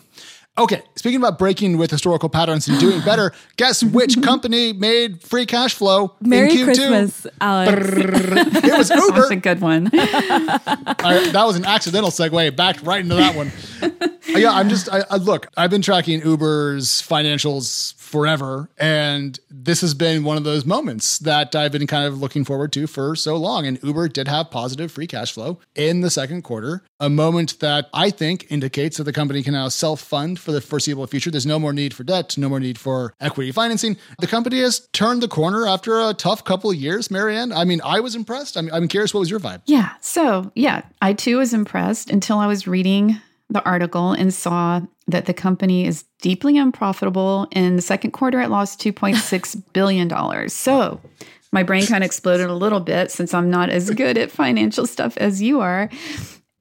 Okay, 0.56 0.84
speaking 0.96 1.18
about 1.20 1.40
breaking 1.40 1.80
with 1.80 1.90
historical 1.90 2.30
patterns 2.30 2.68
and 2.68 2.80
doing 2.80 3.02
better, 3.02 3.34
guess 3.58 3.84
which 3.84 4.22
company 4.22 4.72
made 4.72 5.20
free 5.24 5.48
cash 5.48 5.74
flow 5.74 6.14
Merry 6.22 6.52
in 6.52 6.58
Q2? 6.58 6.64
Christmas, 6.66 7.28
Alex. 7.42 7.88
It 7.88 8.78
was 8.78 8.90
Uber. 8.96 9.14
That's 9.14 9.32
a 9.32 9.36
good 9.36 9.62
one. 9.62 9.88
I, 9.94 11.30
that 11.34 11.44
was 11.46 11.56
an 11.56 11.66
accidental 11.66 12.12
segue. 12.12 12.56
Backed 12.56 12.84
right 12.84 13.02
into 13.02 13.16
that 13.16 13.36
one. 13.36 13.52
Uh, 13.82 14.38
yeah, 14.38 14.52
I'm 14.52 14.70
just 14.70 14.90
I, 14.90 15.04
I 15.10 15.16
look. 15.18 15.48
I've 15.58 15.72
been 15.72 15.82
tracking 15.82 16.22
Uber's 16.22 17.02
financials 17.02 17.96
forever, 18.14 18.70
and 18.78 19.40
this 19.50 19.82
has 19.82 19.96
been 19.96 20.24
one 20.24 20.38
of 20.38 20.44
those 20.44 20.68
moments 20.68 21.18
that 21.18 21.56
I've 21.56 21.72
been 21.72 21.88
kind 21.88 22.06
of 22.06 22.22
looking 22.22 22.46
forward 22.46 22.72
to 22.74 22.86
for 22.86 23.16
so 23.16 23.36
long. 23.36 23.66
And 23.66 23.80
Uber 23.82 24.08
did 24.10 24.28
have 24.28 24.52
positive 24.52 24.92
free 24.92 25.08
cash 25.08 25.32
flow 25.32 25.58
in 25.74 26.02
the 26.02 26.12
second 26.12 26.44
quarter, 26.44 26.84
a 27.00 27.10
moment 27.10 27.60
that 27.60 27.90
I 27.92 28.12
think 28.12 28.46
indicates 28.52 28.98
that 28.98 29.06
the 29.06 29.14
company 29.14 29.42
can 29.42 29.54
now 29.54 29.68
self 29.70 30.00
fund 30.00 30.38
for 30.40 30.52
the 30.52 30.62
foreseeable 30.62 31.08
future. 31.08 31.32
There's 31.32 31.48
no 31.48 31.58
more 31.58 31.74
need 31.74 31.96
for 31.96 32.04
debt, 32.04 32.38
no 32.38 32.50
more 32.50 32.60
need 32.60 32.78
for 32.78 33.16
equity 33.20 33.52
financing. 33.52 33.98
The 34.20 34.28
company 34.28 34.60
has 34.60 34.88
turned 34.94 35.24
the 35.24 35.28
corner 35.28 35.66
after 35.66 36.00
a 36.00 36.14
tough 36.14 36.44
couple 36.44 36.70
of 36.70 36.76
years. 36.76 37.10
Marianne, 37.10 37.52
I 37.52 37.66
mean, 37.66 37.82
I 37.84 38.00
was 38.00 38.14
impressed. 38.14 38.58
I'm, 38.58 38.72
I'm 38.72 38.88
curious, 38.88 39.12
what 39.12 39.22
was 39.22 39.32
your 39.32 39.40
vibe? 39.40 39.64
Yeah. 39.66 39.90
So, 40.02 40.52
yeah, 40.54 40.84
I 41.02 41.14
too 41.14 41.40
was 41.40 41.52
impressed 41.52 42.12
until 42.12 42.38
I 42.38 42.46
was 42.46 42.68
reading 42.68 43.20
the 43.50 43.64
article 43.64 44.14
and 44.14 44.34
saw 44.34 44.82
that 45.08 45.26
the 45.26 45.34
company 45.34 45.86
is 45.86 46.06
deeply 46.22 46.58
unprofitable. 46.58 47.48
In 47.52 47.76
the 47.76 47.82
second 47.82 48.12
quarter, 48.12 48.42
it 48.42 48.50
lost 48.50 48.80
$2.6 48.80 49.64
billion. 49.74 50.50
So, 50.50 51.02
my 51.52 51.62
brain 51.62 51.86
kind 51.86 52.04
of 52.04 52.08
exploded 52.08 52.48
a 52.48 52.56
little 52.56 52.80
bit 52.80 53.12
since 53.12 53.34
I'm 53.34 53.50
not 53.50 53.70
as 53.70 53.90
good 53.92 54.18
at 54.18 54.32
financial 54.32 54.88
stuff 54.88 55.16
as 55.18 55.42
you 55.42 55.62
are. 55.62 55.90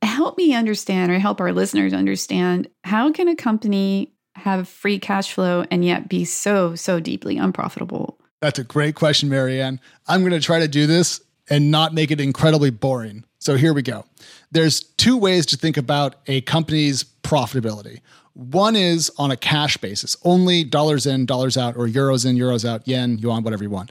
Help 0.02 0.36
me 0.36 0.54
understand 0.54 1.10
or 1.10 1.18
help 1.18 1.40
our 1.40 1.52
listeners 1.52 1.94
understand 1.94 2.68
how 2.84 3.10
can 3.10 3.28
a 3.28 3.36
company 3.36 4.12
have 4.34 4.68
free 4.68 4.98
cash 4.98 5.32
flow 5.32 5.64
and 5.70 5.84
yet 5.84 6.08
be 6.08 6.24
so, 6.24 6.74
so 6.74 7.00
deeply 7.00 7.38
unprofitable? 7.38 8.18
That's 8.40 8.58
a 8.58 8.64
great 8.64 8.94
question, 8.94 9.28
Marianne. 9.28 9.80
I'm 10.06 10.20
going 10.20 10.32
to 10.32 10.40
try 10.40 10.58
to 10.58 10.68
do 10.68 10.86
this 10.86 11.22
and 11.48 11.70
not 11.70 11.94
make 11.94 12.10
it 12.10 12.20
incredibly 12.20 12.70
boring. 12.70 13.24
So 13.38 13.56
here 13.56 13.72
we 13.72 13.82
go. 13.82 14.04
There's 14.52 14.80
two 14.80 15.16
ways 15.16 15.46
to 15.46 15.56
think 15.56 15.76
about 15.76 16.16
a 16.26 16.42
company's 16.42 17.04
profitability. 17.22 18.00
One 18.34 18.76
is 18.76 19.10
on 19.18 19.30
a 19.30 19.36
cash 19.36 19.76
basis, 19.78 20.16
only 20.24 20.64
dollars 20.64 21.06
in, 21.06 21.26
dollars 21.26 21.56
out, 21.56 21.76
or 21.76 21.86
euros 21.86 22.24
in, 22.24 22.36
euros 22.36 22.66
out, 22.66 22.86
yen, 22.86 23.18
yuan, 23.18 23.42
whatever 23.42 23.64
you 23.64 23.70
want. 23.70 23.90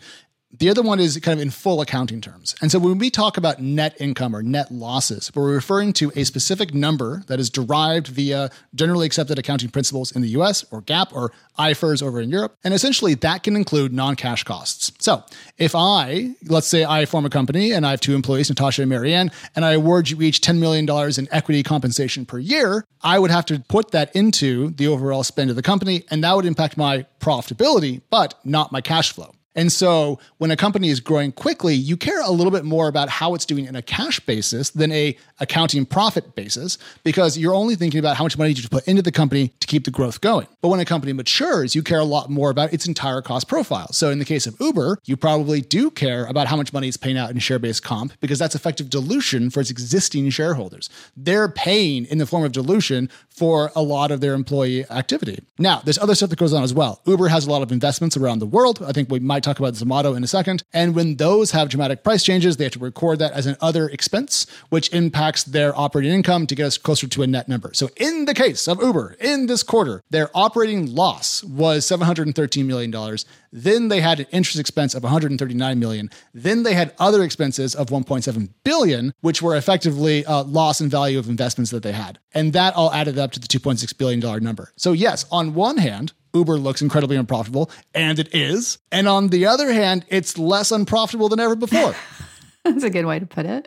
The 0.60 0.70
other 0.70 0.82
one 0.82 1.00
is 1.00 1.18
kind 1.20 1.40
of 1.40 1.42
in 1.42 1.50
full 1.50 1.80
accounting 1.80 2.20
terms. 2.20 2.56
And 2.62 2.72
so 2.72 2.78
when 2.78 2.98
we 2.98 3.10
talk 3.10 3.38
about 3.38 3.62
net 3.62 3.96
income 4.02 4.36
or 4.36 4.44
net 4.44 4.70
losses, 4.70 5.32
we're 5.34 5.54
referring 5.54 5.94
to 5.94 6.12
a 6.16 6.26
specific 6.26 6.74
number 6.74 7.24
that 7.28 7.40
is 7.40 7.50
derived 7.50 8.08
via 8.08 8.50
generally 8.76 9.06
accepted 9.06 9.40
accounting 9.40 9.70
principles 9.70 10.12
in 10.12 10.22
the 10.22 10.30
US 10.30 10.66
or 10.70 10.82
GAAP 10.82 11.14
or 11.14 11.32
IFRS 11.58 12.04
over 12.04 12.20
in 12.20 12.30
Europe. 12.30 12.58
And 12.66 12.74
essentially 12.74 13.14
that 13.16 13.44
can 13.44 13.56
include 13.56 13.94
non-cash 13.94 14.44
costs. 14.44 14.92
So 15.00 15.24
if 15.58 15.74
I, 15.74 16.36
let's 16.46 16.68
say 16.68 16.84
I 16.84 17.06
form 17.06 17.26
a 17.26 17.30
company 17.30 17.72
and 17.72 17.86
I 17.86 17.92
have 17.92 18.02
two 18.02 18.14
employees, 18.14 18.50
Natasha 18.50 18.82
and 18.82 18.90
Marianne, 18.90 19.32
and 19.56 19.64
I 19.64 19.72
award 19.72 20.10
you 20.10 20.22
each 20.22 20.42
$10 20.42 20.60
million 20.60 20.88
in 21.18 21.28
equity 21.32 21.64
compensation 21.64 22.26
per 22.26 22.40
year, 22.40 22.86
I 23.02 23.20
would 23.20 23.32
have 23.32 23.46
to 23.46 23.60
put 23.70 23.92
that 23.92 24.14
into 24.14 24.72
the 24.72 24.88
overall 24.88 25.24
spend 25.24 25.50
of 25.50 25.56
the 25.56 25.62
company 25.62 26.04
and 26.12 26.24
that 26.24 26.36
would 26.36 26.46
impact 26.46 26.76
my 26.76 27.06
profitability, 27.22 28.02
but 28.10 28.36
not 28.44 28.74
my 28.74 28.82
cash 28.82 29.14
flow. 29.14 29.34
And 29.56 29.72
so 29.72 30.20
when 30.38 30.52
a 30.52 30.56
company 30.56 30.90
is 30.90 31.00
growing 31.00 31.32
quickly, 31.32 31.76
you 31.76 31.98
care 31.98 32.22
a 32.22 32.32
little 32.32 32.52
bit 32.52 32.64
more 32.64 32.88
about 32.88 33.10
how 33.10 33.36
it's 33.36 33.46
doing 33.46 33.66
in 33.66 33.76
a 33.76 33.82
cash 33.82 34.20
basis 34.22 34.70
than 34.70 34.92
a 34.92 35.18
accounting 35.40 35.86
profit 35.86 36.36
basis 36.36 36.78
because 37.04 37.38
you're 37.38 37.54
only 37.54 37.76
thinking 37.76 38.00
about 38.00 38.16
how 38.16 38.24
much 38.24 38.38
money 38.38 38.52
you 38.52 38.70
put 38.70 38.88
into 38.88 39.02
the 39.02 39.12
company 39.12 39.50
to 39.60 39.68
keep 39.68 39.86
the 39.86 39.92
growth 39.92 40.22
going. 40.22 40.48
But 40.62 40.70
when 40.70 40.80
a 40.80 40.86
company 40.86 41.14
matures, 41.14 41.76
you 41.76 41.84
care 41.84 42.00
a 42.00 42.06
lot 42.06 42.30
more 42.30 42.50
about 42.50 42.74
its 42.74 42.88
entire 42.88 43.22
cost 43.22 43.48
profile. 43.48 43.92
So 43.92 44.10
in 44.10 44.20
the 44.20 44.26
case 44.26 44.48
of 44.48 44.56
Uber, 44.60 45.00
you 45.06 45.18
probably 45.18 45.62
do 45.62 45.92
care 45.92 46.26
about 46.26 46.48
how 46.48 46.56
much 46.56 46.72
money 46.72 46.88
it's 46.88 46.98
paying 46.98 47.18
out 47.18 47.32
in 47.32 47.40
share-based 47.40 47.84
comp 47.84 48.14
because 48.22 48.40
that's 48.40 48.56
effective 48.56 48.90
dilution 48.90 49.50
for 49.50 49.60
its 49.60 49.72
existing 49.72 50.30
shareholders. 50.30 50.90
They're 51.18 51.50
paying 51.50 52.06
in 52.06 52.20
the 52.20 52.26
form 52.26 52.44
of 52.44 52.52
dilution 52.52 53.10
for 53.30 53.72
a 53.76 53.82
lot 53.82 54.12
of 54.12 54.22
their 54.22 54.34
employee 54.34 54.86
activity. 54.92 55.44
Now, 55.58 55.82
there's 55.84 55.98
other 55.98 56.16
stuff 56.16 56.30
that 56.30 56.40
goes 56.40 56.54
on 56.54 56.64
as 56.64 56.74
well. 56.74 57.02
Uber 57.06 57.28
has 57.30 57.48
a 57.48 57.50
lot 57.50 57.62
of 57.62 57.72
investments 57.72 58.16
around 58.16 58.40
the 58.40 58.46
world. 58.46 58.84
I 58.86 58.92
think 58.92 59.10
we 59.10 59.20
might 59.20 59.41
talk 59.42 59.60
about 59.60 59.74
Zomato 59.74 60.16
in 60.16 60.24
a 60.24 60.28
second. 60.28 60.64
And 60.74 60.96
when 60.96 61.16
those 61.16 61.52
have 61.52 61.70
dramatic 61.70 62.04
price 62.04 62.24
changes, 62.24 62.58
they 62.58 62.66
have 62.66 62.74
to 62.74 62.80
record 62.80 63.20
that 63.20 63.34
as 63.34 63.46
an 63.46 63.58
other 63.62 63.90
expense, 63.90 64.48
which 64.70 64.92
impacts 64.94 65.44
their 65.44 65.78
operating 65.78 66.14
income 66.14 66.48
to 66.48 66.56
get 66.56 66.66
us 66.66 66.78
closer 66.78 67.08
to 67.08 67.24
a 67.24 67.28
net 67.28 67.48
number. 67.48 67.74
So 67.74 67.90
in 67.98 68.26
the 68.26 68.34
case 68.34 68.68
of 68.68 68.82
Uber, 68.82 69.18
in 69.20 69.48
this 69.48 69.64
quarter, 69.64 70.04
their 70.10 70.30
operating 70.34 70.94
loss 70.94 71.44
was 71.44 71.86
$713 71.86 72.66
million. 72.66 73.18
Then 73.52 73.90
they 73.90 74.02
had 74.02 74.22
an 74.22 74.28
interest 74.32 74.60
expense 74.60 74.94
of 74.94 75.04
139 75.04 75.80
million. 75.80 76.10
Then 76.34 76.64
they 76.64 76.74
had 76.74 76.94
other 77.00 77.24
expenses 77.24 77.76
of 77.76 77.88
1.7 77.88 78.50
billion, 78.64 79.14
which 79.22 79.42
were 79.42 79.56
effectively 79.56 80.26
uh, 80.26 80.44
loss 80.44 80.80
in 80.80 80.90
value 80.90 81.20
of 81.20 81.28
investments 81.28 81.72
that 81.72 81.84
they 81.84 81.92
had. 81.92 82.20
And 82.34 82.54
that 82.54 82.76
all 82.76 82.92
added 82.94 83.18
up 83.20 83.32
to 83.34 83.40
the 83.40 83.48
2.6 83.48 83.98
billion 83.98 84.20
dollar 84.20 84.40
number. 84.40 84.72
So 84.78 84.94
yes, 84.94 85.26
on 85.32 85.54
one 85.54 85.78
hand, 85.78 86.14
Uber 86.34 86.58
looks 86.58 86.82
incredibly 86.82 87.18
unprofitable, 87.18 87.70
and 87.94 88.18
it 88.20 88.34
is. 88.34 88.78
And 88.92 89.08
on 89.08 89.28
the 89.28 89.46
other 89.46 89.72
hand, 89.74 90.06
it's 90.08 90.38
less 90.38 90.72
unprofitable 90.72 91.28
than 91.28 91.40
ever 91.40 91.56
before. 91.56 91.94
That's 92.64 92.84
a 92.84 92.90
good 92.90 93.06
way 93.06 93.20
to 93.20 93.26
put 93.26 93.46
it. 93.46 93.66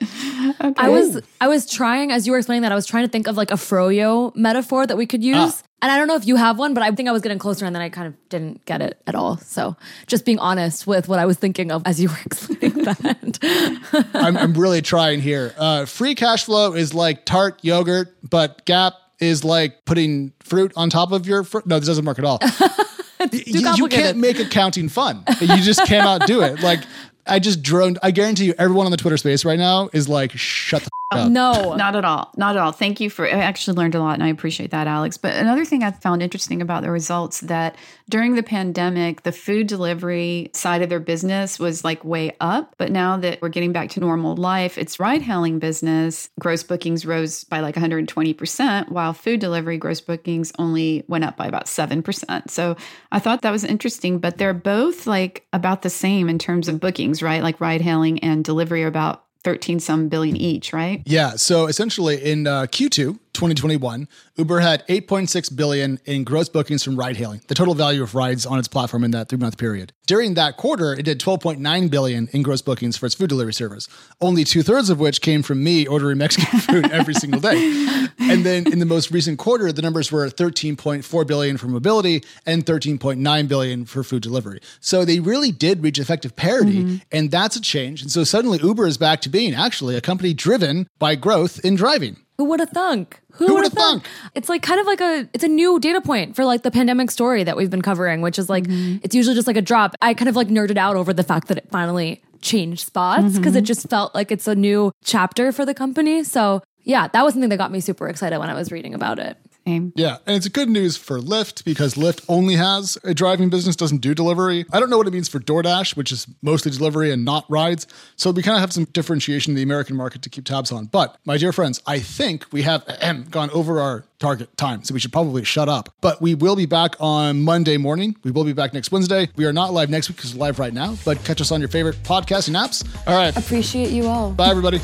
Okay. 0.61 0.73
I 0.77 0.89
was 0.89 1.21
I 1.41 1.49
was 1.49 1.69
trying 1.69 2.13
as 2.13 2.27
you 2.27 2.33
were 2.33 2.39
explaining 2.39 2.63
that 2.63 2.71
I 2.71 2.77
was 2.77 2.87
trying 2.87 3.05
to 3.05 3.11
think 3.11 3.27
of 3.27 3.37
like 3.37 3.51
a 3.51 3.55
froyo 3.55 4.35
metaphor 4.37 4.87
that 4.87 4.97
we 4.97 5.05
could 5.05 5.25
use. 5.25 5.37
Ah. 5.37 5.63
And 5.85 5.93
I 5.93 5.99
don't 5.99 6.09
know 6.09 6.15
if 6.15 6.27
you 6.27 6.37
have 6.37 6.59
one, 6.59 6.73
but 6.73 6.83
I 6.83 6.91
think 6.93 7.11
I 7.11 7.13
was 7.13 7.21
getting 7.21 7.39
closer 7.39 7.67
and 7.67 7.77
then 7.77 7.83
I 7.83 7.91
kind 7.91 8.07
of 8.07 8.29
didn't 8.31 8.65
get 8.65 8.81
it 8.81 9.03
at 9.07 9.15
all. 9.15 9.37
So 9.37 9.77
just 10.07 10.25
being 10.25 10.39
honest 10.39 10.87
with 10.87 11.09
what 11.09 11.19
I 11.19 11.27
was 11.27 11.37
thinking 11.37 11.71
of 11.71 11.83
as 11.85 12.01
you 12.01 12.09
were 12.09 12.17
explaining 12.25 12.85
that. 12.85 14.09
I'm, 14.15 14.35
I'm, 14.39 14.55
really 14.55 14.81
trying 14.81 15.21
here. 15.21 15.53
Uh, 15.59 15.85
free 15.85 16.15
cash 16.15 16.47
flow 16.47 16.73
is 16.73 16.95
like 16.95 17.27
tart 17.27 17.59
yogurt, 17.61 18.17
but 18.31 18.65
GAAP 18.65 18.95
is 19.19 19.45
like 19.45 19.85
putting 19.85 20.33
fruit 20.41 20.73
on 20.75 20.89
top 20.89 21.13
of 21.13 21.27
your 21.27 21.45
fruit. 21.45 21.67
No, 21.67 21.79
this 21.79 21.87
doesn't 21.87 22.07
work 22.07 22.19
at 22.19 22.25
all. 22.25 22.39
you, 23.31 23.75
you 23.77 23.89
can't 23.89 24.17
make 24.17 24.39
accounting 24.39 24.89
fun. 24.89 25.23
You 25.39 25.59
just 25.59 25.85
cannot 25.85 26.27
do 26.27 26.41
it. 26.41 26.63
Like 26.63 26.81
I 27.27 27.39
just 27.39 27.63
droned. 27.63 27.99
I 28.03 28.11
guarantee 28.11 28.47
you, 28.47 28.55
everyone 28.57 28.87
on 28.87 28.91
the 28.91 28.97
Twitter 28.97 29.19
space 29.19 29.45
right 29.45 29.59
now 29.59 29.91
is 29.93 30.09
like, 30.09 30.33
shut 30.33 30.83
the 30.83 30.91
Oh, 31.17 31.23
up. 31.23 31.31
No, 31.31 31.75
not 31.75 31.97
at 31.97 32.05
all. 32.05 32.33
Not 32.37 32.57
at 32.57 32.63
all. 32.63 32.73
Thank 32.73 33.01
you 33.01 33.11
for. 33.11 33.27
I 33.27 33.31
actually 33.31 33.77
learned 33.77 33.95
a 33.95 34.01
lot, 34.01 34.15
and 34.15 34.23
I 34.23 34.29
appreciate 34.29 34.71
that, 34.71 34.87
Alex. 34.87 35.17
But 35.17 35.35
another 35.35 35.65
thing 35.65 35.83
I 35.83 35.91
found 35.91 36.23
interesting 36.23 36.61
about 36.63 36.83
the 36.83 36.91
results 36.91 37.41
that 37.41 37.77
during 38.09 38.35
the 38.35 38.43
pandemic, 38.43 39.23
the 39.23 39.33
food 39.33 39.67
delivery 39.67 40.51
side 40.53 40.83
of 40.83 40.89
their 40.89 41.01
business 41.01 41.59
was 41.59 41.85
like 41.85 42.05
way 42.05 42.37
up. 42.41 42.75
But 42.79 42.91
now 42.91 43.17
that 43.19 43.41
we're 43.41 43.49
getting 43.49 43.73
back 43.73 43.91
to 43.91 44.01
normal 44.01 44.37
life, 44.37 44.79
its 44.79 45.01
ride-hailing 45.01 45.59
business 45.59 46.29
gross 46.39 46.63
bookings 46.63 47.07
rose 47.07 47.45
by 47.45 47.61
like 47.61 47.77
120 47.77 48.35
percent, 48.35 48.91
while 48.91 49.13
food 49.13 49.41
delivery 49.41 49.79
gross 49.79 50.01
bookings 50.01 50.53
only 50.59 51.05
went 51.09 51.25
up 51.25 51.37
by 51.37 51.47
about 51.47 51.69
seven 51.69 52.03
percent. 52.03 52.51
So 52.51 52.77
I 53.13 53.19
thought 53.19 53.43
that 53.43 53.51
was 53.51 53.65
interesting. 53.65 54.19
But 54.19 54.39
they're 54.39 54.55
both 54.55 55.07
like 55.07 55.47
about 55.53 55.83
the 55.83 55.91
same 55.91 56.29
in 56.29 56.39
terms 56.39 56.69
of 56.69 56.81
bookings, 56.81 57.23
right? 57.23 57.43
Like 57.43 57.61
ride-hailing 57.61 58.21
and 58.21 58.45
delivery 58.45 58.85
are 58.85 58.89
about 58.89 59.25
13 59.45 59.79
some 59.79 60.09
billion 60.09 60.37
each, 60.37 60.73
right? 60.73 61.03
Yeah. 61.05 61.37
So 61.37 61.67
essentially 61.67 62.17
in 62.17 62.47
uh, 62.47 62.63
Q2, 62.63 63.19
2021, 63.35 64.09
Uber 64.37 64.61
had 64.61 64.87
8.6 64.87 65.55
billion 65.55 66.01
in 66.05 66.25
gross 66.25 66.49
bookings 66.49 66.83
from 66.83 66.97
ride 66.97 67.17
hailing, 67.17 67.41
the 67.49 67.55
total 67.55 67.75
value 67.75 68.03
of 68.03 68.15
rides 68.15 68.47
on 68.47 68.59
its 68.59 68.69
platform 68.69 69.05
in 69.05 69.11
that 69.11 69.29
three 69.29 69.39
month 69.39 69.59
period. 69.59 69.93
During 70.07 70.35
that 70.35 70.57
quarter, 70.57 70.93
it 70.93 71.05
did 71.05 71.21
12.9 71.21 71.91
billion 71.91 72.29
in 72.33 72.43
gross 72.43 72.63
bookings 72.63 72.97
for 72.97 73.07
its 73.07 73.15
food 73.15 73.29
delivery 73.29 73.55
service, 73.55 73.89
only 74.21 74.45
two 74.45 74.63
thirds 74.63 74.91
of 74.91 75.01
which 75.01 75.21
came 75.21 75.43
from 75.43 75.63
me 75.63 75.87
ordering 75.87 76.19
Mexican 76.19 76.59
food 76.61 76.91
every 76.91 77.15
single 77.15 77.41
day. 77.41 78.07
And 78.19 78.45
then 78.45 78.73
in 78.73 78.79
the 78.79 78.87
most 78.87 79.11
recent 79.11 79.39
quarter, 79.39 79.73
the 79.73 79.83
numbers 79.83 80.13
were 80.13 80.27
13.4 80.29 81.27
billion 81.27 81.57
for 81.57 81.67
mobility 81.67 82.23
and 82.47 82.65
13.9 82.65 83.49
billion 83.49 83.85
for 83.85 84.03
food 84.03 84.23
delivery. 84.23 84.61
So 84.81 85.05
they 85.05 85.21
really 85.21 85.53
did 85.53 85.83
reach 85.83 85.99
effective 85.99 86.37
parity, 86.37 86.85
mm-hmm. 86.85 86.97
and 87.13 87.31
that's 87.31 87.57
a 87.57 87.61
change. 87.61 88.03
And 88.03 88.11
so 88.11 88.25
suddenly 88.25 88.59
Uber 88.63 88.87
is 88.87 88.99
back 88.99 89.21
to 89.23 89.29
being 89.29 89.55
actually 89.55 89.97
a 89.97 90.01
company 90.01 90.35
driven 90.35 90.87
by 90.99 91.17
growth 91.17 91.65
in 91.65 91.75
driving. 91.75 92.24
Who 92.37 92.47
would 92.47 92.61
have 92.61 92.71
thunk? 92.71 93.21
Who, 93.33 93.55
would 93.55 93.65
have 93.65 93.73
thunk? 93.73 94.05
thunk? 94.05 94.15
It's 94.35 94.49
like 94.49 94.63
kind 94.63 94.81
of 94.81 94.87
like 94.87 95.01
a 95.01 95.29
it's 95.33 95.45
a 95.45 95.49
new 95.49 95.79
data 95.79 96.01
point 96.01 96.35
for 96.35 96.45
like 96.45 96.63
the 96.63 96.71
pandemic 96.71 97.11
story 97.11 97.45
that 97.45 97.57
we've 97.57 97.71
been 97.71 97.83
covering, 97.83 98.23
which 98.23 98.39
is 98.39 98.49
like 98.49 98.65
mm-hmm. 98.65 98.99
it's 99.03 99.15
usually 99.15 99.35
just 99.35 99.47
like 99.47 99.57
a 99.57 99.63
drop. 99.63 99.95
I 100.03 100.15
kind 100.15 100.29
of 100.29 100.37
like 100.37 100.49
nerded 100.49 100.77
out 100.77 100.97
over 100.97 101.13
the 101.13 101.23
fact 101.23 101.49
that 101.49 101.59
it 101.59 101.69
finally 101.71 102.23
changed 102.41 102.87
spots 102.87 103.37
because 103.37 103.53
mm-hmm. 103.53 103.59
it 103.59 103.63
just 103.63 103.89
felt 103.89 104.15
like 104.15 104.31
it's 104.33 104.49
a 104.49 104.55
new 104.55 104.93
chapter 105.05 105.53
for 105.53 105.65
the 105.65 105.75
company. 105.75 106.25
So 106.25 106.63
yeah, 106.83 107.09
that 107.09 107.25
was 107.25 107.35
something 107.35 107.51
that 107.51 107.57
got 107.57 107.73
me 107.73 107.81
super 107.81 108.09
excited 108.09 108.39
when 108.39 108.51
I 108.51 108.55
was 108.55 108.71
reading 108.73 108.95
about 108.95 109.19
it. 109.19 109.39
Yeah, 109.67 110.19
and 110.27 110.37
it's 110.37 110.47
good 110.49 110.69
news 110.69 110.97
for 110.97 111.19
Lyft 111.21 111.65
because 111.65 111.95
Lyft 111.95 112.25
only 112.29 112.55
has 112.57 112.99
a 113.05 113.15
driving 113.15 113.49
business, 113.49 113.77
doesn't 113.77 113.99
do 114.03 114.15
delivery. 114.15 114.67
I 114.73 114.81
don't 114.81 114.91
know 114.91 114.99
what 114.99 115.07
it 115.07 115.13
means 115.13 115.29
for 115.29 115.41
DoorDash, 115.41 115.97
which 115.97 116.13
is 116.13 116.27
mostly 116.43 116.71
delivery 116.71 117.11
and 117.11 117.25
not 117.25 117.45
rides. 117.49 117.87
So 118.17 118.31
we 118.31 118.43
kind 118.43 118.57
of 118.57 118.61
have 118.61 118.73
some 118.73 118.85
differentiation 118.85 119.53
in 119.53 119.57
the 119.57 119.63
American 119.63 119.97
market 119.97 120.23
to 120.23 120.31
keep 120.31 120.45
tabs 120.45 120.71
on. 120.71 120.87
But 120.87 121.17
my 121.25 121.39
dear 121.39 121.53
friends, 121.53 121.81
I 121.87 121.99
think 121.99 122.47
we 122.53 122.63
have 122.63 122.85
gone 123.31 123.51
over 123.51 123.81
our 123.81 124.05
target 124.19 124.57
time, 124.57 124.85
so 124.85 124.95
we 124.95 125.01
should 125.01 125.13
probably 125.13 125.45
shut 125.45 125.69
up. 125.69 125.89
But 126.01 126.21
we 126.23 126.35
will 126.35 126.57
be 126.57 126.67
back 126.67 126.95
on 127.01 127.43
Monday 127.43 127.77
morning. 127.77 128.17
We 128.23 128.31
will 128.31 128.45
be 128.45 128.53
back 128.53 128.73
next 128.75 128.93
Wednesday. 128.93 129.29
We 129.37 129.45
are 129.45 129.53
not 129.53 129.73
live 129.73 129.91
next 129.91 130.09
week 130.09 130.17
because 130.17 130.35
we're 130.35 130.41
live 130.41 130.59
right 130.59 130.73
now, 130.73 130.97
but 131.05 131.23
catch 131.25 131.41
us 131.41 131.51
on 131.51 131.61
your 131.61 131.69
favorite 131.69 131.97
podcasting 132.03 132.55
apps. 132.55 132.87
All 133.07 133.17
right. 133.17 133.37
Appreciate 133.37 133.91
you 133.91 134.07
all. 134.07 134.31
Bye, 134.31 134.49
everybody. 134.49 134.81